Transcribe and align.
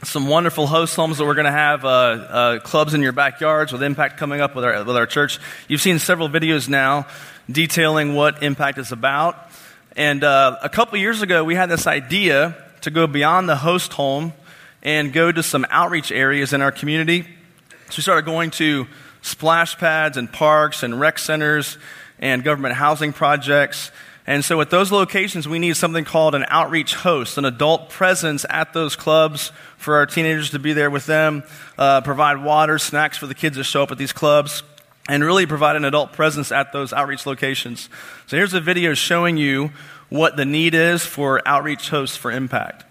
some 0.02 0.28
wonderful 0.28 0.66
host 0.66 0.96
homes 0.96 1.18
that 1.18 1.26
we're 1.26 1.34
going 1.34 1.44
to 1.44 1.52
have, 1.52 1.84
uh, 1.84 1.88
uh, 1.88 2.60
clubs 2.60 2.94
in 2.94 3.02
your 3.02 3.12
backyards 3.12 3.70
with 3.70 3.82
Impact 3.82 4.16
coming 4.16 4.40
up 4.40 4.54
with 4.54 4.64
our, 4.64 4.82
with 4.82 4.96
our 4.96 5.04
church. 5.04 5.38
You've 5.68 5.82
seen 5.82 5.98
several 5.98 6.30
videos 6.30 6.70
now 6.70 7.06
detailing 7.50 8.14
what 8.14 8.42
Impact 8.42 8.78
is 8.78 8.92
about. 8.92 9.36
And 9.94 10.24
uh, 10.24 10.56
a 10.62 10.70
couple 10.70 10.96
years 10.96 11.20
ago, 11.20 11.44
we 11.44 11.54
had 11.54 11.68
this 11.68 11.86
idea 11.86 12.56
to 12.80 12.90
go 12.90 13.06
beyond 13.06 13.46
the 13.46 13.56
host 13.56 13.92
home 13.92 14.32
and 14.82 15.12
go 15.12 15.30
to 15.30 15.42
some 15.42 15.66
outreach 15.70 16.10
areas 16.10 16.52
in 16.52 16.60
our 16.62 16.72
community. 16.72 17.22
So 17.90 17.96
we 17.98 18.02
started 18.02 18.24
going 18.24 18.50
to 18.52 18.86
splash 19.20 19.78
pads 19.78 20.16
and 20.16 20.32
parks 20.32 20.82
and 20.82 20.98
rec 20.98 21.18
centers 21.18 21.78
and 22.18 22.42
government 22.42 22.74
housing 22.74 23.12
projects. 23.12 23.90
And 24.26 24.44
so 24.44 24.60
at 24.60 24.70
those 24.70 24.92
locations, 24.92 25.48
we 25.48 25.58
need 25.58 25.76
something 25.76 26.04
called 26.04 26.34
an 26.34 26.44
outreach 26.48 26.94
host, 26.94 27.38
an 27.38 27.44
adult 27.44 27.90
presence 27.90 28.46
at 28.48 28.72
those 28.72 28.94
clubs 28.94 29.50
for 29.76 29.96
our 29.96 30.06
teenagers 30.06 30.50
to 30.50 30.58
be 30.58 30.72
there 30.72 30.90
with 30.90 31.06
them, 31.06 31.42
uh, 31.76 32.00
provide 32.02 32.42
water, 32.42 32.78
snacks 32.78 33.18
for 33.18 33.26
the 33.26 33.34
kids 33.34 33.56
that 33.56 33.64
show 33.64 33.82
up 33.82 33.90
at 33.90 33.98
these 33.98 34.12
clubs, 34.12 34.62
and 35.08 35.24
really 35.24 35.46
provide 35.46 35.74
an 35.74 35.84
adult 35.84 36.12
presence 36.12 36.52
at 36.52 36.72
those 36.72 36.92
outreach 36.92 37.26
locations. 37.26 37.88
So 38.28 38.36
here's 38.36 38.54
a 38.54 38.60
video 38.60 38.94
showing 38.94 39.36
you 39.36 39.70
what 40.08 40.36
the 40.36 40.44
need 40.44 40.74
is 40.74 41.04
for 41.04 41.42
outreach 41.46 41.90
hosts 41.90 42.16
for 42.16 42.30
impact. 42.30 42.84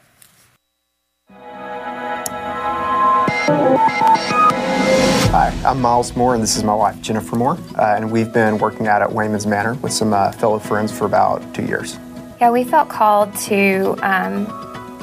Hi, 5.31 5.53
I'm 5.65 5.81
Miles 5.81 6.15
Moore, 6.15 6.33
and 6.35 6.41
this 6.43 6.55
is 6.55 6.63
my 6.63 6.73
wife, 6.73 7.01
Jennifer 7.01 7.35
Moore. 7.35 7.57
Uh, 7.77 7.95
and 7.97 8.09
we've 8.11 8.31
been 8.31 8.57
working 8.57 8.87
out 8.87 9.01
at 9.01 9.09
Wayman's 9.09 9.45
Manor 9.45 9.73
with 9.75 9.91
some 9.91 10.13
uh, 10.13 10.31
fellow 10.31 10.57
friends 10.57 10.91
for 10.97 11.05
about 11.05 11.53
two 11.53 11.65
years. 11.65 11.97
Yeah, 12.39 12.51
we 12.51 12.63
felt 12.63 12.87
called 12.87 13.35
to 13.47 13.95
um, 14.01 14.45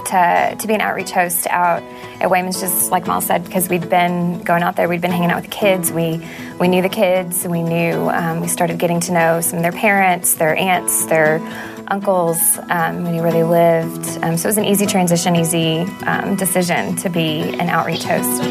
to 0.06 0.56
to 0.58 0.66
be 0.66 0.74
an 0.74 0.80
outreach 0.80 1.10
host 1.10 1.46
out 1.50 1.82
at 2.20 2.30
Wayman's, 2.30 2.58
just 2.58 2.90
like 2.90 3.06
Miles 3.06 3.26
said, 3.26 3.44
because 3.44 3.68
we'd 3.68 3.88
been 3.90 4.40
going 4.42 4.62
out 4.62 4.76
there, 4.76 4.88
we'd 4.88 5.02
been 5.02 5.12
hanging 5.12 5.30
out 5.30 5.42
with 5.42 5.50
the 5.50 5.56
kids. 5.56 5.92
We 5.92 6.26
we 6.58 6.68
knew 6.68 6.82
the 6.82 6.88
kids, 6.88 7.46
we 7.46 7.62
knew 7.62 8.08
um, 8.10 8.40
we 8.40 8.48
started 8.48 8.78
getting 8.78 9.00
to 9.00 9.12
know 9.12 9.40
some 9.42 9.58
of 9.58 9.62
their 9.62 9.72
parents, 9.72 10.34
their 10.34 10.56
aunts, 10.56 11.04
their 11.06 11.38
uncles, 11.88 12.58
um, 12.70 13.02
knew 13.04 13.22
where 13.22 13.32
they 13.32 13.44
lived. 13.44 14.22
Um, 14.22 14.36
so 14.36 14.46
it 14.46 14.50
was 14.50 14.58
an 14.58 14.64
easy 14.64 14.86
transition, 14.86 15.34
easy 15.36 15.80
um, 16.06 16.36
decision 16.36 16.96
to 16.96 17.08
be 17.08 17.40
an 17.40 17.68
outreach 17.68 18.04
host. 18.04 18.42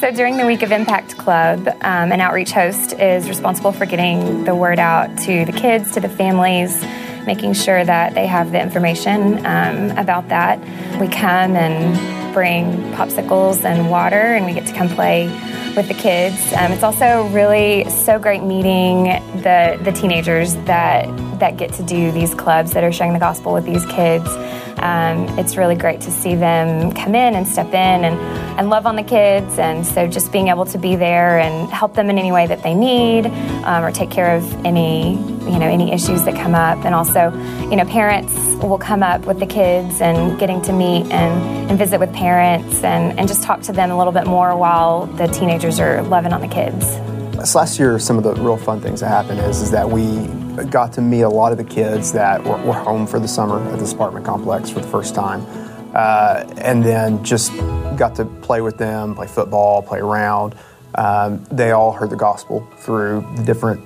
So 0.00 0.10
during 0.12 0.38
the 0.38 0.46
week 0.46 0.62
of 0.62 0.72
Impact 0.72 1.18
Club, 1.18 1.68
um, 1.68 2.12
an 2.12 2.20
outreach 2.20 2.52
host 2.52 2.94
is 2.94 3.28
responsible 3.28 3.72
for 3.72 3.84
getting 3.84 4.44
the 4.44 4.54
word 4.54 4.78
out 4.78 5.18
to 5.18 5.44
the 5.44 5.52
kids, 5.52 5.92
to 5.92 6.00
the 6.00 6.08
families, 6.08 6.82
making 7.26 7.52
sure 7.52 7.84
that 7.84 8.14
they 8.14 8.26
have 8.26 8.52
the 8.52 8.62
information 8.62 9.44
um, 9.44 9.90
about 9.98 10.30
that. 10.30 10.58
We 10.98 11.08
come 11.08 11.56
and 11.56 12.17
bring 12.38 12.70
popsicles 12.92 13.64
and 13.64 13.90
water, 13.90 14.14
and 14.36 14.46
we 14.46 14.52
get 14.52 14.64
to 14.64 14.72
come 14.72 14.88
play 14.88 15.26
with 15.74 15.88
the 15.88 15.94
kids. 15.94 16.40
Um, 16.52 16.70
it's 16.70 16.84
also 16.84 17.26
really 17.30 17.90
so 17.90 18.16
great 18.20 18.44
meeting 18.44 19.06
the 19.42 19.76
the 19.82 19.90
teenagers 19.90 20.54
that 20.66 21.08
that 21.40 21.56
get 21.56 21.72
to 21.74 21.82
do 21.82 22.12
these 22.12 22.34
clubs 22.34 22.72
that 22.72 22.84
are 22.84 22.92
sharing 22.92 23.12
the 23.12 23.18
gospel 23.18 23.52
with 23.52 23.64
these 23.64 23.84
kids. 23.86 24.28
Um, 24.78 25.38
it's 25.38 25.56
really 25.56 25.74
great 25.74 26.00
to 26.02 26.10
see 26.10 26.34
them 26.34 26.92
come 26.92 27.14
in 27.14 27.34
and 27.34 27.46
step 27.46 27.68
in 27.68 28.04
and, 28.04 28.16
and 28.58 28.70
love 28.70 28.86
on 28.86 28.96
the 28.96 29.02
kids. 29.02 29.58
And 29.58 29.84
so 29.84 30.06
just 30.06 30.30
being 30.30 30.48
able 30.48 30.66
to 30.66 30.78
be 30.78 30.94
there 30.96 31.38
and 31.38 31.68
help 31.70 31.94
them 31.94 32.10
in 32.10 32.18
any 32.18 32.30
way 32.30 32.46
that 32.46 32.62
they 32.62 32.74
need 32.74 33.26
um, 33.64 33.84
or 33.84 33.90
take 33.90 34.10
care 34.10 34.36
of 34.36 34.64
any, 34.64 35.12
you 35.12 35.58
know, 35.58 35.68
any 35.68 35.92
issues 35.92 36.24
that 36.24 36.34
come 36.34 36.54
up. 36.54 36.84
And 36.84 36.94
also, 36.94 37.32
you 37.70 37.76
know, 37.76 37.84
parents 37.86 38.32
will 38.62 38.78
come 38.78 39.02
up 39.02 39.24
with 39.24 39.40
the 39.40 39.46
kids 39.46 40.00
and 40.00 40.38
getting 40.38 40.62
to 40.62 40.72
meet 40.72 41.10
and, 41.10 41.70
and 41.70 41.78
visit 41.78 41.98
with 41.98 42.12
parents 42.12 42.82
and, 42.84 43.18
and 43.18 43.28
just 43.28 43.42
talk 43.42 43.62
to 43.62 43.72
them 43.72 43.90
a 43.90 43.98
little 43.98 44.12
bit 44.12 44.26
more 44.26 44.56
while 44.56 45.06
the 45.06 45.26
teenagers 45.26 45.80
are 45.80 46.02
loving 46.02 46.32
on 46.32 46.40
the 46.40 46.48
kids. 46.48 47.17
Last 47.38 47.78
year, 47.78 48.00
some 48.00 48.18
of 48.18 48.24
the 48.24 48.34
real 48.34 48.56
fun 48.56 48.80
things 48.80 48.98
that 48.98 49.08
happened 49.08 49.38
is, 49.38 49.62
is 49.62 49.70
that 49.70 49.88
we 49.88 50.26
got 50.64 50.92
to 50.94 51.00
meet 51.00 51.20
a 51.22 51.28
lot 51.28 51.52
of 51.52 51.58
the 51.58 51.62
kids 51.64 52.12
that 52.12 52.42
were, 52.42 52.56
were 52.64 52.72
home 52.72 53.06
for 53.06 53.20
the 53.20 53.28
summer 53.28 53.62
at 53.72 53.78
this 53.78 53.92
apartment 53.92 54.26
complex 54.26 54.70
for 54.70 54.80
the 54.80 54.88
first 54.88 55.14
time. 55.14 55.46
Uh, 55.94 56.44
and 56.58 56.84
then 56.84 57.22
just 57.24 57.56
got 57.96 58.16
to 58.16 58.24
play 58.24 58.60
with 58.60 58.76
them, 58.76 59.14
play 59.14 59.28
football, 59.28 59.82
play 59.82 60.00
around. 60.00 60.56
Um, 60.96 61.44
they 61.44 61.70
all 61.70 61.92
heard 61.92 62.10
the 62.10 62.16
gospel 62.16 62.68
through 62.78 63.24
the 63.36 63.44
different 63.44 63.84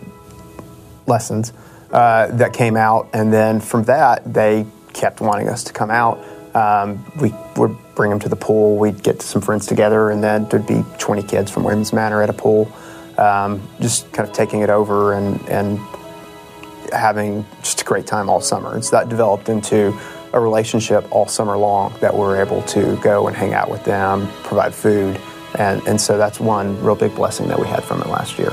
lessons 1.07 1.53
uh, 1.93 2.29
that 2.29 2.55
came 2.55 2.79
out. 2.79 3.11
And 3.13 3.31
then 3.31 3.61
from 3.61 3.85
that, 3.85 4.33
they 4.33 4.65
kept 4.95 5.21
wanting 5.21 5.51
us 5.51 5.63
to 5.65 5.75
come 5.75 5.91
out. 5.91 6.25
Um, 6.57 7.05
we 7.21 7.35
would 7.57 7.77
bring 7.95 8.09
them 8.09 8.21
to 8.21 8.31
the 8.31 8.37
pool. 8.37 8.79
We'd 8.79 9.03
get 9.03 9.21
some 9.21 9.43
friends 9.43 9.67
together, 9.67 10.11
and 10.11 10.25
then 10.25 10.49
there'd 10.49 10.67
be 10.67 10.85
20 10.99 11.23
kids 11.25 11.51
from 11.51 11.65
Wayman's 11.65 11.93
Manor 11.93 12.23
at 12.23 12.31
a 12.31 12.35
pool 12.35 12.73
um, 13.23 13.63
just 13.81 14.11
kind 14.13 14.29
of 14.29 14.35
taking 14.35 14.61
it 14.63 14.71
over 14.71 15.13
and, 15.13 15.41
and 15.49 15.79
having 16.93 17.47
just 17.63 17.83
a 17.83 17.85
great 17.85 18.07
time 18.07 18.29
all 18.29 18.41
summer. 18.41 18.75
And 18.75 18.85
so 18.85 18.97
that 18.97 19.09
developed 19.09 19.49
into 19.49 19.99
a 20.33 20.41
relationship 20.41 21.07
all 21.13 21.29
summer 21.29 21.57
long 21.57 21.95
that 22.01 22.15
we're 22.15 22.41
able 22.41 22.63
to 22.63 22.97
go 22.97 23.29
and 23.29 23.37
hang 23.37 23.55
out 23.55 23.71
with 23.71 23.85
them, 23.85 24.27
provide 24.43 24.75
food. 24.75 25.21
And, 25.59 25.87
and 25.87 26.01
so 26.01 26.17
that's 26.19 26.41
one 26.41 26.83
real 26.83 26.97
big 26.97 27.15
blessing 27.15 27.49
that 27.49 27.61
we 27.61 27.67
had 27.67 27.85
from 27.85 28.01
it 28.01 28.09
last 28.09 28.39
year. 28.39 28.53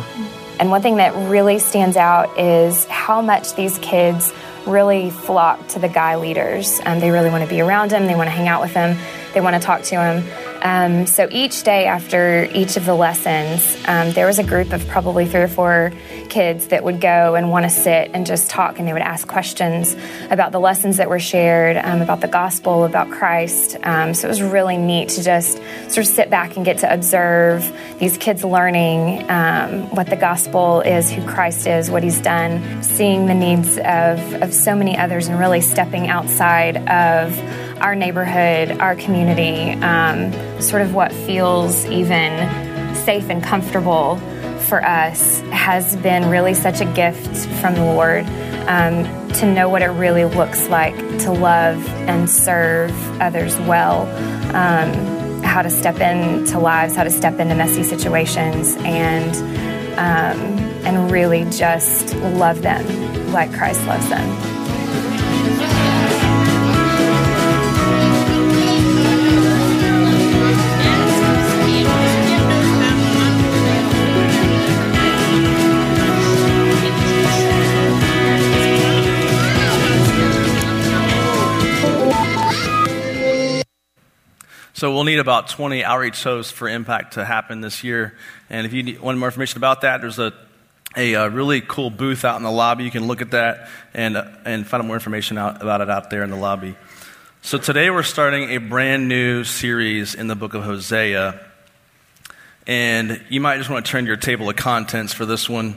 And 0.60 0.70
one 0.70 0.82
thing 0.82 0.98
that 0.98 1.16
really 1.30 1.58
stands 1.58 1.96
out 1.96 2.38
is 2.38 2.86
how 2.86 3.22
much 3.22 3.56
these 3.56 3.78
kids 3.80 4.34
really 4.68 5.10
flock 5.10 5.66
to 5.70 5.80
the 5.80 5.88
guy 5.88 6.18
leaders. 6.18 6.82
Um, 6.86 7.00
they 7.00 7.12
really 7.12 7.30
want 7.30 7.46
to 7.46 7.50
be 7.50 7.62
around 7.62 7.92
them, 7.92 8.08
they 8.08 8.16
want 8.16 8.28
to 8.28 8.32
hang 8.32 8.50
out 8.50 8.62
with 8.62 8.74
them, 8.74 8.98
they 9.34 9.40
want 9.40 9.56
to 9.56 9.62
talk 9.62 9.84
to 9.84 9.96
them. 9.96 10.24
Um, 10.62 11.08
so 11.08 11.28
each 11.32 11.64
day 11.64 11.86
after 11.86 12.48
each 12.54 12.78
of 12.78 12.86
the 12.86 12.94
lessons, 12.94 13.78
um, 13.88 14.12
there 14.12 14.28
was 14.28 14.40
a 14.40 14.44
group 14.44 14.74
of 14.74 14.88
probably 14.88 15.26
three 15.26 15.42
or 15.42 15.48
four 15.48 15.92
kids 16.30 16.68
that 16.68 16.84
would 16.84 17.02
go 17.02 17.36
and 17.36 17.50
want 17.50 17.64
to 17.64 17.70
sit 17.70 18.12
and 18.14 18.26
just 18.26 18.50
talk, 18.50 18.80
and 18.80 18.88
they 18.88 18.94
would 18.94 19.02
ask 19.02 19.28
questions 19.28 19.96
about 20.30 20.52
the 20.52 20.60
lessons 20.60 20.98
that 20.98 21.10
were 21.10 21.20
shared, 21.20 21.78
um, 21.78 22.02
about 22.02 22.22
the 22.22 22.28
gospel, 22.28 22.86
about 22.86 23.10
Christ. 23.10 23.78
Um, 23.84 24.14
so 24.14 24.28
it 24.28 24.30
was 24.30 24.42
really 24.42 24.78
neat 24.78 25.10
to 25.10 25.24
just 25.24 25.58
sort 25.88 25.98
of 25.98 26.08
sit 26.08 26.30
back 26.30 26.56
and 26.56 26.66
get 26.66 26.80
to 26.80 26.94
observe 26.94 27.72
these 28.00 28.18
kids 28.18 28.44
learning 28.44 29.30
um, 29.30 29.90
what 29.96 30.08
the 30.08 30.16
gospel 30.16 30.82
is, 30.82 31.12
who 31.12 31.26
Christ 31.26 31.68
is, 31.68 31.90
what 31.90 32.04
He's 32.04 32.22
done, 32.22 32.84
seeing 32.84 33.26
the 33.26 33.34
needs 33.34 33.78
of, 33.78 34.42
of 34.42 34.54
so 34.54 34.76
many 34.76 34.98
others, 34.98 35.28
and 35.28 35.40
really 35.40 35.62
stepping 35.62 36.08
outside 36.08 36.78
of 36.88 37.69
our 37.82 37.96
neighborhood, 37.96 38.80
our 38.80 38.96
community, 38.96 39.72
um, 39.84 40.32
sort 40.62 40.82
of 40.82 40.94
what 40.94 41.12
feels 41.12 41.86
even 41.86 42.96
safe 42.96 43.30
and 43.30 43.44
comfortable 43.44 44.18
for 44.70 44.84
us 44.86 45.40
has 45.52 45.96
been 45.98 46.30
really 46.30 46.54
such 46.54 46.80
a 46.80 46.86
gift 46.94 47.36
from 47.60 47.74
the 47.74 47.84
Lord 47.84 48.26
um, 48.68 49.04
to 49.34 49.52
know 49.52 49.68
what 49.68 49.82
it 49.82 49.88
really 49.88 50.26
looks 50.26 50.68
like 50.70 50.96
to 51.20 51.32
love 51.32 51.88
and 52.08 52.30
serve 52.30 52.92
others 53.20 53.58
well, 53.62 54.04
um, 54.56 55.42
how 55.42 55.62
to 55.64 55.70
step 55.70 56.00
into 56.00 56.60
lives, 56.60 56.96
how 56.96 57.04
to 57.04 57.10
step 57.10 57.40
into 57.40 57.56
messy 57.56 57.84
situations, 57.84 58.76
and 58.82 59.36
um, 59.98 60.60
and 60.86 61.12
really 61.12 61.46
just 61.50 62.16
love 62.16 62.62
them 62.62 63.34
like 63.34 63.52
Christ 63.54 63.84
loves 63.88 64.08
them. 64.10 64.59
So 84.80 84.94
we'll 84.94 85.04
need 85.04 85.20
about 85.20 85.50
20 85.50 85.84
outreach 85.84 86.24
hosts 86.24 86.54
for 86.54 86.70
Impact 86.70 87.16
to 87.16 87.26
happen 87.26 87.60
this 87.60 87.84
year. 87.84 88.16
And 88.50 88.66
if 88.66 88.72
you 88.72 88.98
want 89.02 89.18
more 89.18 89.28
information 89.28 89.58
about 89.58 89.82
that, 89.82 90.00
there's 90.00 90.20
a, 90.20 90.32
a, 90.96 91.16
a, 91.16 91.30
really 91.30 91.60
cool 91.60 91.90
booth 91.90 92.24
out 92.24 92.38
in 92.38 92.44
the 92.44 92.50
lobby. 92.52 92.86
You 92.86 92.90
can 92.90 93.06
look 93.06 93.22
at 93.22 93.32
that 93.32 93.68
and, 93.94 94.16
uh, 94.16 94.24
and 94.46 94.66
find 94.66 94.82
out 94.82 94.88
more 94.88 94.96
information 94.96 95.38
out, 95.38 95.62
about 95.62 95.82
it 95.82 95.90
out 95.90 96.10
there 96.10 96.24
in 96.24 96.30
the 96.30 96.38
lobby. 96.38 96.78
So 97.42 97.58
today 97.58 97.90
we're 97.90 98.04
starting 98.04 98.52
a 98.52 98.58
brand 98.60 99.10
new 99.10 99.44
series 99.44 100.16
in 100.16 100.28
the 100.28 100.36
book 100.36 100.54
of 100.54 100.64
Hosea. 100.64 101.46
And 102.66 103.22
you 103.28 103.42
might 103.42 103.58
just 103.58 103.70
want 103.70 103.86
to 103.86 103.92
turn 103.92 104.06
your 104.06 104.16
table 104.16 104.50
of 104.50 104.56
contents 104.56 105.12
for 105.12 105.26
this 105.26 105.50
one. 105.50 105.76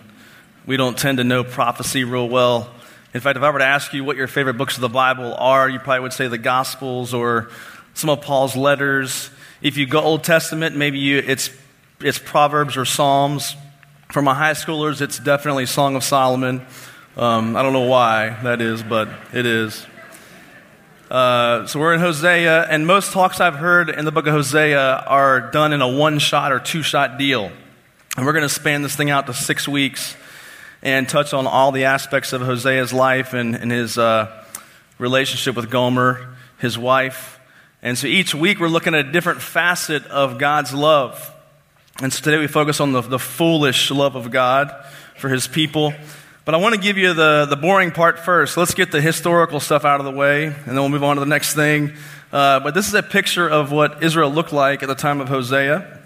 we 0.65 0.77
don't 0.77 0.97
tend 0.97 1.19
to 1.19 1.25
know 1.25 1.43
prophecy 1.43 2.05
real 2.05 2.29
well. 2.29 2.73
In 3.15 3.21
fact, 3.21 3.37
if 3.37 3.43
I 3.43 3.51
were 3.51 3.59
to 3.59 3.65
ask 3.65 3.93
you 3.93 4.05
what 4.05 4.17
your 4.17 4.29
favorite 4.29 4.55
books 4.55 4.77
of 4.77 4.81
the 4.81 4.89
Bible 4.89 5.35
are, 5.35 5.69
you 5.69 5.81
probably 5.81 6.01
would 6.01 6.13
say 6.13 6.29
the 6.29 6.39
Gospels 6.39 7.13
or 7.13 7.51
some 7.95 8.11
of 8.11 8.21
Paul's 8.21 8.57
letters. 8.57 9.31
If 9.61 9.77
you 9.77 9.87
go 9.87 10.01
Old 10.01 10.25
Testament, 10.25 10.77
maybe 10.77 10.99
you, 10.99 11.19
it's, 11.19 11.51
it's 12.01 12.19
Proverbs 12.19 12.77
or 12.77 12.85
Psalms. 12.85 13.57
For 14.11 14.23
my 14.23 14.35
high 14.35 14.53
schoolers, 14.53 15.01
it's 15.01 15.19
definitely 15.19 15.67
Song 15.67 15.97
of 15.97 16.05
Solomon. 16.05 16.67
Um, 17.17 17.57
I 17.57 17.63
don't 17.63 17.73
know 17.73 17.89
why 17.89 18.37
that 18.43 18.61
is, 18.61 18.83
but 18.83 19.09
it 19.33 19.47
is. 19.47 19.87
Uh, 21.11 21.67
so 21.67 21.79
we're 21.79 21.93
in 21.93 22.01
Hosea, 22.01 22.67
and 22.71 22.87
most 22.87 23.13
talks 23.13 23.39
I've 23.39 23.57
heard 23.57 23.91
in 23.91 24.07
the 24.07 24.11
book 24.11 24.27
of 24.27 24.33
Hosea 24.33 25.05
are 25.07 25.51
done 25.51 25.75
in 25.75 25.83
a 25.83 25.89
one 25.89 26.19
shot 26.19 26.53
or 26.53 26.59
two 26.59 26.83
shot 26.83 27.19
deal. 27.19 27.53
And 28.17 28.25
we're 28.25 28.33
going 28.33 28.43
to 28.43 28.49
span 28.49 28.81
this 28.81 28.97
thing 28.97 29.11
out 29.11 29.27
to 29.27 29.35
six 29.35 29.69
weeks 29.69 30.17
and 30.83 31.09
touch 31.09 31.33
on 31.35 31.47
all 31.47 31.71
the 31.71 31.85
aspects 31.85 32.33
of 32.33 32.41
Hosea's 32.41 32.93
life 32.95 33.35
and, 33.35 33.55
and 33.55 33.71
his 33.71 33.99
uh, 33.99 34.45
relationship 34.99 35.55
with 35.55 35.71
Gomer, 35.71 36.35
his 36.59 36.79
wife. 36.79 37.39
And 37.83 37.99
so 37.99 38.07
each 38.07 38.33
week 38.33 38.61
we're 38.61 38.69
looking 38.69 38.95
at 38.95 39.07
a 39.07 39.11
different 39.11 39.43
facet 39.43 40.07
of 40.07 40.39
God's 40.39 40.73
love. 40.73 41.35
And 42.01 42.13
so 42.13 42.23
today 42.23 42.39
we 42.39 42.47
focus 42.47 42.81
on 42.81 42.93
the, 42.93 43.01
the 43.01 43.19
foolish 43.19 43.91
love 43.91 44.15
of 44.15 44.31
God 44.31 44.73
for 45.17 45.29
his 45.29 45.49
people. 45.49 45.93
But 46.45 46.55
I 46.55 46.59
want 46.59 46.77
to 46.77 46.81
give 46.81 46.97
you 46.97 47.13
the, 47.13 47.47
the 47.49 47.57
boring 47.57 47.91
part 47.91 48.21
first. 48.21 48.57
Let's 48.57 48.75
get 48.75 48.93
the 48.93 49.01
historical 49.01 49.59
stuff 49.59 49.85
out 49.85 50.01
of 50.01 50.07
the 50.07 50.13
way, 50.13 50.47
and 50.47 50.55
then 50.55 50.77
we'll 50.77 50.89
move 50.89 51.05
on 51.05 51.17
to 51.17 51.21
the 51.21 51.27
next 51.27 51.55
thing. 51.55 51.93
Uh, 52.33 52.61
but 52.61 52.75
this 52.75 52.87
is 52.87 52.95
a 52.95 53.03
picture 53.03 53.49
of 53.49 53.73
what 53.73 54.03
Israel 54.03 54.31
looked 54.31 54.53
like 54.53 54.83
at 54.83 54.89
the 54.89 54.95
time 54.95 55.21
of 55.21 55.29
Hosea. 55.29 56.01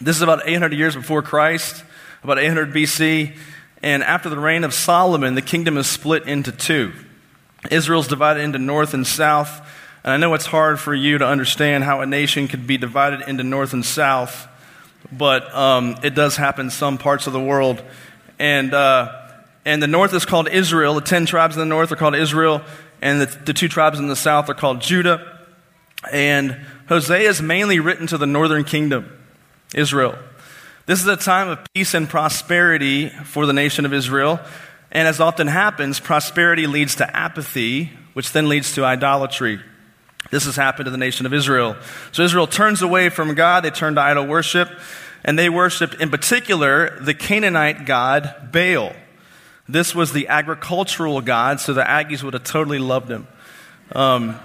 This 0.00 0.16
is 0.16 0.22
about 0.22 0.48
800 0.48 0.72
years 0.76 0.96
before 0.96 1.22
Christ, 1.22 1.84
about 2.24 2.38
800 2.38 2.72
BC. 2.72 3.36
And 3.82 4.02
after 4.02 4.28
the 4.30 4.38
reign 4.38 4.64
of 4.64 4.74
Solomon, 4.74 5.34
the 5.34 5.42
kingdom 5.42 5.76
is 5.76 5.86
split 5.86 6.26
into 6.26 6.50
two. 6.50 6.92
Israel's 7.70 8.08
divided 8.08 8.40
into 8.40 8.58
north 8.58 8.94
and 8.94 9.06
south. 9.06 9.66
And 10.02 10.12
I 10.12 10.16
know 10.16 10.32
it's 10.34 10.46
hard 10.46 10.80
for 10.80 10.94
you 10.94 11.18
to 11.18 11.26
understand 11.26 11.84
how 11.84 12.00
a 12.00 12.06
nation 12.06 12.48
could 12.48 12.66
be 12.66 12.78
divided 12.78 13.28
into 13.28 13.44
north 13.44 13.72
and 13.72 13.84
south, 13.84 14.48
but 15.12 15.54
um, 15.54 15.96
it 16.02 16.14
does 16.14 16.36
happen 16.36 16.66
in 16.66 16.70
some 16.70 16.96
parts 16.96 17.26
of 17.26 17.32
the 17.32 17.40
world. 17.40 17.82
And, 18.38 18.72
uh, 18.72 19.12
and 19.64 19.82
the 19.82 19.86
north 19.86 20.14
is 20.14 20.24
called 20.24 20.48
Israel. 20.48 20.94
The 20.94 21.02
ten 21.02 21.26
tribes 21.26 21.56
in 21.56 21.60
the 21.60 21.66
north 21.66 21.92
are 21.92 21.96
called 21.96 22.14
Israel, 22.14 22.62
and 23.02 23.20
the, 23.20 23.26
the 23.26 23.52
two 23.52 23.68
tribes 23.68 23.98
in 23.98 24.08
the 24.08 24.16
south 24.16 24.48
are 24.48 24.54
called 24.54 24.80
Judah. 24.80 25.38
And 26.10 26.58
Hosea 26.88 27.28
is 27.28 27.42
mainly 27.42 27.78
written 27.78 28.06
to 28.06 28.18
the 28.18 28.26
northern 28.26 28.64
kingdom. 28.64 29.16
Israel. 29.74 30.16
This 30.86 31.00
is 31.00 31.06
a 31.06 31.16
time 31.16 31.48
of 31.48 31.58
peace 31.74 31.94
and 31.94 32.08
prosperity 32.08 33.08
for 33.08 33.46
the 33.46 33.52
nation 33.52 33.84
of 33.84 33.92
Israel. 33.92 34.40
And 34.90 35.06
as 35.06 35.20
often 35.20 35.46
happens, 35.46 36.00
prosperity 36.00 36.66
leads 36.66 36.96
to 36.96 37.16
apathy, 37.16 37.92
which 38.14 38.32
then 38.32 38.48
leads 38.48 38.74
to 38.74 38.84
idolatry. 38.84 39.60
This 40.30 40.44
has 40.44 40.56
happened 40.56 40.84
to 40.84 40.90
the 40.90 40.98
nation 40.98 41.26
of 41.26 41.32
Israel. 41.32 41.76
So 42.12 42.22
Israel 42.22 42.46
turns 42.46 42.82
away 42.82 43.08
from 43.08 43.34
God, 43.34 43.64
they 43.64 43.70
turn 43.70 43.94
to 43.94 44.00
idol 44.00 44.26
worship, 44.26 44.68
and 45.24 45.38
they 45.38 45.48
worshiped, 45.48 45.94
in 45.94 46.10
particular, 46.10 46.98
the 47.00 47.14
Canaanite 47.14 47.84
god 47.84 48.50
Baal. 48.52 48.94
This 49.68 49.94
was 49.94 50.12
the 50.12 50.28
agricultural 50.28 51.20
god, 51.20 51.60
so 51.60 51.72
the 51.72 51.82
Aggies 51.82 52.22
would 52.22 52.34
have 52.34 52.44
totally 52.44 52.78
loved 52.78 53.10
him. 53.10 53.26
Um, 53.92 54.38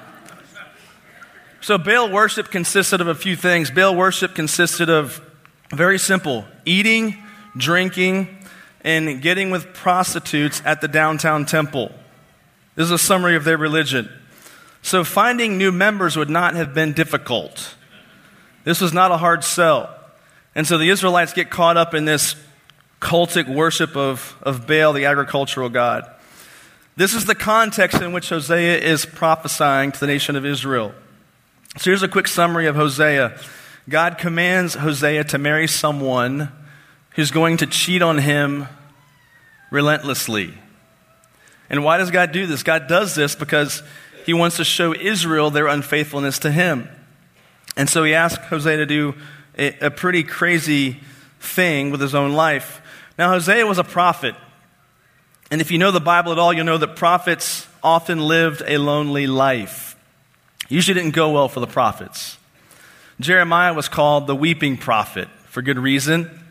so 1.61 1.77
Baal 1.77 2.11
worship 2.11 2.51
consisted 2.51 3.01
of 3.01 3.07
a 3.07 3.15
few 3.15 3.35
things. 3.35 3.71
Baal 3.71 3.95
worship 3.95 4.35
consisted 4.35 4.89
of 4.89 5.21
very 5.71 5.97
simple 5.97 6.45
eating, 6.65 7.17
drinking, 7.57 8.45
and 8.81 9.21
getting 9.21 9.49
with 9.49 9.73
prostitutes 9.73 10.61
at 10.63 10.81
the 10.81 10.87
downtown 10.87 11.45
temple. 11.45 11.91
This 12.75 12.85
is 12.85 12.91
a 12.91 12.99
summary 12.99 13.35
of 13.35 13.45
their 13.45 13.57
religion. 13.57 14.09
So 14.85 15.03
finding 15.03 15.57
new 15.57 15.71
members 15.71 16.15
would 16.15 16.29
not 16.29 16.53
have 16.53 16.75
been 16.75 16.93
difficult. 16.93 17.73
This 18.65 18.81
was 18.81 18.93
not 18.93 19.09
a 19.09 19.17
hard 19.17 19.43
sell. 19.43 19.89
And 20.53 20.67
so 20.67 20.77
the 20.77 20.89
Israelites 20.91 21.33
get 21.33 21.49
caught 21.49 21.75
up 21.75 21.95
in 21.95 22.05
this 22.05 22.35
cultic 23.01 23.51
worship 23.51 23.97
of, 23.97 24.37
of 24.43 24.67
Baal, 24.67 24.93
the 24.93 25.05
agricultural 25.05 25.69
god. 25.69 26.07
This 26.95 27.15
is 27.15 27.25
the 27.25 27.33
context 27.33 27.99
in 27.99 28.13
which 28.13 28.29
Hosea 28.29 28.77
is 28.77 29.07
prophesying 29.07 29.91
to 29.91 29.99
the 29.99 30.05
nation 30.05 30.35
of 30.35 30.45
Israel. 30.45 30.93
So 31.77 31.85
here's 31.89 32.03
a 32.03 32.07
quick 32.07 32.27
summary 32.27 32.67
of 32.67 32.75
Hosea. 32.75 33.39
God 33.89 34.19
commands 34.19 34.75
Hosea 34.75 35.23
to 35.23 35.39
marry 35.39 35.65
someone 35.65 36.51
who's 37.15 37.31
going 37.31 37.57
to 37.57 37.65
cheat 37.65 38.03
on 38.03 38.19
him 38.19 38.67
relentlessly. 39.71 40.53
And 41.71 41.83
why 41.83 41.97
does 41.97 42.11
God 42.11 42.31
do 42.31 42.45
this? 42.45 42.61
God 42.61 42.87
does 42.87 43.15
this 43.15 43.33
because 43.33 43.81
he 44.25 44.33
wants 44.33 44.57
to 44.57 44.63
show 44.63 44.93
Israel 44.93 45.49
their 45.49 45.67
unfaithfulness 45.67 46.39
to 46.39 46.51
him. 46.51 46.89
And 47.77 47.89
so 47.89 48.03
he 48.03 48.13
asked 48.13 48.41
Hosea 48.41 48.77
to 48.77 48.85
do 48.85 49.15
a, 49.57 49.87
a 49.87 49.91
pretty 49.91 50.23
crazy 50.23 50.99
thing 51.39 51.91
with 51.91 52.01
his 52.01 52.15
own 52.15 52.33
life. 52.33 52.81
Now, 53.17 53.29
Hosea 53.29 53.65
was 53.65 53.77
a 53.77 53.83
prophet. 53.83 54.35
And 55.51 55.61
if 55.61 55.71
you 55.71 55.77
know 55.77 55.91
the 55.91 55.99
Bible 55.99 56.31
at 56.31 56.39
all, 56.39 56.53
you'll 56.53 56.65
know 56.65 56.77
that 56.77 56.95
prophets 56.95 57.67
often 57.83 58.19
lived 58.19 58.63
a 58.65 58.77
lonely 58.77 59.27
life 59.27 59.95
usually 60.69 60.99
didn't 60.99 61.15
go 61.15 61.31
well 61.31 61.47
for 61.47 61.59
the 61.59 61.67
prophets. 61.67 62.37
Jeremiah 63.19 63.73
was 63.73 63.87
called 63.87 64.27
the 64.27 64.35
weeping 64.35 64.77
prophet 64.77 65.27
for 65.45 65.61
good 65.61 65.77
reason. 65.77 66.41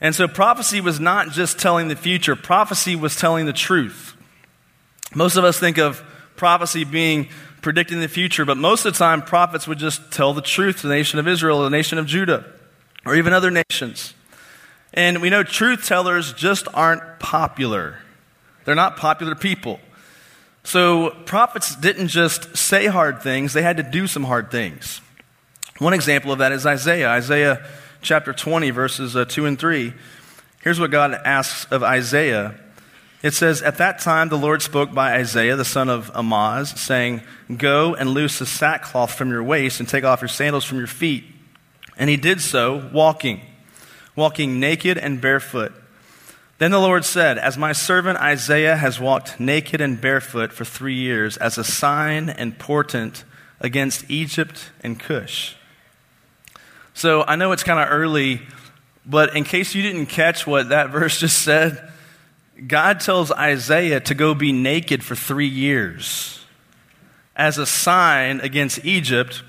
And 0.00 0.14
so 0.14 0.28
prophecy 0.28 0.80
was 0.80 1.00
not 1.00 1.30
just 1.30 1.58
telling 1.58 1.88
the 1.88 1.96
future, 1.96 2.36
prophecy 2.36 2.94
was 2.94 3.16
telling 3.16 3.46
the 3.46 3.52
truth. 3.52 4.14
Most 5.14 5.36
of 5.36 5.44
us 5.44 5.58
think 5.58 5.78
of 5.78 6.02
prophecy 6.38 6.84
being 6.84 7.28
predicting 7.60 8.00
the 8.00 8.08
future, 8.08 8.44
but 8.44 8.56
most 8.56 8.86
of 8.86 8.94
the 8.94 8.98
time 8.98 9.20
prophets 9.20 9.66
would 9.66 9.78
just 9.78 10.10
tell 10.10 10.32
the 10.32 10.40
truth 10.40 10.80
to 10.80 10.86
the 10.86 10.94
nation 10.94 11.18
of 11.18 11.28
Israel, 11.28 11.62
the 11.62 11.70
nation 11.70 11.98
of 11.98 12.06
Judah, 12.06 12.44
or 13.04 13.14
even 13.14 13.32
other 13.32 13.50
nations. 13.50 14.14
And 14.94 15.20
we 15.20 15.28
know 15.28 15.42
truth 15.42 15.84
tellers 15.86 16.32
just 16.32 16.66
aren't 16.72 17.18
popular. 17.18 17.98
They're 18.64 18.74
not 18.74 18.96
popular 18.96 19.34
people. 19.34 19.80
So 20.64 21.10
prophets 21.24 21.74
didn't 21.76 22.08
just 22.08 22.56
say 22.56 22.86
hard 22.86 23.22
things, 23.22 23.52
they 23.52 23.62
had 23.62 23.76
to 23.78 23.82
do 23.82 24.06
some 24.06 24.24
hard 24.24 24.50
things. 24.50 25.00
One 25.78 25.94
example 25.94 26.32
of 26.32 26.38
that 26.38 26.52
is 26.52 26.66
Isaiah. 26.66 27.08
Isaiah 27.08 27.66
chapter 28.02 28.32
20, 28.32 28.70
verses 28.70 29.14
uh, 29.14 29.24
2 29.24 29.46
and 29.46 29.58
3. 29.58 29.92
Here's 30.62 30.80
what 30.80 30.90
God 30.90 31.12
asks 31.12 31.70
of 31.70 31.82
Isaiah. 31.82 32.54
It 33.22 33.34
says, 33.34 33.62
At 33.62 33.78
that 33.78 33.98
time 33.98 34.28
the 34.28 34.38
Lord 34.38 34.62
spoke 34.62 34.94
by 34.94 35.14
Isaiah, 35.14 35.56
the 35.56 35.64
son 35.64 35.88
of 35.88 36.10
Amoz, 36.14 36.70
saying, 36.80 37.22
Go 37.56 37.94
and 37.94 38.10
loose 38.10 38.38
the 38.38 38.46
sackcloth 38.46 39.14
from 39.14 39.30
your 39.30 39.42
waist 39.42 39.80
and 39.80 39.88
take 39.88 40.04
off 40.04 40.20
your 40.20 40.28
sandals 40.28 40.64
from 40.64 40.78
your 40.78 40.86
feet. 40.86 41.24
And 41.96 42.08
he 42.08 42.16
did 42.16 42.40
so, 42.40 42.88
walking, 42.92 43.40
walking 44.14 44.60
naked 44.60 44.98
and 44.98 45.20
barefoot. 45.20 45.72
Then 46.58 46.70
the 46.70 46.78
Lord 46.78 47.04
said, 47.04 47.38
As 47.38 47.58
my 47.58 47.72
servant 47.72 48.18
Isaiah 48.18 48.76
has 48.76 49.00
walked 49.00 49.40
naked 49.40 49.80
and 49.80 50.00
barefoot 50.00 50.52
for 50.52 50.64
three 50.64 50.94
years 50.94 51.36
as 51.36 51.58
a 51.58 51.64
sign 51.64 52.28
and 52.28 52.58
portent 52.58 53.24
against 53.60 54.08
Egypt 54.08 54.70
and 54.80 54.98
Cush. 54.98 55.56
So 56.94 57.22
I 57.22 57.36
know 57.36 57.50
it's 57.52 57.64
kind 57.64 57.80
of 57.80 57.88
early, 57.90 58.42
but 59.04 59.36
in 59.36 59.44
case 59.44 59.74
you 59.74 59.82
didn't 59.82 60.06
catch 60.06 60.46
what 60.46 60.68
that 60.68 60.90
verse 60.90 61.18
just 61.18 61.42
said, 61.42 61.92
God 62.66 63.00
tells 63.00 63.30
Isaiah 63.30 64.00
to 64.00 64.14
go 64.14 64.34
be 64.34 64.52
naked 64.52 65.04
for 65.04 65.14
three 65.14 65.46
years 65.46 66.44
as 67.36 67.58
a 67.58 67.66
sign 67.66 68.40
against 68.40 68.84
Egypt 68.84 69.42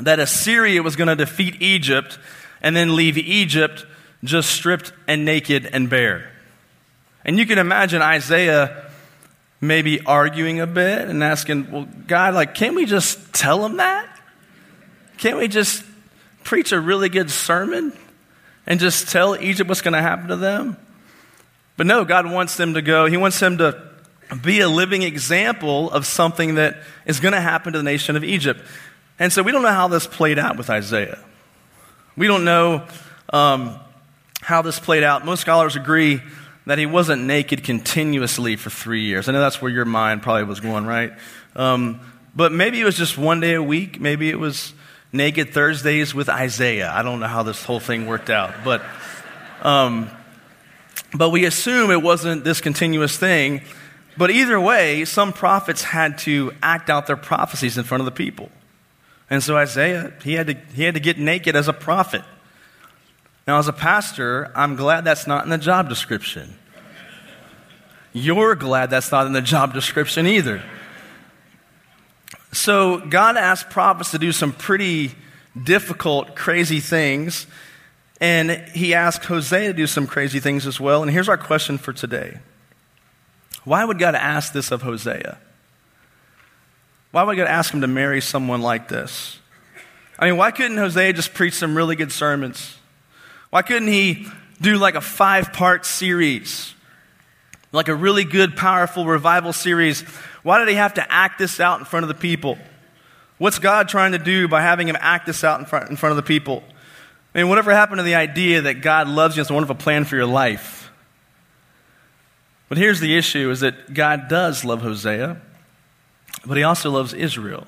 that 0.00 0.18
Assyria 0.18 0.82
was 0.82 0.96
going 0.96 1.08
to 1.08 1.16
defeat 1.16 1.60
Egypt 1.62 2.18
and 2.60 2.76
then 2.76 2.94
leave 2.94 3.16
Egypt 3.16 3.86
just 4.22 4.50
stripped 4.50 4.92
and 5.08 5.24
naked 5.24 5.66
and 5.66 5.88
bare. 5.88 6.30
And 7.24 7.38
you 7.38 7.46
can 7.46 7.58
imagine 7.58 8.02
Isaiah 8.02 8.90
maybe 9.60 10.04
arguing 10.04 10.60
a 10.60 10.66
bit 10.66 11.08
and 11.08 11.22
asking, 11.22 11.70
Well, 11.70 11.88
God, 12.06 12.34
like, 12.34 12.54
can't 12.54 12.74
we 12.74 12.84
just 12.84 13.32
tell 13.32 13.64
him 13.64 13.78
that? 13.78 14.08
Can't 15.18 15.38
we 15.38 15.48
just 15.48 15.84
preach 16.44 16.72
a 16.72 16.80
really 16.80 17.08
good 17.08 17.30
sermon 17.30 17.92
and 18.66 18.80
just 18.80 19.08
tell 19.08 19.40
Egypt 19.40 19.68
what's 19.68 19.80
going 19.80 19.94
to 19.94 20.02
happen 20.02 20.28
to 20.28 20.36
them? 20.36 20.76
But 21.82 21.88
no, 21.88 22.04
God 22.04 22.30
wants 22.30 22.56
them 22.56 22.74
to 22.74 22.80
go. 22.80 23.06
He 23.06 23.16
wants 23.16 23.40
them 23.40 23.58
to 23.58 23.82
be 24.40 24.60
a 24.60 24.68
living 24.68 25.02
example 25.02 25.90
of 25.90 26.06
something 26.06 26.54
that 26.54 26.76
is 27.06 27.18
going 27.18 27.34
to 27.34 27.40
happen 27.40 27.72
to 27.72 27.80
the 27.80 27.82
nation 27.82 28.14
of 28.14 28.22
Egypt. 28.22 28.60
And 29.18 29.32
so 29.32 29.42
we 29.42 29.50
don't 29.50 29.62
know 29.62 29.72
how 29.72 29.88
this 29.88 30.06
played 30.06 30.38
out 30.38 30.56
with 30.56 30.70
Isaiah. 30.70 31.18
We 32.16 32.28
don't 32.28 32.44
know 32.44 32.86
um, 33.32 33.80
how 34.40 34.62
this 34.62 34.78
played 34.78 35.02
out. 35.02 35.24
Most 35.24 35.40
scholars 35.40 35.74
agree 35.74 36.22
that 36.66 36.78
he 36.78 36.86
wasn't 36.86 37.24
naked 37.24 37.64
continuously 37.64 38.54
for 38.54 38.70
three 38.70 39.02
years. 39.02 39.28
I 39.28 39.32
know 39.32 39.40
that's 39.40 39.60
where 39.60 39.72
your 39.72 39.84
mind 39.84 40.22
probably 40.22 40.44
was 40.44 40.60
going, 40.60 40.86
right? 40.86 41.12
Um, 41.56 41.98
but 42.32 42.52
maybe 42.52 42.80
it 42.80 42.84
was 42.84 42.96
just 42.96 43.18
one 43.18 43.40
day 43.40 43.54
a 43.54 43.62
week. 43.62 44.00
Maybe 44.00 44.30
it 44.30 44.38
was 44.38 44.72
naked 45.12 45.52
Thursdays 45.52 46.14
with 46.14 46.28
Isaiah. 46.28 46.92
I 46.94 47.02
don't 47.02 47.18
know 47.18 47.26
how 47.26 47.42
this 47.42 47.64
whole 47.64 47.80
thing 47.80 48.06
worked 48.06 48.30
out. 48.30 48.62
But, 48.62 48.84
um, 49.62 50.08
but 51.14 51.30
we 51.30 51.44
assume 51.44 51.90
it 51.90 52.02
wasn't 52.02 52.44
this 52.44 52.60
continuous 52.60 53.16
thing. 53.16 53.62
But 54.16 54.30
either 54.30 54.60
way, 54.60 55.04
some 55.04 55.32
prophets 55.32 55.82
had 55.82 56.18
to 56.18 56.52
act 56.62 56.90
out 56.90 57.06
their 57.06 57.16
prophecies 57.16 57.78
in 57.78 57.84
front 57.84 58.00
of 58.00 58.04
the 58.04 58.12
people. 58.12 58.50
And 59.30 59.42
so 59.42 59.56
Isaiah, 59.56 60.12
he 60.22 60.34
had 60.34 60.48
to, 60.48 60.54
he 60.74 60.84
had 60.84 60.94
to 60.94 61.00
get 61.00 61.18
naked 61.18 61.56
as 61.56 61.68
a 61.68 61.72
prophet. 61.72 62.22
Now, 63.46 63.58
as 63.58 63.68
a 63.68 63.72
pastor, 63.72 64.52
I'm 64.54 64.76
glad 64.76 65.04
that's 65.04 65.26
not 65.26 65.44
in 65.44 65.50
the 65.50 65.58
job 65.58 65.88
description. 65.88 66.56
You're 68.12 68.54
glad 68.54 68.90
that's 68.90 69.10
not 69.10 69.26
in 69.26 69.32
the 69.32 69.40
job 69.40 69.72
description 69.72 70.26
either. 70.26 70.62
So, 72.52 72.98
God 72.98 73.38
asked 73.38 73.70
prophets 73.70 74.10
to 74.10 74.18
do 74.18 74.30
some 74.30 74.52
pretty 74.52 75.12
difficult, 75.60 76.36
crazy 76.36 76.80
things. 76.80 77.46
And 78.22 78.52
he 78.68 78.94
asked 78.94 79.24
Hosea 79.24 79.66
to 79.66 79.72
do 79.74 79.88
some 79.88 80.06
crazy 80.06 80.38
things 80.38 80.64
as 80.64 80.78
well. 80.78 81.02
And 81.02 81.10
here's 81.10 81.28
our 81.28 81.36
question 81.36 81.76
for 81.76 81.92
today 81.92 82.38
Why 83.64 83.84
would 83.84 83.98
God 83.98 84.14
ask 84.14 84.52
this 84.52 84.70
of 84.70 84.82
Hosea? 84.82 85.38
Why 87.10 87.24
would 87.24 87.36
God 87.36 87.48
ask 87.48 87.74
him 87.74 87.82
to 87.82 87.86
marry 87.86 88.22
someone 88.22 88.62
like 88.62 88.88
this? 88.88 89.38
I 90.18 90.26
mean, 90.26 90.36
why 90.36 90.52
couldn't 90.52 90.78
Hosea 90.78 91.12
just 91.12 91.34
preach 91.34 91.54
some 91.54 91.76
really 91.76 91.96
good 91.96 92.12
sermons? 92.12 92.78
Why 93.50 93.60
couldn't 93.62 93.88
he 93.88 94.26
do 94.60 94.76
like 94.76 94.94
a 94.94 95.00
five 95.00 95.52
part 95.52 95.84
series? 95.84 96.74
Like 97.72 97.88
a 97.88 97.94
really 97.94 98.24
good, 98.24 98.56
powerful 98.56 99.04
revival 99.04 99.52
series 99.52 100.04
why 100.42 100.58
did 100.58 100.68
he 100.68 100.74
have 100.74 100.94
to 100.94 101.12
act 101.12 101.38
this 101.38 101.60
out 101.60 101.78
in 101.78 101.84
front 101.84 102.04
of 102.04 102.08
the 102.08 102.14
people? 102.14 102.58
What's 103.38 103.58
God 103.58 103.88
trying 103.88 104.12
to 104.12 104.18
do 104.18 104.48
by 104.48 104.60
having 104.60 104.88
him 104.88 104.96
act 105.00 105.26
this 105.26 105.44
out 105.44 105.60
in 105.60 105.66
front, 105.66 105.90
in 105.90 105.96
front 105.96 106.10
of 106.10 106.16
the 106.16 106.22
people? 106.22 106.62
I 107.34 107.38
mean, 107.38 107.48
whatever 107.48 107.72
happened 107.72 107.98
to 107.98 108.02
the 108.02 108.14
idea 108.14 108.62
that 108.62 108.82
God 108.82 109.08
loves 109.08 109.36
you 109.36 109.40
and 109.40 109.46
has 109.46 109.50
a 109.50 109.54
wonderful 109.54 109.76
plan 109.76 110.04
for 110.04 110.16
your 110.16 110.26
life? 110.26 110.90
But 112.68 112.78
here's 112.78 113.00
the 113.00 113.16
issue 113.16 113.50
is 113.50 113.60
that 113.60 113.92
God 113.92 114.28
does 114.28 114.64
love 114.64 114.82
Hosea, 114.82 115.40
but 116.46 116.56
he 116.56 116.62
also 116.62 116.90
loves 116.90 117.12
Israel. 117.12 117.66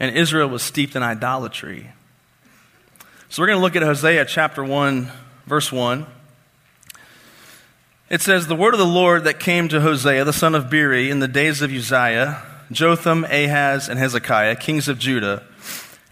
And 0.00 0.16
Israel 0.16 0.48
was 0.48 0.62
steeped 0.62 0.94
in 0.94 1.02
idolatry. 1.02 1.90
So 3.28 3.42
we're 3.42 3.48
going 3.48 3.58
to 3.58 3.62
look 3.62 3.76
at 3.76 3.82
Hosea 3.82 4.24
chapter 4.26 4.62
1, 4.62 5.10
verse 5.46 5.72
1. 5.72 6.06
It 8.10 8.22
says, 8.22 8.46
The 8.46 8.54
word 8.54 8.74
of 8.74 8.78
the 8.78 8.86
Lord 8.86 9.24
that 9.24 9.40
came 9.40 9.68
to 9.68 9.80
Hosea, 9.80 10.24
the 10.24 10.32
son 10.32 10.54
of 10.54 10.70
Beeri, 10.70 11.10
in 11.10 11.18
the 11.18 11.28
days 11.28 11.60
of 11.60 11.72
Uzziah, 11.72 12.42
Jotham, 12.70 13.24
Ahaz, 13.24 13.88
and 13.88 13.98
Hezekiah, 13.98 14.56
kings 14.56 14.88
of 14.88 14.98
Judah, 14.98 15.42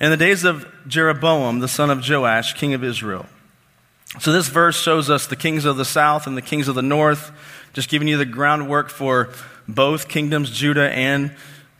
in 0.00 0.10
the 0.10 0.16
days 0.16 0.44
of 0.44 0.66
Jeroboam, 0.86 1.60
the 1.60 1.68
son 1.68 1.90
of 1.90 2.08
Joash, 2.08 2.54
king 2.54 2.74
of 2.74 2.84
Israel. 2.84 3.26
So 4.20 4.32
this 4.32 4.48
verse 4.48 4.80
shows 4.80 5.10
us 5.10 5.26
the 5.26 5.36
kings 5.36 5.64
of 5.64 5.76
the 5.76 5.84
south 5.84 6.26
and 6.26 6.36
the 6.36 6.42
kings 6.42 6.68
of 6.68 6.74
the 6.74 6.82
north, 6.82 7.30
just 7.72 7.88
giving 7.88 8.08
you 8.08 8.16
the 8.16 8.24
groundwork 8.24 8.88
for 8.88 9.30
both 9.68 10.08
kingdoms, 10.08 10.50
Judah 10.50 10.90
and, 10.90 11.34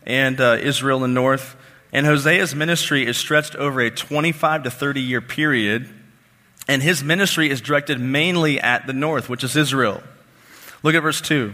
and 0.05 0.39
uh, 0.41 0.57
Israel 0.59 1.03
in 1.03 1.13
the 1.13 1.19
north. 1.19 1.55
And 1.93 2.05
Hosea's 2.05 2.53
ministry 2.53 3.05
is 3.05 3.17
stretched 3.17 3.55
over 3.55 3.81
a 3.81 3.89
25 3.89 4.63
to 4.63 4.71
30 4.71 5.01
year 5.01 5.21
period 5.21 5.89
and 6.67 6.83
his 6.83 7.03
ministry 7.03 7.49
is 7.49 7.61
directed 7.61 7.99
mainly 7.99 8.59
at 8.59 8.87
the 8.87 8.93
north, 8.93 9.29
which 9.29 9.43
is 9.43 9.55
Israel. 9.55 10.03
Look 10.83 10.95
at 10.95 11.01
verse 11.01 11.21
2. 11.21 11.53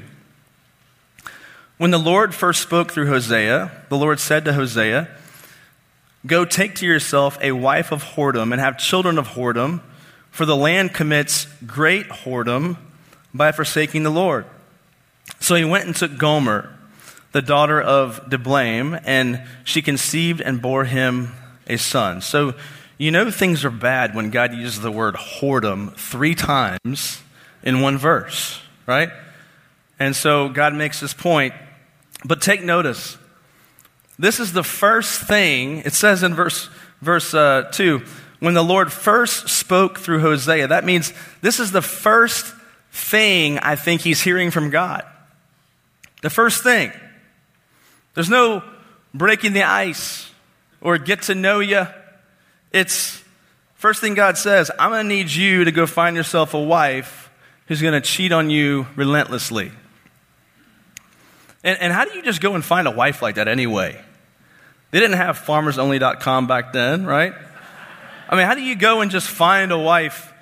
When 1.78 1.92
the 1.92 2.00
Lord 2.00 2.34
first 2.34 2.62
spoke 2.62 2.92
through 2.92 3.08
Hosea, 3.08 3.72
the 3.90 3.98
Lord 3.98 4.20
said 4.20 4.46
to 4.46 4.54
Hosea, 4.54 5.10
Go 6.26 6.46
take 6.46 6.76
to 6.76 6.86
yourself 6.86 7.38
a 7.42 7.52
wife 7.52 7.92
of 7.92 8.04
whoredom 8.04 8.52
and 8.52 8.62
have 8.62 8.78
children 8.78 9.18
of 9.18 9.30
whoredom, 9.30 9.82
for 10.32 10.46
the 10.46 10.56
land 10.56 10.94
commits 10.94 11.48
great 11.66 12.08
whoredom 12.08 12.78
by 13.34 13.52
forsaking 13.52 14.04
the 14.04 14.10
Lord. 14.10 14.46
So 15.40 15.56
he 15.56 15.66
went 15.66 15.86
and 15.86 15.96
took 15.96 16.18
Gomer, 16.18 16.78
the 17.34 17.42
daughter 17.42 17.82
of 17.82 18.30
Diblaim, 18.30 19.02
and 19.04 19.44
she 19.64 19.82
conceived 19.82 20.40
and 20.40 20.62
bore 20.62 20.86
him 20.86 21.34
a 21.68 21.78
son. 21.78 22.22
So 22.22 22.54
you 22.98 23.12
know 23.12 23.30
things 23.30 23.66
are 23.66 23.72
bad 23.72 24.16
when 24.16 24.30
God 24.30 24.54
uses 24.54 24.82
the 24.82 24.92
word 24.92 25.16
whoredom 25.16 25.94
three 25.96 26.36
times 26.36 27.22
in 27.64 27.82
one 27.82 27.98
verse, 27.98 28.62
right? 28.86 29.10
And 30.00 30.16
so 30.16 30.50
God 30.50 30.74
makes 30.74 31.00
this 31.00 31.14
point. 31.14 31.54
But 32.26 32.42
take 32.42 32.64
notice. 32.64 33.18
This 34.18 34.40
is 34.40 34.54
the 34.54 34.64
first 34.64 35.22
thing, 35.22 35.80
it 35.80 35.94
says 35.94 36.24
in 36.24 36.36
verse, 36.36 36.70
verse 37.02 37.34
uh, 37.34 37.70
2, 37.72 38.04
when 38.40 38.54
the 38.54 38.64
Lord 38.64 38.92
first 38.92 39.50
spoke 39.50 40.00
through 40.00 40.20
Hosea. 40.20 40.68
That 40.68 40.84
means 40.84 41.14
this 41.42 41.60
is 41.60 41.72
the 41.72 41.82
first 41.82 42.54
thing 42.92 43.58
I 43.60 43.76
think 43.76 44.02
he's 44.02 44.22
hearing 44.22 44.52
from 44.52 44.70
God. 44.70 45.04
The 46.22 46.30
first 46.30 46.64
thing. 46.64 46.92
There's 48.14 48.30
no 48.30 48.64
breaking 49.14 49.54
the 49.54 49.64
ice 49.64 50.30
or 50.80 50.98
get 50.98 51.24
to 51.24 51.36
know 51.36 51.60
you 51.60 51.88
it's 52.74 53.24
first 53.76 54.02
thing 54.02 54.16
God 54.16 54.38
says, 54.38 54.72
I'm 54.78 54.90
going 54.90 55.04
to 55.04 55.08
need 55.08 55.30
you 55.30 55.64
to 55.66 55.72
go 55.72 55.86
find 55.86 56.16
yourself 56.16 56.56
a 56.56 56.60
wife 56.60 57.30
who's 57.68 57.82
going 57.82 57.94
to 57.94 58.02
cheat 58.02 58.32
on 58.32 58.50
you 58.50 58.88
relentlessly. 58.96 59.72
And, 61.64 61.80
and 61.80 61.94
how 61.94 62.06
do 62.06 62.16
you 62.16 62.22
just 62.22 62.42
go 62.42 62.56
and 62.56 62.64
find 62.64 62.88
a 62.88 62.92
wife 62.92 63.22
like 63.22 63.36
that 63.36 63.48
anyway? 63.48 64.04
They 64.92 65.00
didn't 65.00 65.18
have 65.18 65.40
farmersonly.com 65.40 66.48
back 66.48 66.74
then, 66.74 67.06
right? 67.06 67.34
I 68.30 68.36
mean, 68.36 68.46
how 68.46 68.56
do 68.56 68.62
you 68.62 68.76
go 68.76 69.02
and 69.02 69.10
just 69.10 69.28
find 69.28 69.72
a 69.72 69.78
wife 69.78 70.34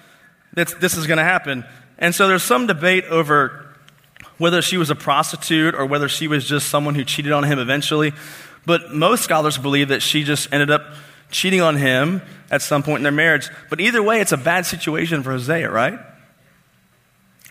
that 0.54 0.82
this 0.82 0.98
is 0.98 1.08
going 1.08 1.18
to 1.18 1.24
happen? 1.24 1.64
And 1.98 2.14
so 2.14 2.28
there's 2.28 2.44
some 2.44 2.68
debate 2.68 3.06
over 3.06 3.68
whether 4.38 4.62
she 4.62 4.78
was 4.78 4.90
a 4.90 4.96
prostitute 4.96 5.76
or 5.76 5.86
whether 5.86 6.10
she 6.10 6.28
was 6.28 6.48
just 6.48 6.70
someone 6.70 6.96
who 6.96 7.04
cheated 7.04 7.32
on 7.32 7.44
him 7.44 7.60
eventually. 7.60 8.12
But 8.66 8.94
most 8.94 9.24
scholars 9.24 9.58
believe 9.58 9.90
that 9.90 10.02
she 10.02 10.24
just 10.24 10.52
ended 10.52 10.72
up 10.72 10.82
cheating 11.30 11.62
on 11.62 11.78
him 11.78 12.22
at 12.50 12.62
some 12.62 12.84
point 12.84 12.98
in 12.98 13.04
their 13.04 13.12
marriage. 13.12 13.50
But 13.70 13.80
either 13.80 14.02
way, 14.04 14.20
it's 14.20 14.32
a 14.32 14.38
bad 14.38 14.66
situation 14.66 15.24
for 15.24 15.32
Hosea, 15.32 15.70
right? 15.70 16.00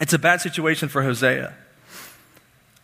It's 0.01 0.13
a 0.13 0.19
bad 0.19 0.41
situation 0.41 0.89
for 0.89 1.03
Hosea. 1.03 1.55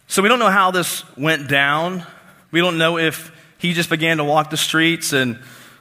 So 0.07 0.23
we 0.23 0.29
don't 0.29 0.39
know 0.39 0.51
how 0.51 0.71
this 0.71 1.05
went 1.17 1.49
down. 1.49 2.05
We 2.51 2.61
don't 2.61 2.79
know 2.79 2.99
if 2.99 3.33
he 3.59 3.73
just 3.73 3.91
began 3.91 4.19
to 4.19 4.25
walk 4.25 4.51
the 4.51 4.57
streets 4.57 5.13
and 5.13 5.39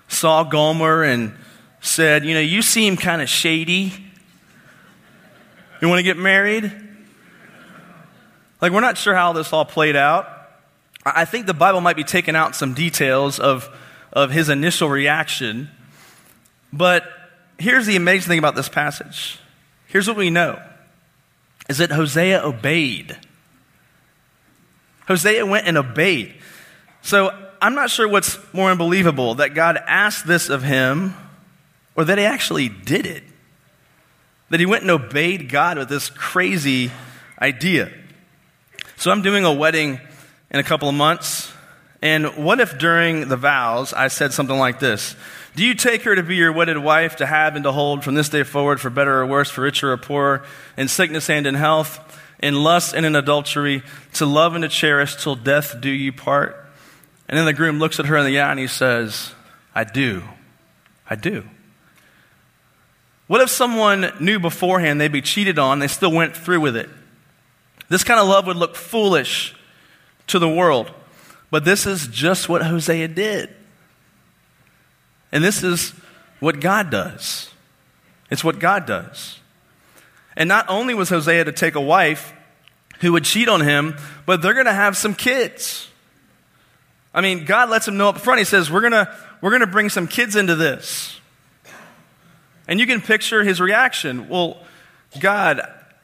saw 0.07 0.43
Gomer 0.43 1.03
and 1.03 1.33
said, 1.81 2.25
You 2.25 2.33
know, 2.33 2.39
you 2.39 2.61
seem 2.61 2.97
kind 2.97 3.21
of 3.21 3.29
shady. 3.29 3.93
You 5.81 5.89
want 5.89 5.99
to 5.99 6.03
get 6.03 6.17
married? 6.17 6.71
Like, 8.61 8.71
we're 8.71 8.79
not 8.79 8.97
sure 8.97 9.13
how 9.13 9.33
this 9.33 9.51
all 9.53 9.65
played 9.65 9.95
out. 9.95 10.27
I 11.05 11.25
think 11.25 11.45
the 11.45 11.53
Bible 11.53 11.81
might 11.81 11.95
be 11.95 12.03
taking 12.03 12.35
out 12.35 12.55
some 12.55 12.73
details 12.73 13.39
of 13.39 13.69
of 14.15 14.31
his 14.31 14.49
initial 14.49 14.89
reaction. 14.89 15.69
But 16.71 17.03
here's 17.59 17.85
the 17.85 17.97
amazing 17.97 18.29
thing 18.29 18.39
about 18.39 18.55
this 18.55 18.69
passage. 18.69 19.37
Here's 19.87 20.07
what 20.07 20.17
we 20.17 20.29
know 20.29 20.59
is 21.69 21.79
that 21.79 21.91
Hosea 21.91 22.41
obeyed. 22.43 23.17
Hosea 25.07 25.45
went 25.45 25.67
and 25.67 25.77
obeyed. 25.77 26.33
So 27.01 27.29
I'm 27.61 27.75
not 27.75 27.89
sure 27.89 28.07
what's 28.07 28.37
more 28.53 28.71
unbelievable 28.71 29.35
that 29.35 29.53
God 29.53 29.77
asked 29.87 30.27
this 30.27 30.49
of 30.49 30.63
him 30.63 31.13
or 31.95 32.03
that 32.05 32.17
he 32.17 32.25
actually 32.25 32.69
did 32.69 33.05
it. 33.05 33.23
That 34.49 34.59
he 34.59 34.65
went 34.65 34.83
and 34.83 34.91
obeyed 34.91 35.49
God 35.49 35.77
with 35.77 35.89
this 35.89 36.09
crazy 36.09 36.91
idea. 37.41 37.91
So 38.97 39.11
I'm 39.11 39.21
doing 39.21 39.45
a 39.45 39.53
wedding 39.53 39.99
in 40.51 40.59
a 40.59 40.63
couple 40.63 40.89
of 40.89 40.95
months. 40.95 41.51
And 42.01 42.37
what 42.37 42.59
if 42.59 42.77
during 42.77 43.27
the 43.27 43.37
vows 43.37 43.93
I 43.93 44.07
said 44.09 44.33
something 44.33 44.57
like 44.57 44.79
this? 44.79 45.15
Do 45.55 45.65
you 45.65 45.73
take 45.73 46.03
her 46.03 46.15
to 46.15 46.23
be 46.23 46.35
your 46.35 46.51
wedded 46.51 46.77
wife, 46.77 47.15
to 47.17 47.25
have 47.25 47.55
and 47.55 47.63
to 47.63 47.71
hold 47.71 48.03
from 48.03 48.15
this 48.15 48.29
day 48.29 48.43
forward, 48.43 48.81
for 48.81 48.89
better 48.89 49.21
or 49.21 49.25
worse, 49.25 49.49
for 49.49 49.61
richer 49.61 49.91
or 49.91 49.97
poorer, 49.97 50.43
in 50.75 50.87
sickness 50.87 51.29
and 51.29 51.47
in 51.47 51.55
health, 51.55 51.99
in 52.39 52.63
lust 52.63 52.93
and 52.93 53.05
in 53.05 53.15
adultery, 53.15 53.83
to 54.13 54.25
love 54.25 54.55
and 54.55 54.63
to 54.63 54.69
cherish 54.69 55.15
till 55.15 55.35
death 55.35 55.79
do 55.79 55.89
you 55.89 56.11
part? 56.11 56.55
And 57.27 57.37
then 57.37 57.45
the 57.45 57.53
groom 57.53 57.79
looks 57.79 57.99
at 57.99 58.05
her 58.05 58.17
in 58.17 58.25
the 58.25 58.39
eye 58.39 58.51
and 58.51 58.59
he 58.59 58.67
says, 58.67 59.33
I 59.73 59.83
do. 59.83 60.23
I 61.09 61.15
do. 61.15 61.43
What 63.27 63.41
if 63.41 63.49
someone 63.49 64.11
knew 64.19 64.39
beforehand 64.39 65.01
they'd 65.01 65.11
be 65.11 65.21
cheated 65.21 65.57
on, 65.57 65.79
they 65.79 65.87
still 65.87 66.11
went 66.11 66.35
through 66.35 66.61
with 66.61 66.75
it? 66.75 66.89
This 67.89 68.03
kind 68.03 68.19
of 68.19 68.27
love 68.27 68.47
would 68.47 68.57
look 68.57 68.75
foolish 68.75 69.55
to 70.27 70.39
the 70.39 70.49
world. 70.49 70.91
But 71.49 71.65
this 71.65 71.85
is 71.85 72.07
just 72.07 72.49
what 72.49 72.63
Hosea 72.63 73.07
did. 73.07 73.49
And 75.31 75.43
this 75.43 75.63
is 75.63 75.93
what 76.39 76.59
God 76.59 76.89
does. 76.89 77.49
It's 78.29 78.43
what 78.43 78.59
God 78.59 78.85
does. 78.85 79.39
And 80.35 80.47
not 80.47 80.65
only 80.69 80.93
was 80.93 81.09
Hosea 81.09 81.45
to 81.45 81.51
take 81.51 81.75
a 81.75 81.81
wife 81.81 82.33
who 82.99 83.13
would 83.13 83.23
cheat 83.23 83.47
on 83.47 83.61
him, 83.61 83.95
but 84.25 84.41
they're 84.41 84.53
going 84.53 84.65
to 84.65 84.73
have 84.73 84.97
some 84.97 85.13
kids. 85.13 85.89
I 87.13 87.21
mean, 87.21 87.45
God 87.45 87.69
lets 87.69 87.87
him 87.87 87.97
know 87.97 88.09
up 88.09 88.19
front. 88.19 88.39
He 88.39 88.45
says, 88.45 88.69
We're 88.69 88.81
going 88.81 88.91
to 88.91 89.15
we're 89.41 89.51
going 89.51 89.61
to 89.61 89.67
bring 89.67 89.89
some 89.89 90.07
kids 90.07 90.35
into 90.35 90.55
this. 90.55 91.19
And 92.67 92.79
you 92.79 92.87
can 92.87 93.01
picture 93.01 93.43
his 93.43 93.61
reaction. 93.61 94.27
Well, 94.27 94.57
God, 95.19 95.61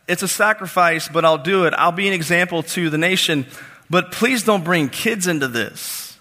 it's 0.08 0.22
a 0.22 0.28
sacrifice, 0.28 1.08
but 1.08 1.26
I'll 1.26 1.38
do 1.38 1.66
it. 1.66 1.74
I'll 1.76 1.92
be 1.92 2.08
an 2.08 2.14
example 2.14 2.64
to 2.64 2.90
the 2.90 2.98
nation. 2.98 3.48
But 3.90 4.12
please 4.12 4.44
don't 4.44 4.64
bring 4.64 4.90
kids 4.90 5.28
into 5.28 5.48
this. 5.48 6.18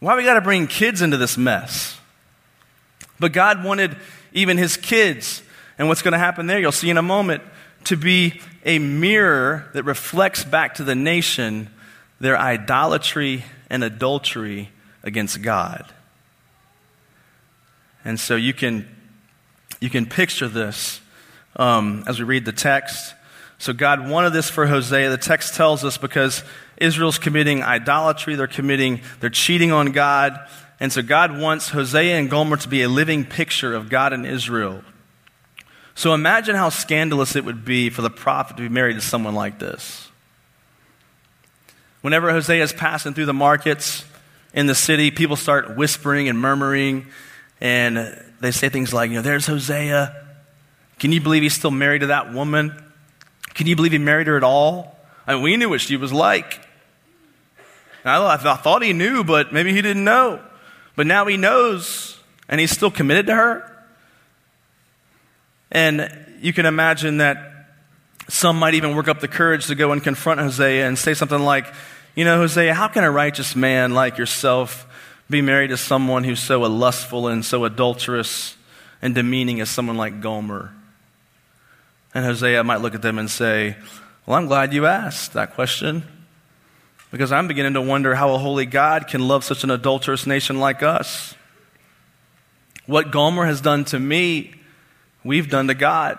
Why 0.00 0.16
we 0.16 0.24
got 0.24 0.34
to 0.34 0.40
bring 0.40 0.66
kids 0.66 1.02
into 1.02 1.16
this 1.16 1.36
mess? 1.36 1.98
But 3.18 3.32
God 3.32 3.64
wanted 3.64 3.96
even 4.32 4.56
his 4.56 4.76
kids, 4.76 5.42
and 5.78 5.88
what's 5.88 6.02
going 6.02 6.12
to 6.12 6.18
happen 6.18 6.46
there, 6.46 6.58
you'll 6.58 6.72
see 6.72 6.90
in 6.90 6.98
a 6.98 7.02
moment, 7.02 7.42
to 7.84 7.96
be 7.96 8.40
a 8.64 8.78
mirror 8.78 9.70
that 9.72 9.84
reflects 9.84 10.44
back 10.44 10.74
to 10.74 10.84
the 10.84 10.94
nation 10.94 11.70
their 12.20 12.36
idolatry 12.36 13.44
and 13.70 13.84
adultery 13.84 14.70
against 15.02 15.40
God. 15.40 15.84
And 18.04 18.18
so 18.18 18.36
you 18.36 18.52
can, 18.52 18.88
you 19.80 19.90
can 19.90 20.06
picture 20.06 20.48
this 20.48 21.00
um, 21.56 22.04
as 22.06 22.18
we 22.18 22.24
read 22.24 22.44
the 22.44 22.52
text. 22.52 23.14
So 23.58 23.72
God 23.72 24.08
wanted 24.08 24.32
this 24.32 24.50
for 24.50 24.66
Hosea. 24.66 25.10
The 25.10 25.16
text 25.16 25.54
tells 25.54 25.84
us 25.84 25.98
because 25.98 26.42
Israel's 26.76 27.18
committing 27.18 27.62
idolatry, 27.62 28.34
they're 28.34 28.46
committing, 28.46 29.00
they're 29.20 29.30
cheating 29.30 29.72
on 29.72 29.92
God. 29.92 30.38
And 30.80 30.92
so 30.92 31.02
God 31.02 31.38
wants 31.38 31.70
Hosea 31.70 32.16
and 32.16 32.30
Gomer 32.30 32.56
to 32.56 32.68
be 32.68 32.82
a 32.82 32.88
living 32.88 33.24
picture 33.24 33.74
of 33.74 33.88
God 33.88 34.12
and 34.12 34.24
Israel. 34.24 34.82
So 35.98 36.14
imagine 36.14 36.54
how 36.54 36.68
scandalous 36.68 37.34
it 37.34 37.44
would 37.44 37.64
be 37.64 37.90
for 37.90 38.02
the 38.02 38.08
prophet 38.08 38.56
to 38.56 38.62
be 38.62 38.68
married 38.68 38.94
to 38.94 39.00
someone 39.00 39.34
like 39.34 39.58
this. 39.58 40.08
Whenever 42.02 42.30
Hosea 42.30 42.62
is 42.62 42.72
passing 42.72 43.14
through 43.14 43.26
the 43.26 43.34
markets 43.34 44.04
in 44.54 44.66
the 44.66 44.76
city, 44.76 45.10
people 45.10 45.34
start 45.34 45.76
whispering 45.76 46.28
and 46.28 46.38
murmuring, 46.38 47.08
and 47.60 48.16
they 48.38 48.52
say 48.52 48.68
things 48.68 48.94
like, 48.94 49.10
you 49.10 49.16
know, 49.16 49.22
there's 49.22 49.46
Hosea. 49.46 50.24
Can 51.00 51.10
you 51.10 51.20
believe 51.20 51.42
he's 51.42 51.54
still 51.54 51.72
married 51.72 52.02
to 52.02 52.06
that 52.06 52.32
woman? 52.32 52.80
Can 53.54 53.66
you 53.66 53.74
believe 53.74 53.90
he 53.90 53.98
married 53.98 54.28
her 54.28 54.36
at 54.36 54.44
all? 54.44 54.96
I 55.26 55.34
mean, 55.34 55.42
we 55.42 55.56
knew 55.56 55.68
what 55.68 55.80
she 55.80 55.96
was 55.96 56.12
like. 56.12 56.64
I, 58.04 58.24
I 58.24 58.36
thought 58.36 58.84
he 58.84 58.92
knew, 58.92 59.24
but 59.24 59.52
maybe 59.52 59.72
he 59.72 59.82
didn't 59.82 60.04
know. 60.04 60.38
But 60.94 61.08
now 61.08 61.26
he 61.26 61.36
knows, 61.36 62.20
and 62.48 62.60
he's 62.60 62.70
still 62.70 62.92
committed 62.92 63.26
to 63.26 63.34
her. 63.34 63.74
And 65.70 66.10
you 66.40 66.52
can 66.52 66.66
imagine 66.66 67.18
that 67.18 67.48
some 68.28 68.58
might 68.58 68.74
even 68.74 68.94
work 68.94 69.08
up 69.08 69.20
the 69.20 69.28
courage 69.28 69.66
to 69.66 69.74
go 69.74 69.92
and 69.92 70.02
confront 70.02 70.40
Hosea 70.40 70.86
and 70.86 70.98
say 70.98 71.14
something 71.14 71.40
like, 71.40 71.66
You 72.14 72.24
know, 72.24 72.38
Hosea, 72.38 72.74
how 72.74 72.88
can 72.88 73.04
a 73.04 73.10
righteous 73.10 73.56
man 73.56 73.94
like 73.94 74.18
yourself 74.18 74.86
be 75.30 75.42
married 75.42 75.68
to 75.68 75.76
someone 75.76 76.24
who's 76.24 76.40
so 76.40 76.60
lustful 76.60 77.28
and 77.28 77.44
so 77.44 77.64
adulterous 77.64 78.56
and 79.00 79.14
demeaning 79.14 79.60
as 79.60 79.70
someone 79.70 79.96
like 79.96 80.20
Gomer? 80.20 80.72
And 82.14 82.24
Hosea 82.24 82.64
might 82.64 82.80
look 82.80 82.94
at 82.94 83.02
them 83.02 83.18
and 83.18 83.30
say, 83.30 83.76
Well, 84.26 84.36
I'm 84.36 84.46
glad 84.46 84.72
you 84.72 84.86
asked 84.86 85.32
that 85.34 85.54
question. 85.54 86.04
Because 87.10 87.32
I'm 87.32 87.48
beginning 87.48 87.74
to 87.74 87.80
wonder 87.80 88.14
how 88.14 88.34
a 88.34 88.38
holy 88.38 88.66
God 88.66 89.08
can 89.08 89.26
love 89.26 89.42
such 89.42 89.64
an 89.64 89.70
adulterous 89.70 90.26
nation 90.26 90.60
like 90.60 90.82
us. 90.82 91.34
What 92.84 93.10
Gomer 93.10 93.46
has 93.46 93.62
done 93.62 93.84
to 93.86 93.98
me, 93.98 94.54
we've 95.24 95.48
done 95.48 95.68
to 95.68 95.74
God. 95.74 96.18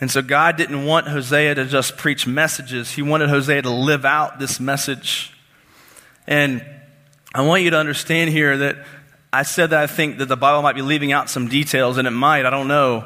And 0.00 0.10
so 0.10 0.22
God 0.22 0.56
didn't 0.56 0.86
want 0.86 1.08
Hosea 1.08 1.54
to 1.56 1.66
just 1.66 1.96
preach 1.98 2.26
messages, 2.26 2.90
He 2.92 3.02
wanted 3.02 3.28
Hosea 3.28 3.62
to 3.62 3.70
live 3.70 4.04
out 4.04 4.38
this 4.38 4.58
message. 4.58 5.32
And 6.26 6.64
I 7.34 7.42
want 7.42 7.62
you 7.62 7.70
to 7.70 7.78
understand 7.78 8.30
here 8.30 8.56
that 8.56 8.76
I 9.32 9.42
said 9.44 9.70
that 9.70 9.80
I 9.80 9.86
think 9.86 10.18
that 10.18 10.26
the 10.26 10.36
Bible 10.36 10.62
might 10.62 10.74
be 10.74 10.82
leaving 10.82 11.12
out 11.12 11.30
some 11.30 11.48
details, 11.48 11.98
and 11.98 12.08
it 12.08 12.12
might, 12.12 12.46
I 12.46 12.50
don't 12.50 12.66
know. 12.66 13.04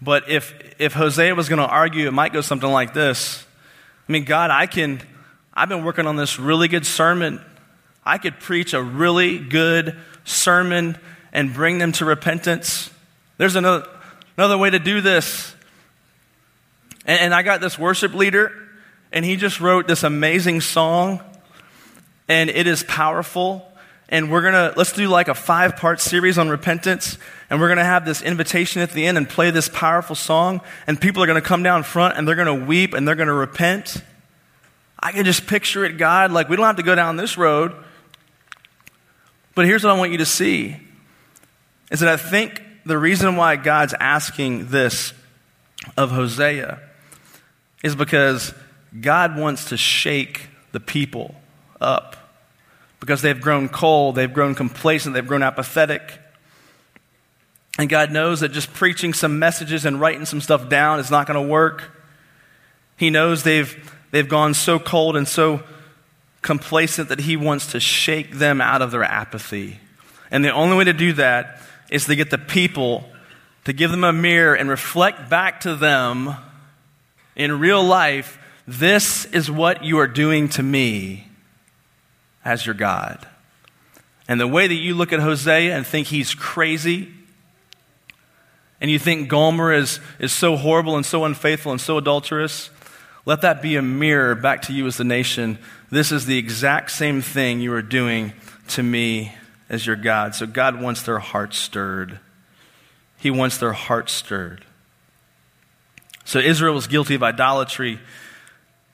But 0.00 0.28
if, 0.28 0.54
if 0.78 0.92
Hosea 0.92 1.34
was 1.34 1.48
going 1.48 1.58
to 1.58 1.66
argue, 1.66 2.06
it 2.06 2.12
might 2.12 2.32
go 2.32 2.40
something 2.40 2.70
like 2.70 2.94
this. 2.94 3.44
I 4.08 4.12
mean, 4.12 4.24
God, 4.24 4.50
I 4.50 4.66
can, 4.66 5.00
I've 5.54 5.68
been 5.68 5.84
working 5.84 6.06
on 6.06 6.16
this 6.16 6.38
really 6.38 6.68
good 6.68 6.86
sermon. 6.86 7.40
I 8.04 8.18
could 8.18 8.38
preach 8.38 8.74
a 8.74 8.82
really 8.82 9.38
good 9.38 9.96
sermon 10.24 10.98
and 11.32 11.52
bring 11.52 11.78
them 11.78 11.92
to 11.92 12.04
repentance. 12.04 12.90
There's 13.38 13.56
another, 13.56 13.86
another 14.36 14.58
way 14.58 14.70
to 14.70 14.78
do 14.78 15.00
this. 15.00 15.54
And, 17.06 17.20
and 17.20 17.34
I 17.34 17.42
got 17.42 17.60
this 17.60 17.78
worship 17.78 18.14
leader, 18.14 18.52
and 19.12 19.24
he 19.24 19.36
just 19.36 19.60
wrote 19.60 19.86
this 19.86 20.02
amazing 20.02 20.60
song, 20.60 21.20
and 22.28 22.50
it 22.50 22.66
is 22.66 22.82
powerful 22.84 23.68
and 24.12 24.30
we're 24.30 24.42
going 24.42 24.52
to 24.52 24.74
let's 24.76 24.92
do 24.92 25.08
like 25.08 25.28
a 25.28 25.34
five 25.34 25.76
part 25.76 25.98
series 25.98 26.36
on 26.38 26.50
repentance 26.50 27.18
and 27.50 27.58
we're 27.58 27.68
going 27.68 27.78
to 27.78 27.84
have 27.84 28.04
this 28.04 28.22
invitation 28.22 28.82
at 28.82 28.90
the 28.92 29.06
end 29.06 29.16
and 29.16 29.28
play 29.28 29.50
this 29.50 29.68
powerful 29.70 30.14
song 30.14 30.60
and 30.86 31.00
people 31.00 31.22
are 31.22 31.26
going 31.26 31.40
to 31.40 31.46
come 31.46 31.62
down 31.64 31.82
front 31.82 32.16
and 32.16 32.28
they're 32.28 32.36
going 32.36 32.60
to 32.60 32.66
weep 32.66 32.92
and 32.94 33.08
they're 33.08 33.16
going 33.16 33.26
to 33.26 33.34
repent 33.34 33.96
i 35.00 35.10
can 35.10 35.24
just 35.24 35.46
picture 35.46 35.84
it 35.84 35.96
god 35.96 36.30
like 36.30 36.48
we 36.48 36.54
don't 36.54 36.66
have 36.66 36.76
to 36.76 36.82
go 36.82 36.94
down 36.94 37.16
this 37.16 37.36
road 37.36 37.74
but 39.54 39.64
here's 39.64 39.82
what 39.82 39.90
i 39.90 39.98
want 39.98 40.12
you 40.12 40.18
to 40.18 40.26
see 40.26 40.76
is 41.92 42.00
that 42.00 42.08
i 42.08 42.16
think 42.16 42.60
the 42.84 42.98
reason 42.98 43.36
why 43.36 43.54
god's 43.54 43.94
asking 44.00 44.66
this 44.68 45.14
of 45.96 46.10
hosea 46.10 46.80
is 47.84 47.94
because 47.94 48.52
god 49.00 49.38
wants 49.38 49.66
to 49.66 49.76
shake 49.76 50.48
the 50.72 50.80
people 50.80 51.36
up 51.80 52.16
because 53.02 53.20
they've 53.20 53.40
grown 53.40 53.68
cold, 53.68 54.14
they've 54.14 54.32
grown 54.32 54.54
complacent, 54.54 55.12
they've 55.12 55.26
grown 55.26 55.42
apathetic. 55.42 56.20
And 57.76 57.88
God 57.88 58.12
knows 58.12 58.40
that 58.40 58.52
just 58.52 58.72
preaching 58.72 59.12
some 59.12 59.40
messages 59.40 59.84
and 59.84 60.00
writing 60.00 60.24
some 60.24 60.40
stuff 60.40 60.68
down 60.68 61.00
is 61.00 61.10
not 61.10 61.26
going 61.26 61.44
to 61.44 61.52
work. 61.52 61.90
He 62.96 63.10
knows 63.10 63.42
they've, 63.42 63.92
they've 64.12 64.28
gone 64.28 64.54
so 64.54 64.78
cold 64.78 65.16
and 65.16 65.26
so 65.26 65.64
complacent 66.42 67.08
that 67.08 67.18
He 67.18 67.36
wants 67.36 67.72
to 67.72 67.80
shake 67.80 68.34
them 68.34 68.60
out 68.60 68.82
of 68.82 68.92
their 68.92 69.02
apathy. 69.02 69.80
And 70.30 70.44
the 70.44 70.52
only 70.52 70.76
way 70.76 70.84
to 70.84 70.92
do 70.92 71.12
that 71.14 71.60
is 71.92 72.06
to 72.06 72.16
get 72.16 72.30
the 72.30 72.38
people 72.38 73.08
to 73.64 73.72
give 73.72 73.92
them 73.92 74.02
a 74.02 74.12
mirror 74.12 74.54
and 74.54 74.68
reflect 74.68 75.30
back 75.30 75.60
to 75.60 75.76
them 75.76 76.34
in 77.36 77.60
real 77.60 77.84
life 77.84 78.38
this 78.66 79.24
is 79.26 79.50
what 79.50 79.84
you 79.84 79.98
are 79.98 80.06
doing 80.06 80.48
to 80.50 80.62
me 80.62 81.26
as 82.44 82.64
your 82.64 82.74
God. 82.74 83.26
And 84.28 84.40
the 84.40 84.46
way 84.46 84.66
that 84.66 84.74
you 84.74 84.94
look 84.94 85.12
at 85.12 85.20
Hosea 85.20 85.76
and 85.76 85.86
think 85.86 86.06
he's 86.06 86.34
crazy, 86.34 87.12
and 88.80 88.90
you 88.90 88.98
think 88.98 89.28
Gomer 89.28 89.72
is, 89.72 90.00
is 90.18 90.32
so 90.32 90.56
horrible 90.56 90.96
and 90.96 91.04
so 91.04 91.24
unfaithful 91.24 91.72
and 91.72 91.80
so 91.80 91.98
adulterous, 91.98 92.70
let 93.26 93.40
that 93.42 93.62
be 93.62 93.76
a 93.76 93.82
mirror 93.82 94.34
back 94.34 94.62
to 94.62 94.72
you 94.72 94.86
as 94.86 94.96
the 94.96 95.04
nation. 95.04 95.58
This 95.90 96.12
is 96.12 96.26
the 96.26 96.38
exact 96.38 96.90
same 96.92 97.20
thing 97.20 97.60
you 97.60 97.72
are 97.72 97.82
doing 97.82 98.32
to 98.68 98.82
me 98.82 99.34
as 99.72 99.84
your 99.84 99.96
God. 99.96 100.36
So 100.36 100.46
God 100.46 100.80
wants 100.80 101.02
their 101.02 101.18
hearts 101.18 101.58
stirred. 101.58 102.20
He 103.18 103.32
wants 103.32 103.58
their 103.58 103.72
hearts 103.72 104.12
stirred. 104.12 104.64
So 106.24 106.38
Israel 106.38 106.74
was 106.74 106.86
guilty 106.86 107.16
of 107.16 107.24
idolatry, 107.24 107.98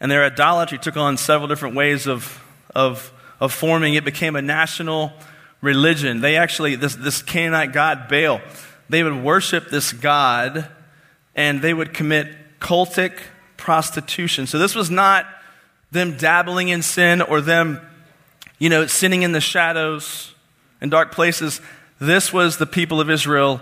and 0.00 0.10
their 0.10 0.24
idolatry 0.24 0.78
took 0.78 0.96
on 0.96 1.18
several 1.18 1.48
different 1.48 1.74
ways 1.74 2.06
of, 2.06 2.42
of 2.74 3.12
of 3.40 3.52
forming, 3.52 3.94
it 3.94 4.04
became 4.04 4.36
a 4.36 4.42
national 4.42 5.12
religion. 5.60 6.20
They 6.20 6.36
actually, 6.36 6.74
this, 6.76 6.94
this 6.94 7.22
Canaanite 7.22 7.72
god 7.72 8.08
Baal, 8.08 8.40
they 8.88 9.02
would 9.02 9.22
worship 9.22 9.70
this 9.70 9.92
god 9.92 10.68
and 11.34 11.62
they 11.62 11.74
would 11.74 11.94
commit 11.94 12.28
cultic 12.60 13.18
prostitution. 13.56 14.46
So 14.46 14.58
this 14.58 14.74
was 14.74 14.90
not 14.90 15.26
them 15.90 16.16
dabbling 16.16 16.68
in 16.68 16.82
sin 16.82 17.22
or 17.22 17.40
them, 17.40 17.80
you 18.58 18.68
know, 18.68 18.86
sinning 18.86 19.22
in 19.22 19.32
the 19.32 19.40
shadows 19.40 20.34
and 20.80 20.90
dark 20.90 21.12
places. 21.12 21.60
This 22.00 22.32
was 22.32 22.58
the 22.58 22.66
people 22.66 23.00
of 23.00 23.10
Israel 23.10 23.60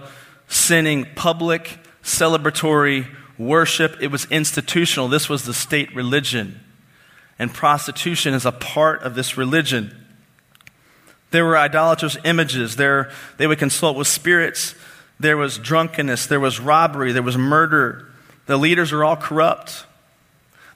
sinning 0.49 1.07
public, 1.15 1.79
celebratory 2.03 3.07
worship. 3.39 3.97
It 4.01 4.09
was 4.09 4.27
institutional. 4.27 5.09
This 5.09 5.29
was 5.29 5.45
the 5.45 5.55
state 5.55 5.95
religion 5.95 6.61
and 7.39 7.53
prostitution 7.53 8.35
is 8.35 8.47
a 8.47 8.53
part 8.53 9.03
of 9.03 9.15
this 9.15 9.37
religion. 9.37 9.95
There 11.31 11.45
were 11.45 11.57
idolatrous 11.57 12.17
images. 12.25 12.77
There, 12.77 13.11
they 13.37 13.47
would 13.47 13.59
consult 13.59 13.97
with 13.97 14.07
spirits. 14.07 14.75
There 15.21 15.37
was 15.37 15.59
drunkenness. 15.59 16.27
There 16.27 16.41
was 16.41 16.61
robbery. 16.61 17.13
There 17.13 17.23
was 17.23 17.37
murder. 17.37 18.07
The 18.47 18.57
leaders 18.57 18.93
were 18.93 19.05
all 19.05 19.17
corrupt. 19.17 19.85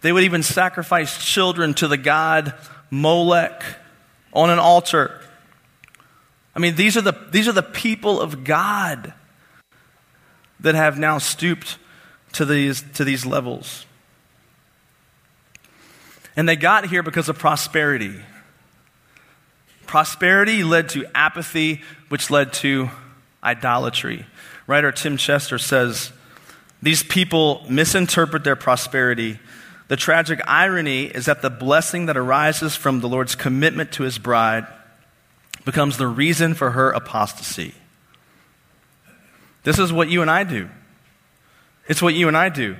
They 0.02 0.12
would 0.12 0.24
even 0.24 0.42
sacrifice 0.42 1.24
children 1.24 1.74
to 1.74 1.88
the 1.88 1.96
god 1.96 2.54
Molech 2.90 3.62
on 4.32 4.50
an 4.50 4.58
altar. 4.58 5.20
I 6.60 6.62
mean, 6.62 6.74
these 6.74 6.98
are 6.98 7.00
the, 7.00 7.14
these 7.30 7.48
are 7.48 7.52
the 7.52 7.62
people 7.62 8.20
of 8.20 8.44
God 8.44 9.14
that 10.60 10.74
have 10.74 10.98
now 10.98 11.16
stooped 11.16 11.78
to 12.34 12.44
these, 12.44 12.84
to 12.96 13.02
these 13.02 13.24
levels. 13.24 13.86
And 16.36 16.46
they 16.46 16.56
got 16.56 16.90
here 16.90 17.02
because 17.02 17.30
of 17.30 17.38
prosperity. 17.38 18.14
Prosperity 19.86 20.62
led 20.62 20.90
to 20.90 21.06
apathy, 21.14 21.80
which 22.10 22.28
led 22.28 22.52
to 22.52 22.90
idolatry. 23.42 24.26
writer 24.66 24.92
Tim 24.92 25.16
Chester 25.16 25.56
says, 25.56 26.12
These 26.82 27.02
people 27.04 27.64
misinterpret 27.70 28.44
their 28.44 28.54
prosperity. 28.54 29.38
The 29.88 29.96
tragic 29.96 30.40
irony 30.46 31.04
is 31.04 31.24
that 31.24 31.40
the 31.40 31.48
blessing 31.48 32.04
that 32.04 32.18
arises 32.18 32.76
from 32.76 33.00
the 33.00 33.08
Lord's 33.08 33.34
commitment 33.34 33.92
to 33.92 34.02
his 34.02 34.18
bride 34.18 34.66
becomes 35.64 35.96
the 35.96 36.06
reason 36.06 36.54
for 36.54 36.70
her 36.70 36.90
apostasy. 36.90 37.74
This 39.62 39.78
is 39.78 39.92
what 39.92 40.08
you 40.08 40.22
and 40.22 40.30
I 40.30 40.44
do. 40.44 40.68
It's 41.86 42.00
what 42.00 42.14
you 42.14 42.28
and 42.28 42.36
I 42.36 42.48
do. 42.48 42.76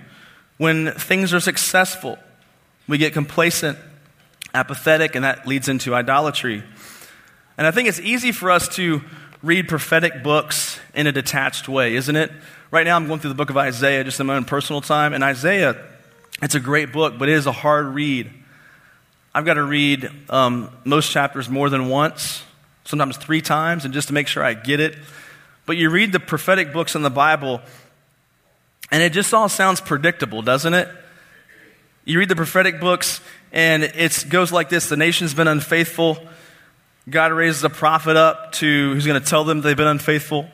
When 0.56 0.92
things 0.92 1.32
are 1.34 1.40
successful, 1.40 2.18
we 2.86 2.98
get 2.98 3.12
complacent, 3.12 3.78
apathetic, 4.54 5.14
and 5.14 5.24
that 5.24 5.46
leads 5.46 5.68
into 5.68 5.94
idolatry. 5.94 6.62
And 7.58 7.66
I 7.66 7.70
think 7.70 7.88
it's 7.88 8.00
easy 8.00 8.32
for 8.32 8.50
us 8.50 8.68
to 8.76 9.02
read 9.42 9.68
prophetic 9.68 10.22
books 10.22 10.78
in 10.94 11.06
a 11.06 11.12
detached 11.12 11.68
way, 11.68 11.94
isn't 11.94 12.16
it? 12.16 12.30
Right 12.70 12.84
now, 12.84 12.96
I'm 12.96 13.06
going 13.06 13.20
through 13.20 13.30
the 13.30 13.36
book 13.36 13.50
of 13.50 13.56
Isaiah 13.56 14.04
just 14.04 14.20
in 14.20 14.26
my 14.26 14.36
own 14.36 14.44
personal 14.44 14.80
time. 14.80 15.12
And 15.12 15.24
Isaiah, 15.24 15.76
it's 16.42 16.54
a 16.54 16.60
great 16.60 16.92
book, 16.92 17.18
but 17.18 17.28
it 17.28 17.34
is 17.34 17.46
a 17.46 17.52
hard 17.52 17.86
read. 17.86 18.30
I've 19.34 19.44
got 19.44 19.54
to 19.54 19.62
read 19.62 20.10
um, 20.28 20.70
most 20.84 21.10
chapters 21.10 21.48
more 21.48 21.68
than 21.70 21.88
once, 21.88 22.42
sometimes 22.90 23.16
three 23.16 23.40
times, 23.40 23.84
and 23.84 23.94
just 23.94 24.08
to 24.08 24.14
make 24.14 24.26
sure 24.26 24.44
I 24.44 24.54
get 24.54 24.80
it. 24.80 24.96
But 25.64 25.76
you 25.76 25.88
read 25.88 26.12
the 26.12 26.20
prophetic 26.20 26.72
books 26.72 26.94
in 26.94 27.02
the 27.02 27.10
Bible, 27.10 27.60
and 28.90 29.02
it 29.02 29.12
just 29.12 29.32
all 29.32 29.48
sounds 29.48 29.80
predictable, 29.80 30.42
doesn't 30.42 30.74
it? 30.74 30.88
You 32.04 32.18
read 32.18 32.28
the 32.28 32.36
prophetic 32.36 32.80
books, 32.80 33.20
and 33.52 33.84
it 33.84 34.26
goes 34.28 34.52
like 34.52 34.68
this 34.68 34.88
The 34.88 34.96
nation's 34.96 35.32
been 35.32 35.48
unfaithful. 35.48 36.18
God 37.08 37.32
raises 37.32 37.64
a 37.64 37.70
prophet 37.70 38.16
up 38.16 38.52
to 38.52 38.92
who's 38.92 39.06
going 39.06 39.20
to 39.20 39.26
tell 39.26 39.44
them 39.44 39.62
they've 39.62 39.76
been 39.76 39.86
unfaithful. 39.86 40.48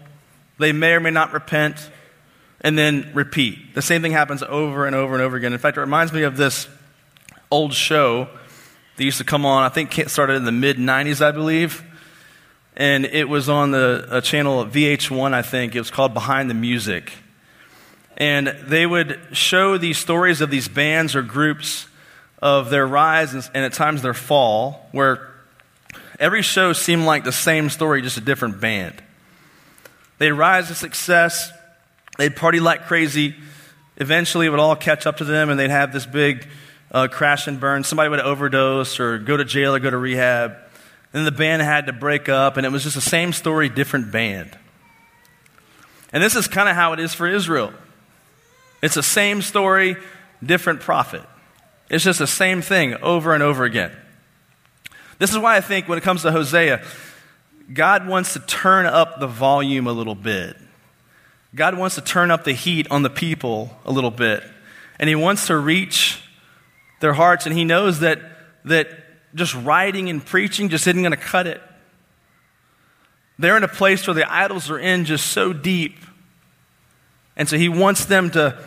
They 0.58 0.72
may 0.72 0.92
or 0.92 1.00
may 1.00 1.10
not 1.10 1.32
repent, 1.32 1.90
and 2.60 2.78
then 2.78 3.10
repeat. 3.14 3.74
The 3.74 3.82
same 3.82 4.02
thing 4.02 4.12
happens 4.12 4.42
over 4.42 4.86
and 4.86 4.94
over 4.94 5.14
and 5.14 5.22
over 5.22 5.36
again. 5.36 5.52
In 5.52 5.58
fact, 5.58 5.76
it 5.76 5.80
reminds 5.80 6.12
me 6.12 6.22
of 6.22 6.36
this 6.36 6.68
old 7.50 7.74
show 7.74 8.28
that 8.96 9.04
used 9.04 9.18
to 9.18 9.24
come 9.24 9.44
on, 9.44 9.62
I 9.62 9.68
think 9.68 9.98
it 9.98 10.10
started 10.10 10.34
in 10.34 10.44
the 10.44 10.52
mid 10.52 10.78
90s, 10.78 11.24
I 11.24 11.30
believe. 11.30 11.82
And 12.76 13.06
it 13.06 13.28
was 13.28 13.48
on 13.48 13.70
the 13.70 14.20
channel 14.22 14.64
VH1, 14.66 15.32
I 15.32 15.42
think. 15.42 15.74
It 15.74 15.78
was 15.78 15.90
called 15.90 16.12
Behind 16.12 16.50
the 16.50 16.54
Music. 16.54 17.12
And 18.18 18.48
they 18.48 18.86
would 18.86 19.18
show 19.32 19.78
these 19.78 19.98
stories 19.98 20.40
of 20.40 20.50
these 20.50 20.68
bands 20.68 21.14
or 21.14 21.22
groups 21.22 21.86
of 22.40 22.70
their 22.70 22.86
rise 22.86 23.34
and, 23.34 23.48
and 23.54 23.64
at 23.64 23.72
times 23.72 24.02
their 24.02 24.14
fall, 24.14 24.88
where 24.92 25.28
every 26.20 26.42
show 26.42 26.72
seemed 26.72 27.04
like 27.04 27.24
the 27.24 27.32
same 27.32 27.70
story, 27.70 28.02
just 28.02 28.16
a 28.16 28.22
different 28.22 28.60
band. 28.60 28.94
They'd 30.18 30.32
rise 30.32 30.68
to 30.68 30.74
success, 30.74 31.50
they'd 32.18 32.36
party 32.36 32.60
like 32.60 32.86
crazy. 32.86 33.34
Eventually, 33.98 34.46
it 34.46 34.50
would 34.50 34.60
all 34.60 34.76
catch 34.76 35.06
up 35.06 35.18
to 35.18 35.24
them, 35.24 35.48
and 35.48 35.58
they'd 35.58 35.70
have 35.70 35.92
this 35.92 36.04
big 36.04 36.46
uh, 36.92 37.08
crash 37.08 37.46
and 37.46 37.58
burn. 37.58 37.84
Somebody 37.84 38.10
would 38.10 38.20
overdose 38.20 39.00
or 39.00 39.18
go 39.18 39.36
to 39.36 39.44
jail 39.44 39.74
or 39.74 39.78
go 39.78 39.88
to 39.88 39.96
rehab. 39.96 40.56
Then 41.12 41.24
the 41.24 41.32
band 41.32 41.62
had 41.62 41.86
to 41.86 41.92
break 41.92 42.28
up, 42.28 42.56
and 42.56 42.66
it 42.66 42.70
was 42.70 42.82
just 42.82 42.94
the 42.94 43.00
same 43.00 43.32
story, 43.32 43.68
different 43.68 44.12
band. 44.12 44.56
And 46.12 46.22
this 46.22 46.36
is 46.36 46.48
kind 46.48 46.68
of 46.68 46.76
how 46.76 46.92
it 46.92 47.00
is 47.00 47.14
for 47.14 47.26
Israel. 47.26 47.72
It's 48.82 48.94
the 48.94 49.02
same 49.02 49.42
story, 49.42 49.96
different 50.42 50.80
prophet. 50.80 51.22
It's 51.88 52.04
just 52.04 52.18
the 52.18 52.26
same 52.26 52.62
thing 52.62 52.94
over 53.02 53.34
and 53.34 53.42
over 53.42 53.64
again. 53.64 53.92
This 55.18 55.30
is 55.30 55.38
why 55.38 55.56
I 55.56 55.60
think 55.60 55.88
when 55.88 55.98
it 55.98 56.02
comes 56.02 56.22
to 56.22 56.32
Hosea, 56.32 56.84
God 57.72 58.06
wants 58.06 58.34
to 58.34 58.40
turn 58.40 58.86
up 58.86 59.18
the 59.18 59.26
volume 59.26 59.86
a 59.86 59.92
little 59.92 60.14
bit. 60.14 60.56
God 61.54 61.76
wants 61.78 61.94
to 61.94 62.00
turn 62.02 62.30
up 62.30 62.44
the 62.44 62.52
heat 62.52 62.86
on 62.90 63.02
the 63.02 63.10
people 63.10 63.76
a 63.84 63.92
little 63.92 64.10
bit. 64.10 64.42
And 64.98 65.08
He 65.08 65.14
wants 65.14 65.46
to 65.46 65.56
reach 65.56 66.22
their 67.00 67.14
hearts, 67.14 67.46
and 67.46 67.56
He 67.56 67.64
knows 67.64 68.00
that, 68.00 68.20
that 68.64 68.88
just 69.36 69.54
writing 69.54 70.10
and 70.10 70.24
preaching 70.24 70.68
just 70.68 70.86
isn't 70.86 71.00
going 71.00 71.12
to 71.12 71.16
cut 71.16 71.46
it. 71.46 71.62
They're 73.38 73.56
in 73.56 73.62
a 73.62 73.68
place 73.68 74.06
where 74.06 74.14
the 74.14 74.30
idols 74.32 74.70
are 74.70 74.78
in 74.78 75.04
just 75.04 75.26
so 75.26 75.52
deep. 75.52 75.96
And 77.36 77.48
so 77.48 77.56
He 77.56 77.68
wants 77.68 78.06
them 78.06 78.30
to, 78.30 78.58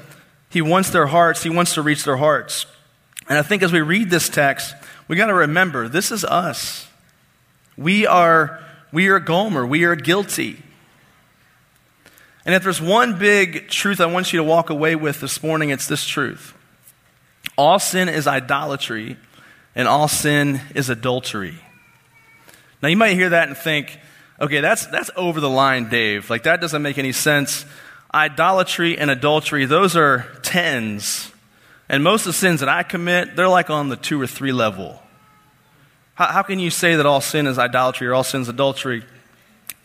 He 0.49 0.61
wants 0.61 0.91
their 0.91 1.07
hearts, 1.07 1.43
He 1.43 1.49
wants 1.49 1.73
to 1.73 1.81
reach 1.81 2.03
their 2.03 2.17
hearts. 2.17 2.65
And 3.27 3.37
I 3.37 3.41
think 3.41 3.63
as 3.63 3.73
we 3.73 3.81
read 3.81 4.09
this 4.09 4.29
text, 4.29 4.73
we 5.07 5.15
got 5.15 5.27
to 5.27 5.33
remember 5.33 5.89
this 5.89 6.11
is 6.11 6.23
us. 6.23 6.87
We 7.77 8.05
are, 8.05 8.63
we 8.91 9.07
are 9.07 9.19
Gomer. 9.19 9.65
We 9.65 9.85
are 9.85 9.95
guilty. 9.95 10.61
And 12.45 12.55
if 12.55 12.63
there's 12.63 12.81
one 12.81 13.17
big 13.19 13.69
truth 13.69 14.01
I 14.01 14.05
want 14.05 14.33
you 14.33 14.37
to 14.37 14.43
walk 14.43 14.69
away 14.69 14.95
with 14.95 15.19
this 15.19 15.43
morning, 15.43 15.71
it's 15.71 15.87
this 15.87 16.05
truth 16.05 16.55
all 17.57 17.79
sin 17.79 18.07
is 18.07 18.27
idolatry, 18.27 19.17
and 19.79 19.87
all 19.87 20.07
sin 20.07 20.59
is 20.75 20.91
adultery. 20.91 21.57
Now, 22.83 22.89
you 22.89 22.97
might 22.97 23.13
hear 23.13 23.29
that 23.29 23.47
and 23.47 23.57
think, 23.57 23.97
okay, 24.39 24.61
that's, 24.61 24.85
that's 24.87 25.09
over 25.15 25.39
the 25.39 25.49
line, 25.49 25.89
Dave. 25.89 26.29
Like, 26.29 26.43
that 26.43 26.61
doesn't 26.61 26.81
make 26.81 26.97
any 26.97 27.13
sense. 27.13 27.65
Idolatry 28.13 28.97
and 28.97 29.09
adultery, 29.09 29.65
those 29.65 29.95
are 29.95 30.27
tens 30.43 31.31
and 31.89 32.03
most 32.03 32.21
of 32.21 32.27
the 32.27 32.33
sins 32.33 32.59
that 32.59 32.69
I 32.69 32.83
commit, 32.83 33.35
they're 33.35 33.49
like 33.49 33.71
on 33.71 33.89
the 33.89 33.95
two 33.95 34.21
or 34.21 34.27
three 34.27 34.51
level. 34.51 35.01
How, 36.13 36.27
how 36.27 36.43
can 36.43 36.59
you 36.59 36.69
say 36.69 36.95
that 36.95 37.05
all 37.07 37.19
sin 37.19 37.47
is 37.47 37.57
idolatry 37.57 38.07
or 38.07 38.13
all 38.13 38.23
sin 38.23 38.41
is 38.41 38.47
adultery? 38.47 39.03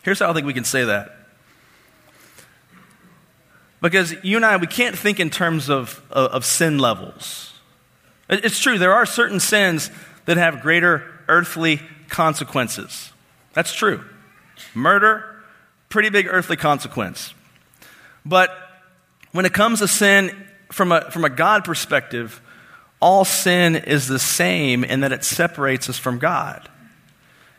Here's 0.03 0.19
how 0.19 0.31
I 0.31 0.35
think 0.35 0.47
we 0.47 0.53
can 0.53 0.65
say 0.65 0.85
that. 0.85 1.17
Because 3.81 4.15
you 4.23 4.37
and 4.37 4.45
I, 4.45 4.59
we 4.59 4.67
can't 4.67 4.97
think 4.97 5.19
in 5.19 5.31
terms 5.31 5.71
of, 5.71 6.03
of, 6.11 6.31
of 6.31 6.45
sin 6.45 6.79
levels. 6.79 7.54
It's 8.29 8.59
true, 8.59 8.79
there 8.79 8.95
are 8.95 9.07
certain 9.07 9.41
sins 9.41 9.91
that 10.25 10.37
have 10.37 10.63
greater 10.63 11.05
earthly 11.29 11.81
consequences. 12.09 13.13
That's 13.53 13.75
true. 13.75 14.05
Murder, 14.75 15.25
pretty 15.89 16.11
big 16.11 16.27
earthly 16.29 16.57
consequence. 16.57 17.35
But 18.25 18.51
when 19.33 19.45
it 19.45 19.53
comes 19.53 19.81
to 19.81 19.89
sin 19.89 20.47
from 20.73 20.93
a, 20.93 21.11
from 21.11 21.25
a 21.25 21.31
God 21.31 21.65
perspective, 21.65 22.41
all 23.01 23.25
sin 23.25 23.77
is 23.77 24.09
the 24.09 24.19
same 24.19 24.85
in 24.85 25.01
that 25.01 25.13
it 25.13 25.25
separates 25.25 25.91
us 25.91 25.99
from 25.99 26.19
God. 26.19 26.69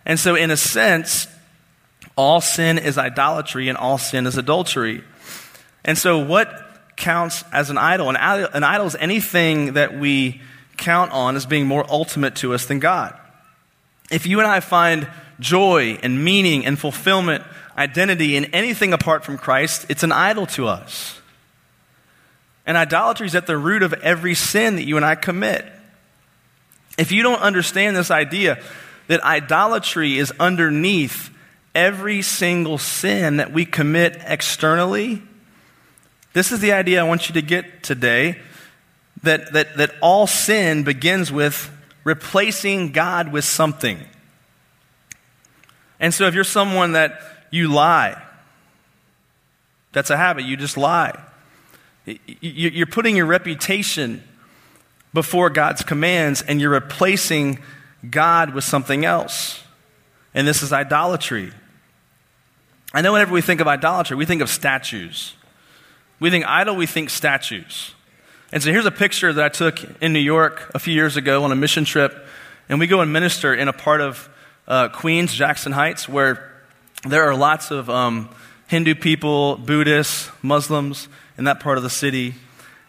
And 0.06 0.20
so, 0.20 0.36
in 0.36 0.52
a 0.52 0.58
sense, 0.58 1.28
all 2.16 2.42
sin 2.42 2.78
is 2.78 2.98
idolatry 2.98 3.70
and 3.70 3.78
all 3.78 3.98
sin 3.98 4.26
is 4.28 4.38
adultery. 4.38 5.04
And 5.84 5.98
so, 5.98 6.20
what 6.20 6.96
counts 6.96 7.44
as 7.52 7.70
an 7.70 7.78
idol? 7.78 8.10
An, 8.10 8.16
idol, 8.18 8.50
an 8.54 8.64
idol 8.64 8.88
is 8.88 8.96
anything 8.96 9.74
that 9.74 9.98
we 9.98 10.42
count 10.78 11.12
on 11.12 11.36
as 11.36 11.46
being 11.46 11.66
more 11.66 11.86
ultimate 11.90 12.36
to 12.38 12.54
us 12.54 12.66
than 12.66 12.80
God. 12.80 13.18
If 14.12 14.28
you 14.28 14.40
and 14.40 14.48
I 14.48 14.60
find 14.60 15.08
joy 15.40 15.98
and 16.04 16.24
meaning 16.24 16.66
and 16.66 16.78
fulfillment, 16.78 17.44
identity 17.78 18.36
in 18.36 18.46
anything 18.46 18.94
apart 18.94 19.24
from 19.24 19.38
Christ, 19.38 19.86
it's 19.90 20.04
an 20.04 20.12
idol 20.12 20.46
to 20.48 20.68
us. 20.68 21.20
And 22.66 22.78
idolatry 22.78 23.28
is 23.28 23.36
at 23.36 23.48
the 23.48 23.58
root 23.58 23.84
of 23.84 23.94
every 23.94 24.34
sin 24.34 24.76
that 24.76 24.84
you 24.84 24.98
and 24.98 25.06
I 25.06 25.16
commit. 25.16 25.66
If 26.98 27.12
you 27.12 27.24
don't 27.24 27.42
understand 27.42 27.96
this 27.96 28.12
idea 28.12 28.62
that 29.08 29.22
idolatry 29.24 30.18
is 30.18 30.34
underneath 30.40 31.30
every 31.76 32.22
single 32.22 32.78
sin 32.78 33.38
that 33.38 33.52
we 33.52 33.66
commit 33.66 34.18
externally, 34.26 35.22
this 36.34 36.52
is 36.52 36.60
the 36.60 36.72
idea 36.72 37.02
I 37.02 37.04
want 37.04 37.30
you 37.30 37.34
to 37.34 37.42
get 37.42 37.84
today 37.84 38.40
that, 39.26 39.54
that, 39.54 39.78
that 39.78 39.96
all 40.02 40.28
sin 40.28 40.84
begins 40.84 41.32
with 41.32 41.72
replacing 42.04 42.92
God 42.92 43.32
with 43.32 43.44
something. 43.44 44.00
And 46.00 46.14
so 46.14 46.28
if 46.28 46.36
you're 46.36 46.44
someone 46.44 46.94
that 46.94 47.20
you 47.52 47.68
lie, 47.68 48.22
that's 49.92 50.10
a 50.10 50.18
habit, 50.18 50.46
you 50.46 50.58
just 50.58 50.78
lie. 50.78 51.18
You're 52.42 52.86
putting 52.86 53.16
your 53.16 53.26
reputation 53.26 54.24
before 55.14 55.50
God's 55.50 55.82
commands 55.82 56.42
and 56.42 56.62
you're 56.62 56.70
replacing 56.70 57.60
God 58.08 58.54
with 58.54 58.64
something 58.64 59.06
else. 59.06 59.64
And 60.34 60.48
this 60.48 60.62
is 60.62 60.72
idolatry. 60.72 61.52
I 62.94 63.02
know 63.02 63.14
whenever 63.14 63.34
we 63.34 63.42
think 63.42 63.62
of 63.62 63.68
idolatry, 63.68 64.16
we 64.16 64.26
think 64.26 64.42
of 64.42 64.50
statues. 64.50 65.34
We 66.20 66.30
think 66.30 66.46
idol, 66.46 66.76
we 66.76 66.86
think 66.86 67.10
statues. 67.10 67.95
And 68.52 68.62
so 68.62 68.72
here's 68.72 68.86
a 68.86 68.92
picture 68.92 69.34
that 69.34 69.44
I 69.44 69.50
took 69.50 69.80
in 70.02 70.14
New 70.14 70.20
York 70.20 70.72
a 70.74 70.80
few 70.80 70.94
years 70.94 71.18
ago 71.18 71.44
on 71.44 71.52
a 71.52 71.56
mission 71.56 71.84
trip. 71.84 72.28
And 72.70 72.80
we 72.80 72.88
go 72.88 73.02
and 73.02 73.12
minister 73.12 73.54
in 73.54 73.68
a 73.68 73.74
part 73.74 74.02
of 74.02 74.30
uh, 74.68 74.90
Queens, 74.90 75.34
Jackson 75.34 75.72
Heights, 75.72 76.08
where 76.08 76.52
there 77.08 77.24
are 77.24 77.36
lots 77.36 77.72
of 77.72 77.90
um, 77.90 78.30
Hindu 78.68 78.96
people, 78.96 79.58
Buddhists, 79.58 80.30
Muslims 80.42 81.08
in 81.38 81.46
that 81.46 81.60
part 81.60 81.78
of 81.78 81.84
the 81.84 81.90
city. 81.90 82.36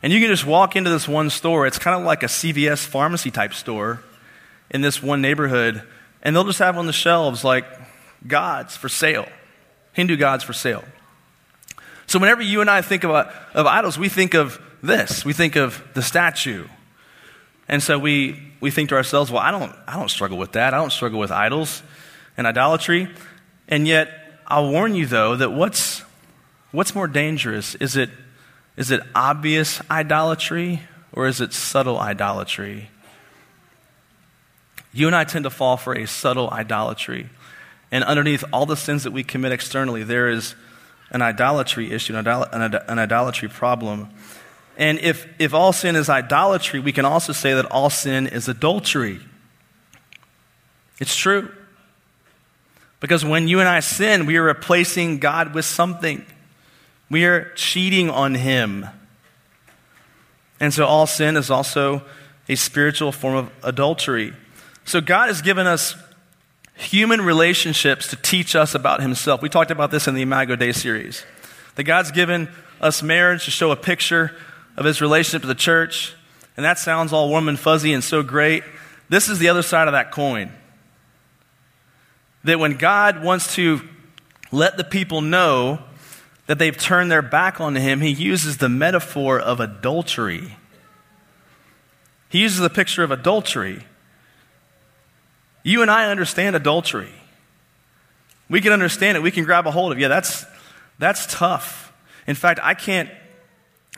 And 0.02 0.12
you 0.12 0.20
can 0.20 0.28
just 0.28 0.46
walk 0.46 0.76
into 0.76 0.90
this 0.90 1.08
one 1.08 1.30
store. 1.30 1.66
It's 1.66 1.78
kind 1.78 1.98
of 1.98 2.06
like 2.06 2.22
a 2.22 2.26
CVS 2.26 2.84
pharmacy 2.84 3.30
type 3.30 3.54
store 3.54 4.02
in 4.70 4.80
this 4.82 5.02
one 5.02 5.20
neighborhood. 5.20 5.82
And 6.22 6.34
they'll 6.34 6.44
just 6.44 6.58
have 6.58 6.76
on 6.76 6.86
the 6.86 6.92
shelves 6.92 7.44
like 7.44 7.66
gods 8.26 8.76
for 8.76 8.88
sale, 8.88 9.26
Hindu 9.94 10.16
gods 10.16 10.44
for 10.44 10.52
sale. 10.52 10.84
So 12.06 12.18
whenever 12.18 12.42
you 12.42 12.60
and 12.60 12.70
I 12.70 12.82
think 12.82 13.04
of, 13.04 13.10
of 13.10 13.66
idols, 13.66 13.98
we 13.98 14.08
think 14.08 14.34
of 14.34 14.60
this. 14.86 15.24
We 15.24 15.32
think 15.32 15.56
of 15.56 15.82
the 15.94 16.02
statue. 16.02 16.66
And 17.68 17.82
so 17.82 17.98
we, 17.98 18.40
we 18.60 18.70
think 18.70 18.90
to 18.90 18.94
ourselves, 18.94 19.30
well, 19.30 19.42
I 19.42 19.50
don't, 19.50 19.74
I 19.86 19.96
don't 19.96 20.10
struggle 20.10 20.38
with 20.38 20.52
that. 20.52 20.72
I 20.72 20.78
don't 20.78 20.92
struggle 20.92 21.18
with 21.18 21.30
idols 21.30 21.82
and 22.36 22.46
idolatry. 22.46 23.08
And 23.68 23.86
yet, 23.86 24.08
I'll 24.46 24.70
warn 24.70 24.94
you, 24.94 25.06
though, 25.06 25.36
that 25.36 25.50
what's, 25.50 26.02
what's 26.70 26.94
more 26.94 27.08
dangerous? 27.08 27.74
Is 27.74 27.96
it, 27.96 28.10
is 28.76 28.90
it 28.90 29.00
obvious 29.14 29.80
idolatry 29.90 30.82
or 31.12 31.26
is 31.26 31.40
it 31.40 31.52
subtle 31.52 31.98
idolatry? 31.98 32.90
You 34.92 35.08
and 35.08 35.16
I 35.16 35.24
tend 35.24 35.42
to 35.44 35.50
fall 35.50 35.76
for 35.76 35.94
a 35.94 36.06
subtle 36.06 36.48
idolatry. 36.50 37.28
And 37.90 38.04
underneath 38.04 38.44
all 38.52 38.66
the 38.66 38.76
sins 38.76 39.04
that 39.04 39.12
we 39.12 39.24
commit 39.24 39.52
externally, 39.52 40.02
there 40.04 40.28
is 40.28 40.54
an 41.10 41.22
idolatry 41.22 41.92
issue, 41.92 42.16
an, 42.16 42.26
idol- 42.26 42.48
an 42.88 42.98
idolatry 42.98 43.48
problem. 43.48 44.10
And 44.76 44.98
if, 44.98 45.26
if 45.38 45.54
all 45.54 45.72
sin 45.72 45.96
is 45.96 46.08
idolatry, 46.08 46.80
we 46.80 46.92
can 46.92 47.04
also 47.04 47.32
say 47.32 47.54
that 47.54 47.64
all 47.66 47.88
sin 47.88 48.26
is 48.26 48.48
adultery. 48.48 49.20
It's 51.00 51.16
true. 51.16 51.50
Because 53.00 53.24
when 53.24 53.48
you 53.48 53.60
and 53.60 53.68
I 53.68 53.80
sin, 53.80 54.26
we 54.26 54.36
are 54.36 54.42
replacing 54.42 55.18
God 55.18 55.54
with 55.54 55.64
something. 55.64 56.24
We 57.10 57.24
are 57.24 57.52
cheating 57.54 58.10
on 58.10 58.34
Him. 58.34 58.86
And 60.60 60.72
so 60.72 60.86
all 60.86 61.06
sin 61.06 61.36
is 61.36 61.50
also 61.50 62.02
a 62.48 62.54
spiritual 62.54 63.12
form 63.12 63.36
of 63.36 63.50
adultery. 63.62 64.32
So 64.84 65.00
God 65.00 65.28
has 65.28 65.42
given 65.42 65.66
us 65.66 65.94
human 66.74 67.22
relationships 67.22 68.08
to 68.08 68.16
teach 68.16 68.54
us 68.54 68.74
about 68.74 69.00
Himself. 69.00 69.42
We 69.42 69.48
talked 69.48 69.70
about 69.70 69.90
this 69.90 70.06
in 70.06 70.14
the 70.14 70.22
Imago 70.22 70.56
Dei 70.56 70.72
series. 70.72 71.24
That 71.74 71.84
God's 71.84 72.10
given 72.10 72.48
us 72.80 73.02
marriage 73.02 73.44
to 73.44 73.50
show 73.50 73.70
a 73.70 73.76
picture 73.76 74.34
of 74.76 74.84
His 74.84 75.00
relationship 75.00 75.42
to 75.42 75.48
the 75.48 75.54
church. 75.54 76.14
And 76.56 76.64
that 76.64 76.78
sounds 76.78 77.12
all 77.12 77.28
warm 77.28 77.48
and 77.48 77.58
fuzzy 77.58 77.92
and 77.92 78.02
so 78.02 78.22
great. 78.22 78.62
This 79.08 79.28
is 79.28 79.38
the 79.38 79.48
other 79.48 79.62
side 79.62 79.88
of 79.88 79.92
that 79.92 80.10
coin. 80.10 80.52
That 82.44 82.58
when 82.58 82.76
God 82.76 83.22
wants 83.22 83.54
to 83.54 83.80
let 84.52 84.76
the 84.76 84.84
people 84.84 85.20
know 85.20 85.80
that 86.46 86.58
they've 86.58 86.76
turned 86.76 87.10
their 87.10 87.22
back 87.22 87.60
on 87.60 87.74
Him, 87.74 88.00
He 88.00 88.10
uses 88.10 88.58
the 88.58 88.68
metaphor 88.68 89.38
of 89.38 89.60
adultery. 89.60 90.56
He 92.28 92.40
uses 92.40 92.58
the 92.58 92.70
picture 92.70 93.02
of 93.02 93.10
adultery. 93.10 93.84
You 95.62 95.82
and 95.82 95.90
I 95.90 96.10
understand 96.10 96.54
adultery. 96.54 97.12
We 98.48 98.60
can 98.60 98.72
understand 98.72 99.16
it. 99.16 99.22
We 99.22 99.32
can 99.32 99.44
grab 99.44 99.66
a 99.66 99.70
hold 99.70 99.92
of. 99.92 99.98
Yeah, 99.98 100.08
that's 100.08 100.46
that's 100.98 101.26
tough. 101.32 101.92
In 102.26 102.34
fact, 102.34 102.60
I 102.62 102.74
can't 102.74 103.10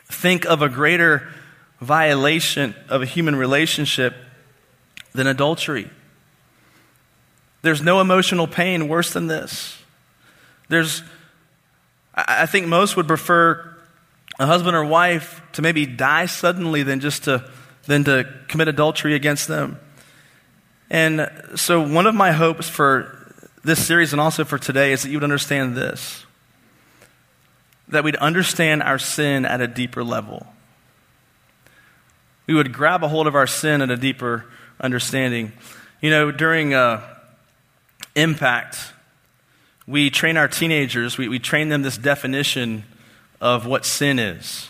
think 0.09 0.45
of 0.45 0.61
a 0.61 0.69
greater 0.69 1.27
violation 1.79 2.75
of 2.89 3.01
a 3.01 3.05
human 3.05 3.35
relationship 3.35 4.15
than 5.13 5.27
adultery. 5.27 5.89
There's 7.61 7.81
no 7.81 8.01
emotional 8.01 8.47
pain 8.47 8.87
worse 8.87 9.13
than 9.13 9.27
this. 9.27 9.81
There's 10.67 11.03
I 12.15 12.45
think 12.47 12.67
most 12.67 12.97
would 12.97 13.07
prefer 13.07 13.77
a 14.39 14.45
husband 14.45 14.75
or 14.75 14.83
wife 14.83 15.41
to 15.53 15.61
maybe 15.61 15.85
die 15.85 16.25
suddenly 16.25 16.83
than 16.83 16.99
just 16.99 17.25
to 17.25 17.49
than 17.85 18.03
to 18.05 18.27
commit 18.47 18.67
adultery 18.67 19.15
against 19.15 19.47
them. 19.47 19.79
And 20.89 21.29
so, 21.55 21.85
one 21.85 22.07
of 22.07 22.15
my 22.15 22.31
hopes 22.31 22.67
for 22.67 23.33
this 23.63 23.85
series 23.85 24.13
and 24.13 24.21
also 24.21 24.43
for 24.43 24.57
today 24.57 24.91
is 24.91 25.03
that 25.03 25.09
you 25.09 25.17
would 25.17 25.23
understand 25.23 25.75
this 25.75 26.25
that 27.89 28.03
we'd 28.03 28.15
understand 28.17 28.83
our 28.83 28.99
sin 28.99 29.45
at 29.45 29.61
a 29.61 29.67
deeper 29.67 30.03
level. 30.03 30.47
We 32.47 32.53
would 32.55 32.73
grab 32.73 33.03
a 33.03 33.07
hold 33.07 33.27
of 33.27 33.35
our 33.35 33.47
sin 33.47 33.81
at 33.81 33.91
a 33.91 33.97
deeper 33.97 34.45
understanding. 34.79 35.51
You 36.01 36.09
know, 36.09 36.31
during 36.31 36.73
uh, 36.73 37.01
Impact, 38.15 38.93
we 39.85 40.09
train 40.09 40.37
our 40.37 40.47
teenagers, 40.47 41.17
we, 41.17 41.27
we 41.27 41.39
train 41.39 41.69
them 41.69 41.81
this 41.81 41.97
definition 41.97 42.83
of 43.41 43.65
what 43.65 43.85
sin 43.85 44.19
is. 44.19 44.69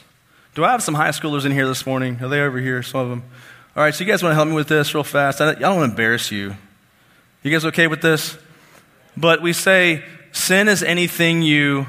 Do 0.56 0.64
I 0.64 0.72
have 0.72 0.84
some 0.84 0.96
high 0.96 1.10
schoolers 1.10 1.46
in 1.46 1.52
here 1.52 1.68
this 1.68 1.86
morning? 1.86 2.22
Are 2.22 2.28
they 2.28 2.42
over 2.42 2.60
here, 2.60 2.84
some 2.84 3.02
of 3.02 3.10
them? 3.10 3.24
All 3.76 3.84
right, 3.84 3.94
so 3.94 4.04
you 4.04 4.10
guys 4.10 4.24
want 4.24 4.32
to 4.32 4.36
help 4.36 4.50
me 4.50 4.56
with 4.56 4.68
this 4.68 4.94
real 4.94 5.04
fast? 5.04 5.42
I, 5.42 5.52
I 5.52 5.54
don't 5.56 5.78
want 5.78 5.88
to 5.88 5.92
embarrass 5.92 6.32
you. 6.32 6.56
You 7.44 7.52
guys 7.52 7.66
okay 7.66 7.88
with 7.88 8.02
this? 8.02 8.38
But 9.16 9.42
we 9.42 9.54
say 9.54 10.04
sin 10.32 10.68
is 10.68 10.84
anything 10.84 11.42
you. 11.42 11.88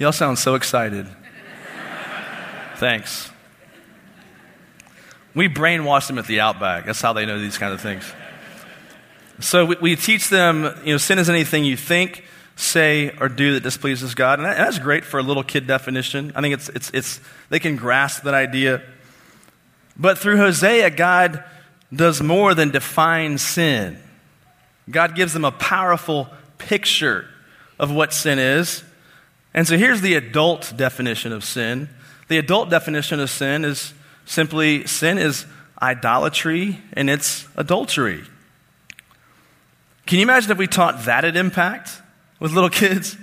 Y'all 0.00 0.12
sound 0.12 0.38
so 0.38 0.54
excited. 0.54 1.06
Thanks. 2.76 3.30
We 5.34 5.46
brainwash 5.46 6.06
them 6.06 6.16
at 6.16 6.26
the 6.26 6.40
Outback. 6.40 6.86
That's 6.86 7.02
how 7.02 7.12
they 7.12 7.26
know 7.26 7.38
these 7.38 7.58
kind 7.58 7.74
of 7.74 7.82
things. 7.82 8.10
So 9.40 9.66
we, 9.66 9.76
we 9.82 9.96
teach 9.96 10.30
them, 10.30 10.74
you 10.86 10.94
know, 10.94 10.96
sin 10.96 11.18
is 11.18 11.28
anything 11.28 11.66
you 11.66 11.76
think, 11.76 12.24
say 12.56 13.14
or 13.20 13.28
do 13.28 13.52
that 13.52 13.62
displeases 13.62 14.14
God. 14.14 14.38
And, 14.38 14.46
that, 14.46 14.56
and 14.56 14.64
that's 14.64 14.78
great 14.78 15.04
for 15.04 15.20
a 15.20 15.22
little 15.22 15.42
kid 15.42 15.66
definition. 15.66 16.32
I 16.34 16.40
think 16.40 16.54
it's, 16.54 16.70
it's, 16.70 16.90
it's, 16.94 17.20
they 17.50 17.58
can 17.58 17.76
grasp 17.76 18.22
that 18.22 18.32
idea. 18.32 18.80
But 19.98 20.16
through 20.16 20.38
Hosea, 20.38 20.88
God 20.92 21.44
does 21.94 22.22
more 22.22 22.54
than 22.54 22.70
define 22.70 23.36
sin. 23.36 23.98
God 24.88 25.14
gives 25.14 25.34
them 25.34 25.44
a 25.44 25.52
powerful 25.52 26.30
picture 26.56 27.26
of 27.78 27.92
what 27.92 28.14
sin 28.14 28.38
is. 28.38 28.82
And 29.52 29.66
so 29.66 29.76
here's 29.76 30.00
the 30.00 30.14
adult 30.14 30.72
definition 30.76 31.32
of 31.32 31.44
sin. 31.44 31.88
The 32.28 32.38
adult 32.38 32.70
definition 32.70 33.20
of 33.20 33.30
sin 33.30 33.64
is 33.64 33.92
simply 34.24 34.86
sin 34.86 35.18
is 35.18 35.46
idolatry 35.82 36.80
and 36.92 37.10
it's 37.10 37.48
adultery. 37.56 38.22
Can 40.06 40.18
you 40.18 40.22
imagine 40.22 40.50
if 40.50 40.58
we 40.58 40.66
taught 40.66 41.04
that 41.06 41.24
at 41.24 41.36
Impact? 41.36 42.00
with 42.40 42.52
little 42.52 42.70
kids? 42.70 43.16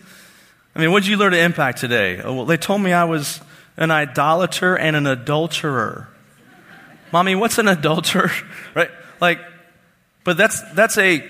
I 0.76 0.80
mean, 0.80 0.92
what 0.92 1.04
did 1.04 1.10
you 1.10 1.18
learn 1.18 1.34
at 1.34 1.40
impact 1.40 1.80
today? 1.80 2.22
Oh, 2.22 2.34
well, 2.36 2.46
they 2.46 2.56
told 2.56 2.82
me 2.82 2.94
I 2.94 3.04
was 3.04 3.42
an 3.76 3.92
idolater 3.92 4.78
and 4.78 4.96
an 4.96 5.08
adulterer. 5.08 6.08
Mommy, 7.12 7.36
what's 7.36 7.58
an 7.58 7.68
adulterer? 7.68 8.32
right? 8.76 8.92
Like, 9.20 9.40
but 10.24 10.38
that's, 10.38 10.62
that's 10.74 10.98
a, 10.98 11.28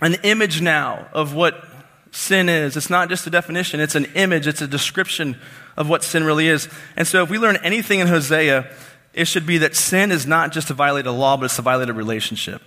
an 0.00 0.16
image 0.22 0.60
now 0.60 1.08
of 1.12 1.34
what 1.34 1.71
sin 2.12 2.48
is. 2.48 2.76
It's 2.76 2.90
not 2.90 3.08
just 3.08 3.26
a 3.26 3.30
definition, 3.30 3.80
it's 3.80 3.96
an 3.96 4.04
image, 4.14 4.46
it's 4.46 4.62
a 4.62 4.68
description 4.68 5.36
of 5.76 5.88
what 5.88 6.04
sin 6.04 6.22
really 6.22 6.46
is. 6.46 6.68
And 6.96 7.08
so 7.08 7.24
if 7.24 7.30
we 7.30 7.38
learn 7.38 7.56
anything 7.64 7.98
in 7.98 8.06
Hosea, 8.06 8.70
it 9.12 9.24
should 9.24 9.46
be 9.46 9.58
that 9.58 9.74
sin 9.74 10.12
is 10.12 10.26
not 10.26 10.52
just 10.52 10.68
to 10.68 10.74
violate 10.74 11.06
a 11.06 11.12
law, 11.12 11.36
but 11.36 11.46
it's 11.46 11.56
to 11.56 11.62
violate 11.62 11.88
a 11.88 11.92
relationship. 11.92 12.62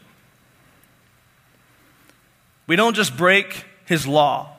We 2.68 2.76
don't 2.76 2.96
just 2.96 3.16
break 3.16 3.66
his 3.86 4.06
law 4.06 4.56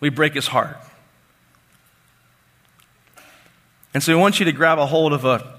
we 0.00 0.10
break 0.10 0.34
his 0.34 0.46
heart. 0.46 0.76
And 3.94 4.02
so 4.02 4.14
we 4.14 4.20
want 4.20 4.38
you 4.38 4.44
to 4.44 4.52
grab 4.52 4.78
a 4.78 4.86
hold 4.86 5.12
of 5.12 5.24
a 5.24 5.58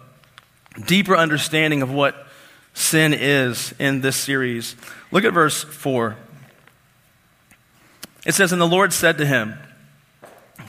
deeper 0.86 1.16
understanding 1.18 1.82
of 1.82 1.92
what 1.92 2.28
sin 2.74 3.14
is 3.14 3.74
in 3.80 4.02
this 4.02 4.16
series. 4.16 4.76
Look 5.12 5.24
at 5.24 5.34
verse 5.34 5.64
4. 5.64 6.16
It 8.28 8.36
says, 8.36 8.52
And 8.52 8.62
the 8.62 8.68
Lord 8.68 8.92
said 8.92 9.18
to 9.20 9.26
him, 9.26 9.58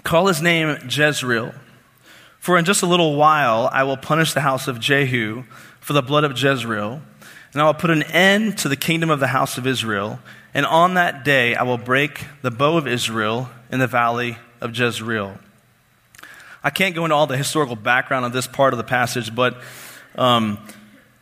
Call 0.05 0.29
his 0.29 0.41
name 0.41 0.79
Jezreel, 0.89 1.53
for 2.39 2.57
in 2.57 2.65
just 2.65 2.83
a 2.83 2.87
little 2.87 3.17
while 3.17 3.69
I 3.73 3.83
will 3.83 3.97
punish 3.97 4.33
the 4.33 4.41
house 4.41 4.69
of 4.69 4.79
Jehu 4.79 5.43
for 5.81 5.93
the 5.93 6.01
blood 6.01 6.23
of 6.23 6.41
Jezreel, 6.41 7.03
and 7.53 7.61
I 7.61 7.65
will 7.65 7.75
put 7.75 7.91
an 7.91 8.05
end 8.05 8.59
to 8.59 8.69
the 8.69 8.77
kingdom 8.77 9.11
of 9.11 9.19
the 9.19 9.27
house 9.27 9.59
of 9.59 9.67
Israel. 9.67 10.21
And 10.55 10.67
on 10.67 10.95
that 10.95 11.25
day 11.25 11.57
I 11.57 11.65
will 11.65 11.79
break 11.79 12.25
the 12.43 12.53
bow 12.53 12.77
of 12.77 12.87
Israel 12.87 13.51
in 13.73 13.81
the 13.81 13.89
valley 13.89 14.39
of 14.61 14.79
Jezreel. 14.79 15.37
I 16.63 16.71
can't 16.71 16.95
go 16.95 17.05
into 17.05 17.17
all 17.17 17.27
the 17.27 17.37
historical 17.37 17.77
background 17.77 18.25
of 18.25 18.33
this 18.33 18.47
part 18.47 18.73
of 18.73 18.79
the 18.79 18.85
passage, 18.85 19.35
but 19.35 19.61
um, 20.15 20.59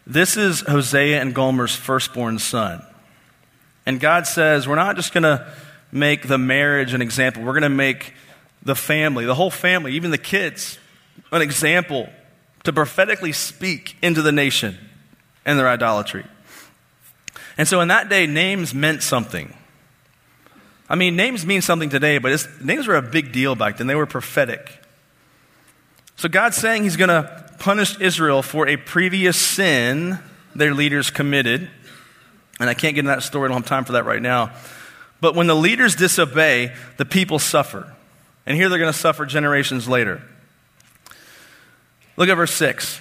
this 0.07 0.37
is 0.37 0.61
Hosea 0.61 1.19
and 1.19 1.35
Gomer's 1.35 1.75
firstborn 1.75 2.39
son. 2.39 2.83
And 3.87 4.01
God 4.01 4.27
says, 4.27 4.69
We're 4.69 4.75
not 4.75 4.97
just 4.97 5.15
going 5.15 5.23
to 5.23 5.51
make 5.97 6.29
the 6.29 6.39
marriage 6.39 6.95
an 6.95 7.03
example, 7.03 7.43
we're 7.43 7.53
going 7.53 7.63
to 7.63 7.69
make 7.69 8.15
the 8.63 8.77
family, 8.77 9.25
the 9.25 9.35
whole 9.35 9.51
family, 9.51 9.93
even 9.93 10.11
the 10.11 10.19
kids, 10.19 10.79
an 11.33 11.43
example 11.43 12.09
to 12.65 12.73
prophetically 12.73 13.33
speak 13.33 13.97
into 14.03 14.23
the 14.23 14.33
nation 14.33 14.77
and 15.45 15.59
their 15.59 15.69
idolatry. 15.69 16.25
And 17.59 17.67
so 17.67 17.81
in 17.81 17.89
that 17.89 18.09
day, 18.09 18.27
names 18.27 18.75
meant 18.75 19.03
something. 19.03 19.55
I 20.89 20.95
mean, 20.95 21.17
names 21.17 21.47
mean 21.47 21.63
something 21.63 21.89
today, 21.89 22.19
but 22.19 22.47
names 22.63 22.87
were 22.87 22.97
a 22.97 23.03
big 23.03 23.33
deal 23.33 23.55
back 23.55 23.79
then. 23.79 23.87
They 23.87 23.95
were 23.95 24.07
prophetic. 24.07 24.81
So 26.17 26.29
God's 26.29 26.57
saying 26.57 26.85
He's 26.85 26.97
going 26.97 27.09
to 27.09 27.55
punish 27.59 27.99
Israel 28.01 28.43
for 28.43 28.69
a 28.69 28.77
previous 28.77 29.37
sin 29.37 30.19
their 30.55 30.75
leaders 30.75 31.11
committed. 31.11 31.69
And 32.59 32.71
I 32.71 32.75
can't 32.75 32.95
get 32.95 33.01
into 33.01 33.11
that 33.11 33.23
story, 33.23 33.47
I 33.47 33.49
don't 33.53 33.63
have 33.63 33.69
time 33.69 33.85
for 33.85 33.93
that 33.93 34.05
right 34.05 34.23
now. 34.23 34.53
But 35.21 35.35
when 35.35 35.47
the 35.47 35.55
leaders 35.55 35.97
disobey, 35.97 36.75
the 36.97 37.05
people 37.05 37.39
suffer. 37.39 37.93
And 38.45 38.57
here 38.57 38.69
they're 38.69 38.79
going 38.79 38.93
to 38.93 38.99
suffer 38.99 39.27
generations 39.27 39.89
later. 39.89 40.23
Look 42.17 42.29
at 42.29 42.35
verse 42.35 42.55
6. 42.55 43.01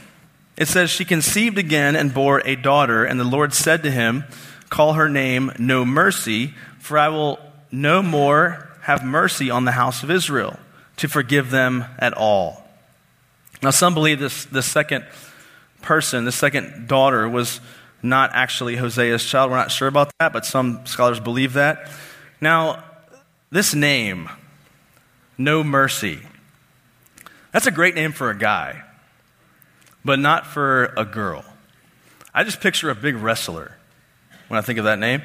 It 0.58 0.68
says, 0.68 0.90
She 0.90 1.06
conceived 1.06 1.58
again 1.58 1.96
and 1.96 2.14
bore 2.14 2.42
a 2.46 2.56
daughter, 2.56 3.04
and 3.04 3.20
the 3.20 3.26
Lord 3.26 3.54
said 3.54 3.84
to 3.84 3.92
him, 3.92 4.24
Call 4.70 4.94
her 4.94 5.10
name 5.10 5.52
No 5.60 5.86
Mercy, 5.86 6.54
for 6.80 6.98
I 6.98 7.10
will 7.10 7.40
no 7.72 8.02
more 8.02 8.70
have 8.82 9.04
mercy 9.04 9.50
on 9.50 9.66
the 9.66 9.72
house 9.72 10.04
of 10.04 10.12
Israel 10.12 10.58
to 10.98 11.08
forgive 11.08 11.52
them 11.52 11.86
at 12.00 12.14
all. 12.14 12.66
Now, 13.62 13.72
some 13.72 13.94
believe 13.94 14.20
this, 14.20 14.46
this 14.46 14.66
second 14.66 15.06
person, 15.82 16.26
the 16.26 16.32
second 16.32 16.88
daughter, 16.88 17.28
was 17.28 17.60
not 18.06 18.32
actually 18.34 18.76
Hosea's 18.78 19.26
child. 19.26 19.52
We're 19.52 19.58
not 19.58 19.72
sure 19.72 19.88
about 19.88 20.12
that, 20.20 20.32
but 20.32 20.46
some 20.46 20.86
scholars 20.86 21.20
believe 21.20 21.54
that. 21.54 21.90
Now, 22.40 22.84
this 23.52 23.74
name, 23.74 24.30
No 25.38 25.64
Mercy, 25.64 26.20
that's 27.52 27.68
a 27.68 27.72
great 27.72 27.96
name 27.96 28.12
for 28.12 28.30
a 28.30 28.38
guy, 28.38 28.84
but 30.04 30.20
not 30.20 30.46
for 30.46 30.94
a 30.98 31.06
girl. 31.06 31.44
I 32.34 32.44
just 32.44 32.60
picture 32.60 32.90
a 32.90 32.96
big 32.96 33.16
wrestler 33.16 33.78
when 34.50 34.58
I 34.58 34.62
think 34.62 34.78
of 34.78 34.86
that 34.86 35.00
name. 35.00 35.22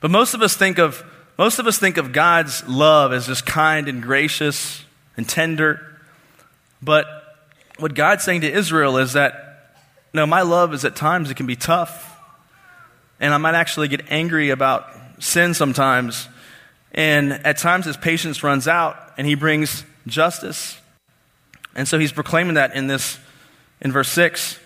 But 0.00 0.10
most 0.10 0.34
of 0.34 0.42
us 0.42 0.54
think 0.54 0.78
of 0.78 1.04
most 1.38 1.58
of 1.58 1.66
us 1.66 1.78
think 1.78 1.98
of 1.98 2.12
God's 2.12 2.66
love 2.66 3.12
as 3.12 3.26
just 3.26 3.44
kind 3.44 3.88
and 3.88 4.02
gracious 4.02 4.84
and 5.16 5.28
tender. 5.28 5.98
But 6.80 7.06
what 7.78 7.94
God's 7.94 8.24
saying 8.24 8.40
to 8.42 8.50
Israel 8.50 8.96
is 8.96 9.12
that, 9.12 9.45
no, 10.16 10.26
my 10.26 10.42
love 10.42 10.74
is 10.74 10.84
at 10.84 10.96
times 10.96 11.30
it 11.30 11.36
can 11.36 11.46
be 11.46 11.56
tough. 11.56 12.18
And 13.20 13.32
I 13.32 13.36
might 13.36 13.54
actually 13.54 13.88
get 13.88 14.10
angry 14.10 14.50
about 14.50 14.88
sin 15.18 15.54
sometimes. 15.54 16.28
And 16.92 17.32
at 17.32 17.58
times 17.58 17.84
his 17.84 17.96
patience 17.96 18.42
runs 18.42 18.66
out 18.66 18.96
and 19.16 19.26
he 19.26 19.34
brings 19.34 19.84
justice. 20.06 20.78
And 21.74 21.86
so 21.86 21.98
he's 21.98 22.12
proclaiming 22.12 22.54
that 22.54 22.74
in 22.74 22.86
this 22.86 23.18
in 23.80 23.92
verse 23.92 24.08
6. 24.08 24.58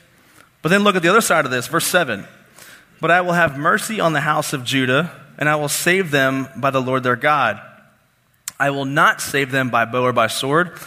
But 0.63 0.69
then 0.69 0.85
look 0.85 0.95
at 0.95 1.03
the 1.03 1.09
other 1.09 1.21
side 1.21 1.45
of 1.45 1.51
this, 1.51 1.67
verse 1.67 1.87
7. 1.87 2.27
But 3.01 3.11
I 3.11 3.23
will 3.23 3.33
have 3.33 3.59
mercy 3.59 3.99
on 3.99 4.13
the 4.13 4.21
house 4.21 4.53
of 4.53 4.65
Judah, 4.65 5.11
and 5.39 5.49
I 5.49 5.57
will 5.57 5.69
save 5.69 6.11
them 6.11 6.49
by 6.57 6.71
the 6.71 6.83
Lord 6.83 7.03
their 7.03 7.17
God. 7.17 7.61
I 8.59 8.71
will 8.71 8.85
not 8.85 9.21
save 9.21 9.51
them 9.51 9.71
by 9.71 9.87
bow 9.87 10.05
or 10.05 10.13
by 10.13 10.27
sword, 10.27 10.79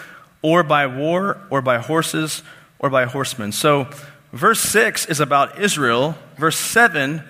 or 0.42 0.64
by 0.64 0.86
war, 0.88 1.42
or 1.50 1.62
by 1.62 1.80
horses, 1.80 2.44
or 2.78 2.90
by 2.90 3.06
horsemen. 3.06 3.52
So, 3.52 3.88
verse 4.34 4.60
6 4.60 5.06
is 5.06 5.20
about 5.22 5.60
Israel. 5.60 6.18
Verse 6.38 6.58
7, 6.58 7.24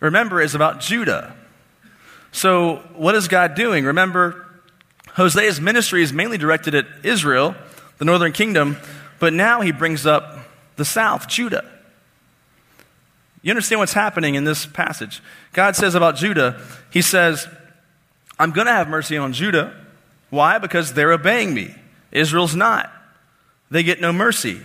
remember, 0.00 0.40
is 0.40 0.54
about 0.54 0.80
Judah. 0.80 1.36
So, 2.32 2.76
what 2.96 3.14
is 3.14 3.28
God 3.28 3.54
doing? 3.54 3.84
Remember, 3.84 4.44
Hosea's 5.10 5.60
ministry 5.60 6.02
is 6.02 6.12
mainly 6.12 6.38
directed 6.38 6.74
at 6.74 6.86
Israel, 7.04 7.54
the 7.98 8.04
northern 8.04 8.32
kingdom, 8.32 8.76
but 9.20 9.32
now 9.32 9.60
he 9.60 9.70
brings 9.70 10.04
up 10.04 10.38
the 10.74 10.84
south, 10.84 11.28
Judah. 11.28 11.64
You 13.42 13.50
understand 13.50 13.78
what's 13.78 13.92
happening 13.92 14.34
in 14.34 14.44
this 14.44 14.66
passage? 14.66 15.22
God 15.52 15.76
says 15.76 15.94
about 15.94 16.16
Judah, 16.16 16.60
He 16.90 17.02
says, 17.02 17.46
I'm 18.38 18.50
going 18.50 18.66
to 18.66 18.72
have 18.72 18.88
mercy 18.88 19.16
on 19.16 19.32
Judah. 19.32 19.72
Why? 20.30 20.58
Because 20.58 20.94
they're 20.94 21.12
obeying 21.12 21.54
me. 21.54 21.74
Israel's 22.10 22.56
not. 22.56 22.90
They 23.70 23.82
get 23.82 24.00
no 24.00 24.12
mercy. 24.12 24.60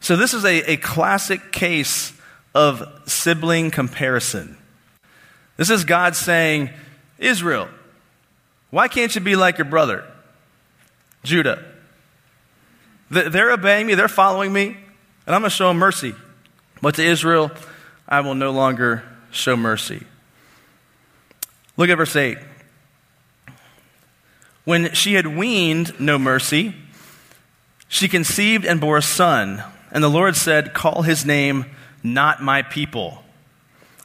So, 0.00 0.16
this 0.16 0.34
is 0.34 0.44
a, 0.44 0.72
a 0.72 0.76
classic 0.76 1.52
case 1.52 2.12
of 2.54 2.82
sibling 3.06 3.70
comparison. 3.70 4.56
This 5.56 5.70
is 5.70 5.84
God 5.84 6.14
saying, 6.14 6.70
Israel, 7.18 7.68
why 8.70 8.88
can't 8.88 9.14
you 9.14 9.20
be 9.20 9.36
like 9.36 9.58
your 9.58 9.64
brother, 9.64 10.04
Judah? 11.24 11.64
They're 13.10 13.52
obeying 13.52 13.86
me, 13.86 13.94
they're 13.94 14.08
following 14.08 14.52
me, 14.52 14.76
and 15.26 15.34
I'm 15.34 15.40
going 15.40 15.50
to 15.50 15.50
show 15.50 15.68
them 15.68 15.78
mercy. 15.78 16.14
But 16.82 16.94
to 16.96 17.02
Israel, 17.02 17.50
I 18.08 18.20
will 18.20 18.34
no 18.34 18.50
longer 18.50 19.02
show 19.30 19.56
mercy. 19.56 20.04
Look 21.76 21.90
at 21.90 21.96
verse 21.96 22.14
8. 22.14 22.38
When 24.64 24.92
she 24.92 25.14
had 25.14 25.26
weaned 25.26 25.98
no 25.98 26.18
mercy, 26.18 26.74
she 27.88 28.08
conceived 28.08 28.66
and 28.66 28.80
bore 28.80 28.98
a 28.98 29.02
son. 29.02 29.62
And 29.90 30.04
the 30.04 30.08
Lord 30.08 30.36
said, 30.36 30.74
Call 30.74 31.02
his 31.02 31.24
name 31.24 31.66
not 32.02 32.42
my 32.42 32.62
people, 32.62 33.22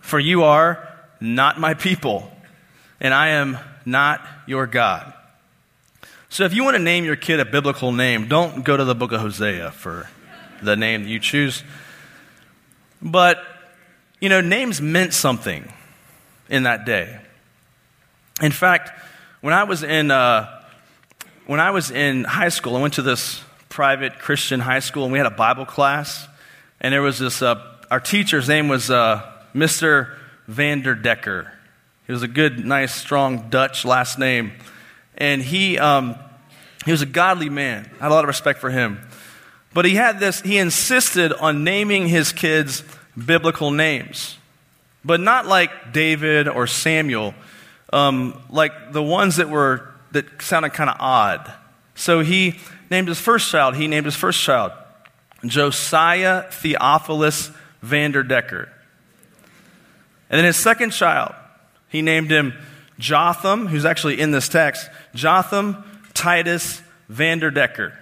for 0.01 0.19
you 0.19 0.43
are 0.43 0.87
not 1.19 1.59
my 1.59 1.73
people, 1.73 2.31
and 2.99 3.13
I 3.13 3.29
am 3.29 3.57
not 3.85 4.25
your 4.47 4.67
God. 4.67 5.13
So 6.29 6.45
if 6.45 6.53
you 6.53 6.63
want 6.63 6.75
to 6.75 6.81
name 6.81 7.05
your 7.05 7.15
kid 7.15 7.39
a 7.39 7.45
biblical 7.45 7.91
name, 7.91 8.27
don't 8.27 8.63
go 8.65 8.75
to 8.75 8.83
the 8.83 8.95
book 8.95 9.11
of 9.11 9.21
Hosea 9.21 9.71
for 9.71 10.09
the 10.61 10.75
name 10.75 11.03
that 11.03 11.09
you 11.09 11.19
choose. 11.19 11.63
But 13.01 13.43
you 14.19 14.29
know, 14.29 14.41
names 14.41 14.81
meant 14.81 15.13
something 15.13 15.71
in 16.49 16.63
that 16.63 16.85
day. 16.85 17.19
In 18.41 18.51
fact, 18.51 18.91
when 19.41 19.53
I 19.53 19.65
was 19.65 19.83
in, 19.83 20.11
uh, 20.11 20.63
when 21.45 21.59
I 21.59 21.71
was 21.71 21.91
in 21.91 22.23
high 22.23 22.49
school, 22.49 22.77
I 22.77 22.81
went 22.81 22.93
to 22.93 23.01
this 23.01 23.43
private 23.73 24.19
Christian 24.19 24.59
high 24.59 24.81
school, 24.81 25.05
and 25.05 25.12
we 25.12 25.17
had 25.17 25.25
a 25.25 25.31
Bible 25.31 25.65
class. 25.65 26.27
And 26.79 26.93
there 26.93 27.01
was 27.01 27.17
this, 27.17 27.41
uh, 27.41 27.55
our 27.89 27.99
teacher's 27.99 28.47
name 28.47 28.67
was 28.67 28.91
uh, 28.91 29.27
Mr. 29.55 30.15
Vanderdecker. 30.47 31.49
He 32.05 32.12
was 32.12 32.21
a 32.21 32.27
good, 32.27 32.63
nice, 32.63 32.93
strong 32.93 33.49
Dutch 33.49 33.83
last 33.83 34.19
name. 34.19 34.53
And 35.17 35.41
he, 35.41 35.79
um, 35.79 36.15
he 36.86 36.91
was 36.91 37.01
a 37.01 37.07
godly 37.07 37.49
man. 37.49 37.89
I 37.99 38.03
had 38.03 38.12
a 38.12 38.13
lot 38.13 38.23
of 38.23 38.27
respect 38.27 38.59
for 38.59 38.69
him. 38.69 38.99
But 39.73 39.86
he 39.86 39.95
had 39.95 40.19
this, 40.19 40.41
he 40.41 40.59
insisted 40.59 41.33
on 41.33 41.63
naming 41.63 42.07
his 42.07 42.31
kids 42.31 42.83
biblical 43.25 43.71
names, 43.71 44.38
but 45.03 45.19
not 45.19 45.47
like 45.47 45.93
David 45.93 46.47
or 46.47 46.67
Samuel, 46.67 47.33
um, 47.91 48.39
like 48.51 48.93
the 48.93 49.01
ones 49.01 49.38
that 49.38 49.49
were 49.49 49.89
that 50.12 50.43
sounded 50.43 50.73
kind 50.73 50.91
of 50.91 50.97
odd. 50.99 51.51
So 51.95 52.19
he 52.19 52.59
named 52.93 53.10
his 53.10 53.19
first 53.19 53.49
child. 53.49 53.75
He 53.75 53.88
named 53.88 54.06
his 54.06 54.15
first 54.15 54.39
child 54.41 54.71
Josiah 55.45 56.43
Theophilus 56.49 57.51
Vanderdecker. 57.84 58.69
And 60.29 60.38
then 60.39 60.45
his 60.45 60.56
second 60.56 60.91
child, 60.91 61.36
he 61.89 62.01
named 62.01 62.32
him 62.32 62.53
Jotham, 62.97 63.67
who's 63.67 63.84
actually 63.84 64.21
in 64.21 64.32
this 64.32 64.47
text, 64.47 64.89
Jotham 65.13 65.84
Titus 66.13 66.82
Vanderdecker. 67.12 67.93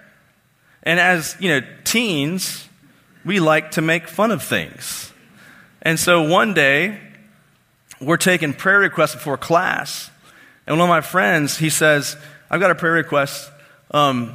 And 0.84 1.00
as, 1.00 1.36
you 1.40 1.48
know, 1.48 1.66
teens, 1.84 2.68
we 3.24 3.40
like 3.40 3.72
to 3.72 3.82
make 3.82 4.08
fun 4.08 4.30
of 4.30 4.42
things. 4.42 5.12
And 5.82 5.98
so 5.98 6.22
one 6.22 6.54
day, 6.54 6.98
we're 8.00 8.16
taking 8.16 8.52
prayer 8.52 8.78
requests 8.78 9.14
before 9.14 9.36
class. 9.36 10.10
And 10.66 10.78
one 10.78 10.88
of 10.88 10.92
my 10.92 11.00
friends, 11.00 11.56
he 11.56 11.70
says, 11.70 12.16
I've 12.50 12.60
got 12.60 12.70
a 12.70 12.74
prayer 12.74 12.92
request. 12.92 13.50
Um, 13.90 14.34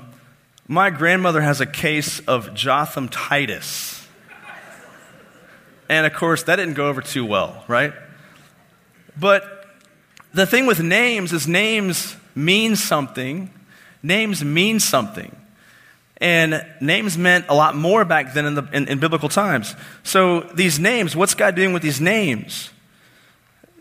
my 0.67 0.89
grandmother 0.89 1.41
has 1.41 1.62
a 1.62 1.65
case 1.65 2.19
of 2.21 2.53
Jotham 2.53 3.08
Titus. 3.08 4.06
And 5.89 6.06
of 6.06 6.13
course, 6.13 6.43
that 6.43 6.58
didn't 6.58 6.73
go 6.73 6.89
over 6.89 7.01
too 7.01 7.25
well, 7.25 7.63
right? 7.67 7.93
But 9.17 9.65
the 10.34 10.45
thing 10.45 10.65
with 10.65 10.82
names 10.82 11.32
is 11.32 11.47
names 11.47 12.17
mean 12.36 12.75
something. 12.75 13.49
Names 14.03 14.43
mean 14.43 14.80
something. 14.82 15.34
And 16.19 16.65
names 16.82 17.17
meant 17.17 17.45
a 17.47 17.56
lot 17.56 17.75
more 17.75 18.03
back 18.03 18.34
then 18.34 18.45
in, 18.45 18.56
the, 18.56 18.67
in, 18.73 18.88
in 18.88 18.99
biblical 18.99 19.30
times. 19.30 19.75
So 20.03 20.41
these 20.41 20.80
names, 20.80 21.15
what's 21.15 21.36
God 21.36 21.56
doing 21.56 21.73
with 21.73 21.84
these 21.84 22.01
names? 22.01 22.71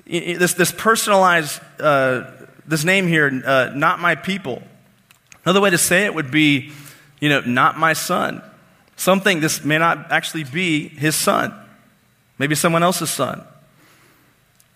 This, 0.06 0.54
this 0.54 0.70
personalized, 0.70 1.60
uh, 1.80 2.30
this 2.66 2.84
name 2.84 3.08
here, 3.08 3.42
uh, 3.44 3.72
not 3.74 3.98
my 3.98 4.14
people. 4.14 4.62
Another 5.46 5.60
way 5.60 5.70
to 5.70 5.78
say 5.78 6.04
it 6.06 6.12
would 6.12 6.32
be, 6.32 6.72
you 7.20 7.28
know, 7.28 7.40
not 7.40 7.78
my 7.78 7.92
son. 7.92 8.42
Something, 8.96 9.38
this 9.38 9.64
may 9.64 9.78
not 9.78 10.10
actually 10.10 10.42
be 10.42 10.88
his 10.88 11.14
son. 11.14 11.54
Maybe 12.36 12.56
someone 12.56 12.82
else's 12.82 13.10
son. 13.10 13.44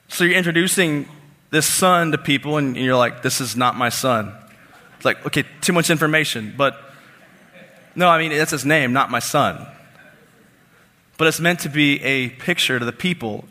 So 0.06 0.22
you're 0.22 0.38
introducing 0.38 1.08
this 1.50 1.66
son 1.66 2.12
to 2.12 2.18
people, 2.18 2.56
and 2.56 2.76
you're 2.76 2.96
like, 2.96 3.22
this 3.22 3.40
is 3.40 3.56
not 3.56 3.76
my 3.76 3.88
son. 3.88 4.32
It's 4.94 5.04
like, 5.04 5.26
okay, 5.26 5.44
too 5.60 5.72
much 5.72 5.90
information, 5.90 6.54
but 6.56 6.80
no, 7.96 8.08
I 8.08 8.18
mean, 8.18 8.30
that's 8.30 8.52
his 8.52 8.64
name, 8.64 8.92
not 8.92 9.10
my 9.10 9.18
son. 9.18 9.66
But 11.16 11.26
it's 11.26 11.40
meant 11.40 11.58
to 11.60 11.68
be 11.68 12.00
a 12.04 12.28
picture 12.28 12.78
to 12.78 12.84
the 12.84 12.92
people 12.92 13.44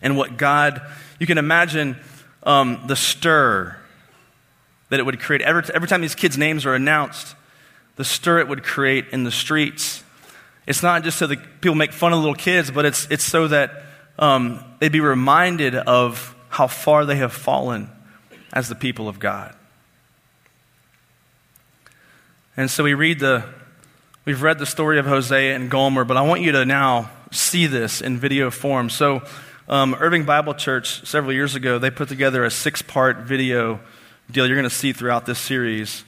and 0.00 0.16
what 0.16 0.38
God, 0.38 0.80
you 1.18 1.26
can 1.26 1.36
imagine 1.36 1.98
um, 2.42 2.84
the 2.86 2.96
stir 2.96 3.76
that 4.92 5.00
it 5.00 5.04
would 5.06 5.18
create. 5.18 5.40
Every, 5.40 5.62
every 5.74 5.88
time 5.88 6.02
these 6.02 6.14
kids' 6.14 6.36
names 6.36 6.66
are 6.66 6.74
announced, 6.74 7.34
the 7.96 8.04
stir 8.04 8.40
it 8.40 8.48
would 8.48 8.62
create 8.62 9.06
in 9.10 9.24
the 9.24 9.30
streets. 9.30 10.04
It's 10.66 10.82
not 10.82 11.02
just 11.02 11.16
so 11.16 11.26
that 11.28 11.62
people 11.62 11.76
make 11.76 11.94
fun 11.94 12.12
of 12.12 12.18
little 12.18 12.34
kids, 12.34 12.70
but 12.70 12.84
it's, 12.84 13.06
it's 13.10 13.24
so 13.24 13.48
that 13.48 13.84
um, 14.18 14.62
they'd 14.80 14.92
be 14.92 15.00
reminded 15.00 15.74
of 15.74 16.36
how 16.50 16.66
far 16.66 17.06
they 17.06 17.16
have 17.16 17.32
fallen 17.32 17.88
as 18.52 18.68
the 18.68 18.74
people 18.74 19.08
of 19.08 19.18
God. 19.18 19.56
And 22.54 22.70
so 22.70 22.84
we 22.84 22.92
read 22.92 23.18
the, 23.18 23.44
we've 24.26 24.42
read 24.42 24.58
the 24.58 24.66
story 24.66 24.98
of 24.98 25.06
Hosea 25.06 25.56
and 25.56 25.70
Gomer, 25.70 26.04
but 26.04 26.18
I 26.18 26.20
want 26.20 26.42
you 26.42 26.52
to 26.52 26.66
now 26.66 27.08
see 27.30 27.66
this 27.66 28.02
in 28.02 28.18
video 28.18 28.50
form. 28.50 28.90
So, 28.90 29.22
um, 29.70 29.96
Irving 29.98 30.24
Bible 30.26 30.52
Church, 30.52 31.06
several 31.06 31.32
years 31.32 31.54
ago, 31.54 31.78
they 31.78 31.90
put 31.90 32.10
together 32.10 32.44
a 32.44 32.50
six 32.50 32.82
part 32.82 33.20
video 33.20 33.80
deal 34.32 34.46
you're 34.46 34.56
going 34.56 34.68
to 34.68 34.74
see 34.74 34.92
throughout 34.92 35.26
this 35.26 35.38
series. 35.38 36.04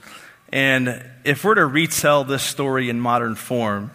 And 0.53 1.05
if 1.25 1.45
we're 1.45 1.55
to 1.57 1.67
retell 1.67 2.25
this 2.25 2.43
story 2.43 2.89
in 2.89 3.01
modern 3.01 3.35
form, 3.35 3.91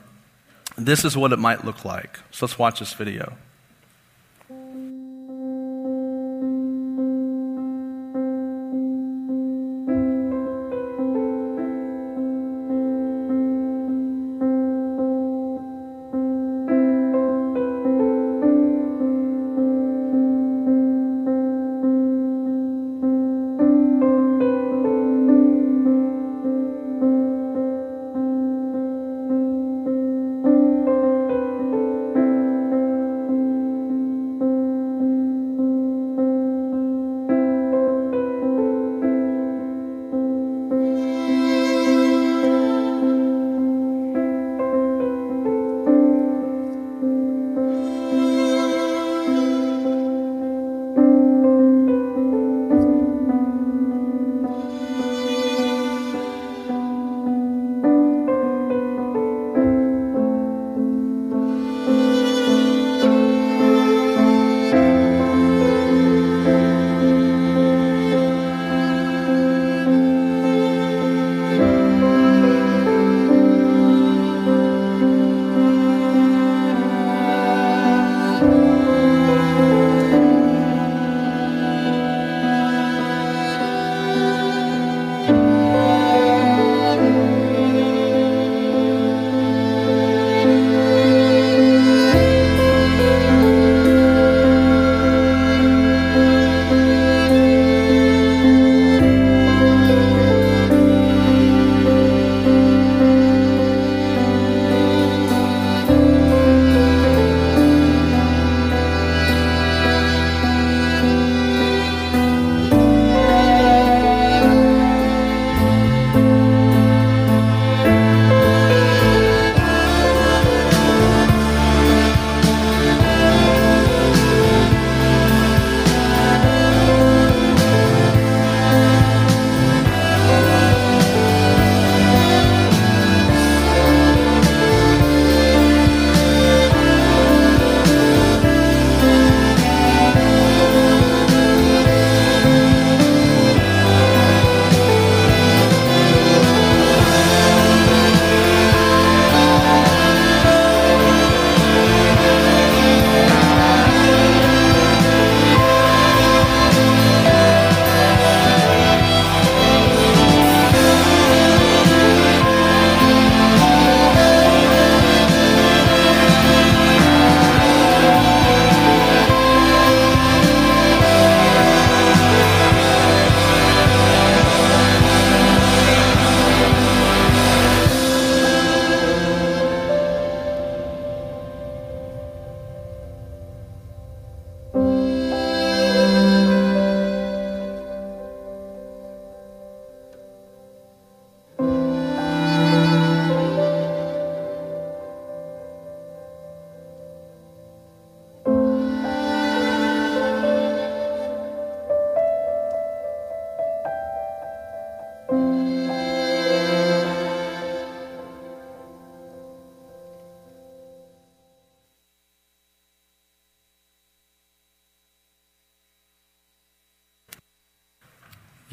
this 0.78 1.04
is 1.04 1.18
what 1.18 1.34
it 1.34 1.40
might 1.40 1.66
look 1.66 1.84
like. 1.84 2.20
So 2.32 2.46
let's 2.46 2.58
watch 2.58 2.80
this 2.80 2.94
video. 2.94 3.36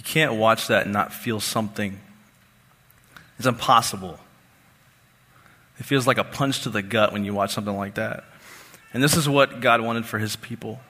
Can't 0.07 0.35
watch 0.35 0.69
that 0.69 0.85
and 0.85 0.93
not 0.93 1.13
feel 1.13 1.41
something. 1.41 1.99
It's 3.39 3.47
impossible. 3.47 4.19
It 5.79 5.85
feels 5.85 6.07
like 6.07 6.17
a 6.17 6.25
punch 6.25 6.63
to 6.63 6.71
the 6.71 6.81
gut 6.81 7.13
when 7.13 7.25
you 7.25 7.35
watch 7.35 7.53
something 7.53 7.77
like 7.77 7.97
that. 7.97 8.25
And 8.95 9.03
this 9.03 9.17
is 9.17 9.29
what 9.29 9.61
God 9.61 9.81
wanted 9.81 10.07
for 10.07 10.19
his 10.19 10.37
people. 10.37 10.81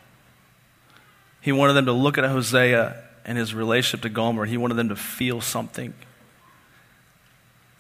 He 1.41 1.51
wanted 1.51 1.73
them 1.73 1.87
to 1.87 1.93
look 1.93 2.19
at 2.19 2.25
Hosea 2.25 3.03
and 3.25 3.39
his 3.39 3.55
relationship 3.55 4.03
to 4.03 4.11
Gomer. 4.11 4.45
He 4.45 4.59
wanted 4.59 4.75
them 4.75 4.91
to 4.91 4.97
feel 4.97 5.41
something, 5.41 5.95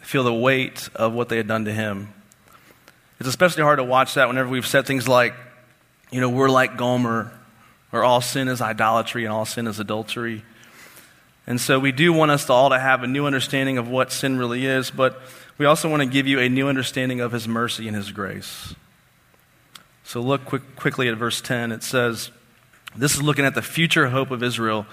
feel 0.01 0.25
the 0.25 0.35
weight 0.35 0.89
of 0.95 1.13
what 1.13 1.29
they 1.29 1.37
had 1.37 1.47
done 1.47 1.67
to 1.67 1.73
him. 1.73 2.13
It's 3.21 3.29
especially 3.29 3.63
hard 3.63 3.79
to 3.79 3.85
watch 3.85 4.15
that 4.15 4.27
whenever 4.27 4.49
we've 4.49 4.67
said 4.67 4.87
things 4.87 5.07
like, 5.07 5.35
you 6.11 6.21
know, 6.21 6.31
we're 6.31 6.49
like 6.49 6.77
Gomer, 6.79 7.31
or 7.93 8.05
all 8.05 8.21
sin 8.21 8.49
is 8.49 8.61
idolatry 8.63 9.25
and 9.25 9.33
all 9.33 9.45
sin 9.45 9.67
is 9.67 9.79
adultery. 9.79 10.43
And 11.47 11.61
so 11.61 11.79
we 11.79 11.93
do 11.93 12.13
want 12.13 12.31
us 12.31 12.45
to 12.47 12.53
all 12.53 12.71
to 12.71 12.79
have 12.79 13.03
a 13.03 13.07
new 13.07 13.27
understanding 13.27 13.79
of 13.79 13.89
what 13.89 14.11
sin 14.11 14.37
really 14.39 14.67
is, 14.67 14.91
but 14.91 15.21
we 15.59 15.67
also 15.67 15.89
want 15.89 16.03
to 16.03 16.09
give 16.09 16.27
you 16.27 16.41
a 16.41 16.49
new 16.49 16.69
understanding 16.69 17.21
of 17.21 17.33
his 17.33 17.47
mercy 17.47 17.87
and 17.87 17.97
his 17.97 18.11
grace. 18.13 18.75
So 20.05 20.21
look 20.21 20.45
quick, 20.45 20.77
quickly 20.77 21.09
at 21.09 21.17
verse 21.17 21.41
10. 21.41 21.73
It 21.73 21.83
says, 21.83 22.31
This 22.95 23.15
is 23.15 23.23
looking 23.23 23.45
at 23.45 23.55
the 23.55 23.63
future 23.63 24.09
hope 24.09 24.31
of 24.31 24.43
Israel. 24.43 24.87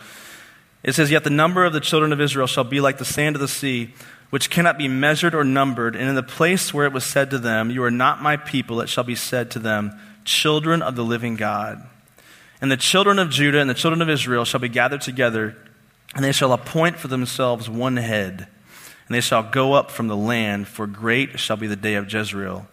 It 0.83 0.93
says, 0.93 1.11
Yet 1.11 1.23
the 1.23 1.29
number 1.29 1.65
of 1.65 1.73
the 1.73 1.79
children 1.79 2.11
of 2.11 2.21
Israel 2.21 2.47
shall 2.47 2.63
be 2.63 2.81
like 2.81 2.97
the 2.97 3.05
sand 3.05 3.35
of 3.35 3.39
the 3.39 3.47
sea, 3.47 3.93
which 4.29 4.49
cannot 4.49 4.77
be 4.77 4.87
measured 4.87 5.35
or 5.35 5.43
numbered. 5.43 5.95
And 5.95 6.09
in 6.09 6.15
the 6.15 6.23
place 6.23 6.73
where 6.73 6.85
it 6.85 6.93
was 6.93 7.03
said 7.03 7.29
to 7.31 7.39
them, 7.39 7.69
You 7.69 7.83
are 7.83 7.91
not 7.91 8.21
my 8.21 8.37
people, 8.37 8.81
it 8.81 8.89
shall 8.89 9.03
be 9.03 9.15
said 9.15 9.51
to 9.51 9.59
them, 9.59 9.97
Children 10.25 10.81
of 10.81 10.95
the 10.95 11.03
living 11.03 11.35
God. 11.35 11.87
And 12.61 12.71
the 12.71 12.77
children 12.77 13.19
of 13.19 13.29
Judah 13.29 13.59
and 13.59 13.69
the 13.69 13.73
children 13.73 14.01
of 14.01 14.09
Israel 14.09 14.45
shall 14.45 14.61
be 14.61 14.69
gathered 14.69 15.01
together, 15.01 15.55
and 16.15 16.23
they 16.23 16.31
shall 16.31 16.53
appoint 16.53 16.99
for 16.99 17.07
themselves 17.07 17.69
one 17.69 17.97
head, 17.97 18.47
and 19.07 19.15
they 19.15 19.21
shall 19.21 19.43
go 19.43 19.73
up 19.73 19.91
from 19.91 20.07
the 20.07 20.17
land, 20.17 20.67
for 20.67 20.87
great 20.87 21.39
shall 21.39 21.57
be 21.57 21.67
the 21.67 21.75
day 21.75 21.95
of 21.95 22.11
Jezreel. 22.11 22.67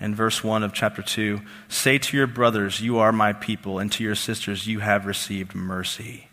And 0.00 0.14
verse 0.14 0.42
1 0.42 0.62
of 0.62 0.72
chapter 0.72 1.02
2 1.02 1.40
Say 1.68 1.98
to 1.98 2.16
your 2.16 2.26
brothers, 2.26 2.80
You 2.80 2.98
are 2.98 3.12
my 3.12 3.32
people, 3.32 3.78
and 3.78 3.90
to 3.92 4.04
your 4.04 4.14
sisters, 4.14 4.66
You 4.66 4.80
have 4.80 5.06
received 5.06 5.54
mercy. 5.54 6.28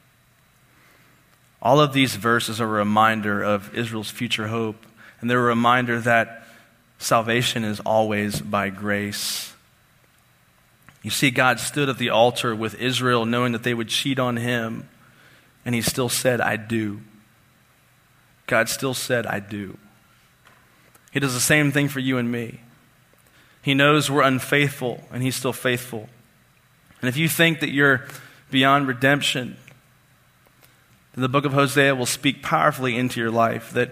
All 1.62 1.80
of 1.80 1.94
these 1.94 2.16
verses 2.16 2.60
are 2.60 2.66
a 2.66 2.80
reminder 2.80 3.44
of 3.44 3.74
Israel's 3.76 4.10
future 4.10 4.48
hope, 4.48 4.84
and 5.20 5.30
they're 5.30 5.40
a 5.40 5.44
reminder 5.44 6.00
that 6.02 6.44
salvation 6.98 7.64
is 7.64 7.80
always 7.82 8.42
by 8.42 8.70
grace. 8.70 9.54
You 11.04 11.12
see, 11.12 11.32
God 11.32 11.60
stood 11.60 11.90
at 11.90 11.98
the 11.98 12.10
altar 12.10 12.56
with 12.56 12.76
Israel 12.76 13.26
knowing 13.26 13.52
that 13.54 13.64
they 13.64 13.74
would 13.74 13.90
cheat 13.90 14.20
on 14.20 14.38
him, 14.38 14.88
and 15.66 15.76
he 15.76 15.82
still 15.82 16.10
said, 16.10 16.42
I 16.42 16.56
do. 16.56 17.02
God 18.48 18.70
still 18.70 18.94
said, 18.94 19.26
I 19.26 19.40
do. 19.40 19.78
He 21.12 21.20
does 21.20 21.34
the 21.34 21.40
same 21.40 21.72
thing 21.72 21.88
for 21.88 22.00
you 22.00 22.18
and 22.18 22.32
me. 22.32 22.62
He 23.62 23.74
knows 23.74 24.10
we're 24.10 24.24
unfaithful, 24.24 25.04
and 25.12 25.22
he's 25.22 25.36
still 25.36 25.54
faithful. 25.54 26.10
And 27.02 27.10
if 27.10 27.18
you 27.18 27.28
think 27.30 27.60
that 27.60 27.72
you're 27.72 28.06
beyond 28.50 28.88
redemption, 28.88 29.58
then 31.14 31.22
the 31.22 31.30
book 31.30 31.46
of 31.46 31.54
Hosea 31.54 31.96
will 31.96 32.06
speak 32.06 32.42
powerfully 32.42 32.98
into 32.98 33.20
your 33.20 33.32
life 33.32 33.72
that 33.72 33.92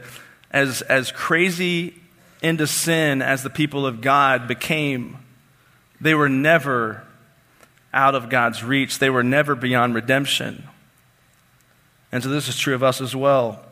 as, 0.52 0.82
as 0.84 1.12
crazy 1.12 1.96
into 2.42 2.66
sin 2.66 3.22
as 3.22 3.44
the 3.44 3.50
people 3.50 3.86
of 3.86 4.02
God 4.02 4.48
became, 4.48 5.18
they 6.00 6.16
were 6.16 6.30
never 6.30 7.04
out 7.94 8.16
of 8.16 8.30
God's 8.30 8.64
reach, 8.64 9.00
they 9.00 9.10
were 9.10 9.24
never 9.24 9.56
beyond 9.56 9.96
redemption. 9.96 10.64
And 12.12 12.24
so 12.24 12.30
this 12.30 12.48
is 12.48 12.58
true 12.58 12.76
of 12.76 12.84
us 12.84 13.02
as 13.02 13.16
well. 13.16 13.64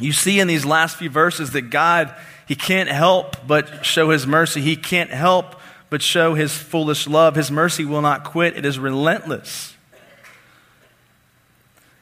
You 0.00 0.12
see 0.12 0.40
in 0.40 0.48
these 0.48 0.66
last 0.66 0.96
few 0.96 1.08
verses 1.08 1.52
that 1.52 1.70
God, 1.70 2.14
He 2.46 2.54
can't 2.54 2.88
help 2.88 3.46
but 3.46 3.84
show 3.84 4.10
His 4.10 4.26
mercy. 4.26 4.60
He 4.60 4.76
can't 4.76 5.10
help 5.10 5.56
but 5.88 6.02
show 6.02 6.34
His 6.34 6.52
foolish 6.52 7.06
love. 7.06 7.36
His 7.36 7.50
mercy 7.50 7.84
will 7.84 8.02
not 8.02 8.24
quit, 8.24 8.56
it 8.56 8.64
is 8.64 8.78
relentless. 8.78 9.74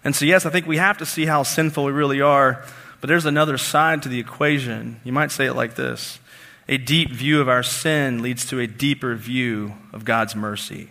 And 0.05 0.17
so, 0.17 0.25
yes, 0.25 0.47
I 0.47 0.51
think 0.51 0.67
we 0.67 0.79
have 0.79 0.99
to 0.99 1.07
see 1.07 1.27
how 1.27 1.45
sinful 1.45 1.85
we 1.85 1.93
really 1.93 2.21
are, 2.21 2.65
but 3.01 3.07
there's 3.07 3.27
another 3.27 3.57
side 3.57 4.03
to 4.03 4.09
the 4.09 4.19
equation. 4.19 5.01
You 5.05 5.13
might 5.13 5.31
say 5.31 5.47
it 5.47 5.55
like 5.55 5.75
this 5.75 6.19
a 6.69 6.79
deep 6.79 7.11
view 7.11 7.41
of 7.41 7.49
our 7.49 7.63
sin 7.63 8.23
leads 8.23 8.47
to 8.47 8.61
a 8.61 8.67
deeper 8.67 9.15
view 9.15 9.75
of 9.93 10.05
God's 10.05 10.35
mercy. 10.35 10.89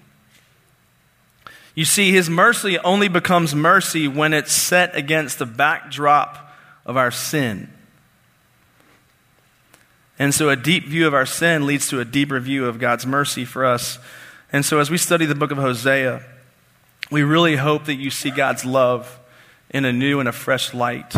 You 1.73 1.85
see, 1.85 2.11
His 2.11 2.29
mercy 2.29 2.77
only 2.79 3.07
becomes 3.07 3.55
mercy 3.55 4.07
when 4.07 4.33
it's 4.33 4.51
set 4.51 4.95
against 4.95 5.39
the 5.39 5.45
backdrop 5.45 6.53
of 6.85 6.97
our 6.97 7.11
sin. 7.11 7.69
And 10.19 10.33
so, 10.35 10.49
a 10.49 10.55
deep 10.55 10.85
view 10.85 11.07
of 11.07 11.13
our 11.13 11.25
sin 11.25 11.65
leads 11.65 11.87
to 11.89 11.99
a 11.99 12.05
deeper 12.05 12.39
view 12.39 12.65
of 12.67 12.79
God's 12.79 13.05
mercy 13.05 13.45
for 13.45 13.65
us. 13.65 13.97
And 14.51 14.63
so, 14.65 14.79
as 14.79 14.91
we 14.91 14.97
study 14.97 15.25
the 15.25 15.35
book 15.35 15.51
of 15.51 15.57
Hosea, 15.57 16.23
we 17.09 17.23
really 17.23 17.55
hope 17.55 17.85
that 17.85 17.95
you 17.95 18.09
see 18.09 18.29
God's 18.29 18.63
love 18.63 19.19
in 19.69 19.85
a 19.85 19.91
new 19.91 20.19
and 20.19 20.29
a 20.29 20.31
fresh 20.31 20.73
light 20.73 21.15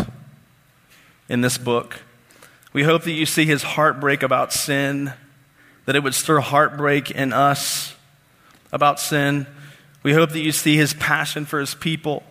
in 1.28 1.40
this 1.40 1.58
book. 1.58 2.00
We 2.72 2.82
hope 2.82 3.04
that 3.04 3.12
you 3.12 3.26
see 3.26 3.44
his 3.44 3.62
heartbreak 3.62 4.22
about 4.22 4.52
sin, 4.52 5.12
that 5.84 5.94
it 5.94 6.02
would 6.02 6.14
stir 6.14 6.40
heartbreak 6.40 7.10
in 7.10 7.32
us 7.32 7.94
about 8.72 8.98
sin. 8.98 9.46
We 10.04 10.12
hope 10.12 10.30
that 10.30 10.40
you 10.40 10.52
see 10.52 10.76
his 10.76 10.94
passion 10.94 11.46
for 11.46 11.58
his 11.58 11.74
people, 11.74 12.22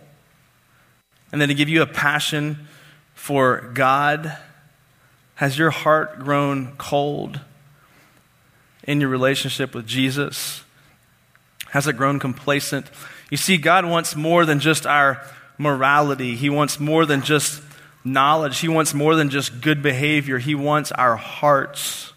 and 1.32 1.42
then 1.42 1.50
to 1.50 1.56
give 1.56 1.68
you 1.68 1.82
a 1.82 1.88
passion 1.88 2.68
for 3.16 3.70
God. 3.74 4.38
Has 5.36 5.58
your 5.58 5.72
heart 5.72 6.20
grown 6.20 6.76
cold 6.78 7.42
in 8.84 9.02
your 9.02 9.10
relationship 9.10 9.74
with 9.74 9.88
Jesus? 9.88 10.64
Has 11.72 11.88
it 11.88 11.98
grown 11.98 12.20
complacent? 12.20 12.86
You 13.32 13.38
see, 13.38 13.58
God 13.58 13.86
wants 13.86 14.16
more 14.16 14.46
than 14.46 14.60
just 14.60 14.86
our 14.86 15.26
morality. 15.58 16.36
He 16.36 16.52
wants 16.52 16.80
more 16.80 17.08
than 17.08 17.24
just 17.24 17.64
knowledge. 18.04 18.60
He 18.60 18.68
wants 18.68 18.94
more 18.94 19.16
than 19.16 19.32
just 19.32 19.62
good 19.62 19.82
behavior, 19.82 20.38
He 20.38 20.54
wants 20.54 20.92
our 20.92 21.16
hearts. 21.16 22.14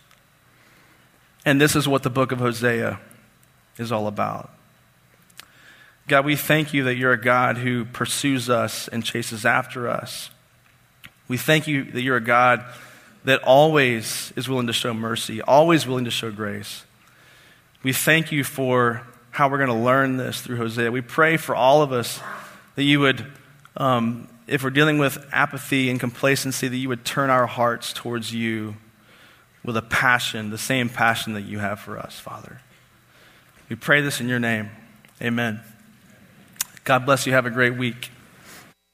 And 1.47 1.59
this 1.59 1.75
is 1.75 1.89
what 1.89 2.03
the 2.03 2.11
book 2.11 2.33
of 2.33 2.41
Hosea 2.41 3.01
is 3.79 3.91
all 3.91 4.09
about. 4.09 4.56
God, 6.09 6.25
we 6.25 6.37
thank 6.37 6.73
you 6.73 6.85
that 6.85 6.97
you're 6.97 7.13
a 7.13 7.21
God 7.21 7.59
who 7.59 7.85
pursues 7.85 8.49
us 8.49 8.89
and 8.89 9.05
chases 9.05 9.45
after 9.45 9.89
us. 9.89 10.31
We 11.29 11.37
thank 11.37 11.67
you 11.67 11.85
that 11.85 12.03
you're 12.03 12.17
a 12.17 12.21
God 12.21 12.65
that 13.25 13.43
always 13.43 14.33
is 14.37 14.49
willing 14.49 14.69
to 14.69 14.73
show 14.73 14.95
mercy, 14.95 15.43
always 15.43 15.87
willing 15.87 16.05
to 16.05 16.11
show 16.11 16.31
grace. 16.31 16.85
We 17.83 17.93
thank 17.93 18.31
you 18.31 18.45
for 18.45 19.03
how 19.31 19.49
we're 19.49 19.59
going 19.59 19.77
to 19.77 19.85
learn 19.85 20.17
this 20.17 20.41
through 20.41 20.59
Hosea. 20.59 20.93
We 20.93 21.01
pray 21.01 21.37
for 21.37 21.57
all 21.57 21.83
of 21.83 21.93
us 21.93 22.21
that 22.77 22.85
you 22.85 23.01
would 23.01 23.27
um, 23.77 24.29
if 24.47 24.63
we're 24.63 24.71
dealing 24.71 24.99
with 24.99 25.27
apathy 25.33 25.91
and 25.91 25.99
complacency, 25.99 26.69
that 26.69 26.77
you 26.77 26.89
would 26.89 27.05
turn 27.05 27.31
our 27.31 27.47
hearts 27.47 27.93
towards 27.93 28.33
you 28.33 28.77
with 29.65 29.77
a 29.77 29.83
passion, 29.83 30.51
the 30.51 30.59
same 30.59 30.89
passion 30.89 31.35
that 31.35 31.43
you 31.43 31.59
have 31.59 31.81
for 31.81 31.99
us, 31.99 32.19
Father. 32.19 32.61
We 33.69 33.77
pray 33.77 34.01
this 34.01 34.21
in 34.21 34.29
your 34.29 34.39
name. 34.39 34.71
Amen. 35.21 35.61
God 36.87 37.05
bless 37.05 37.27
you. 37.27 37.33
Have 37.33 37.47
a 37.47 37.51
great 37.51 37.77
week. 37.77 38.11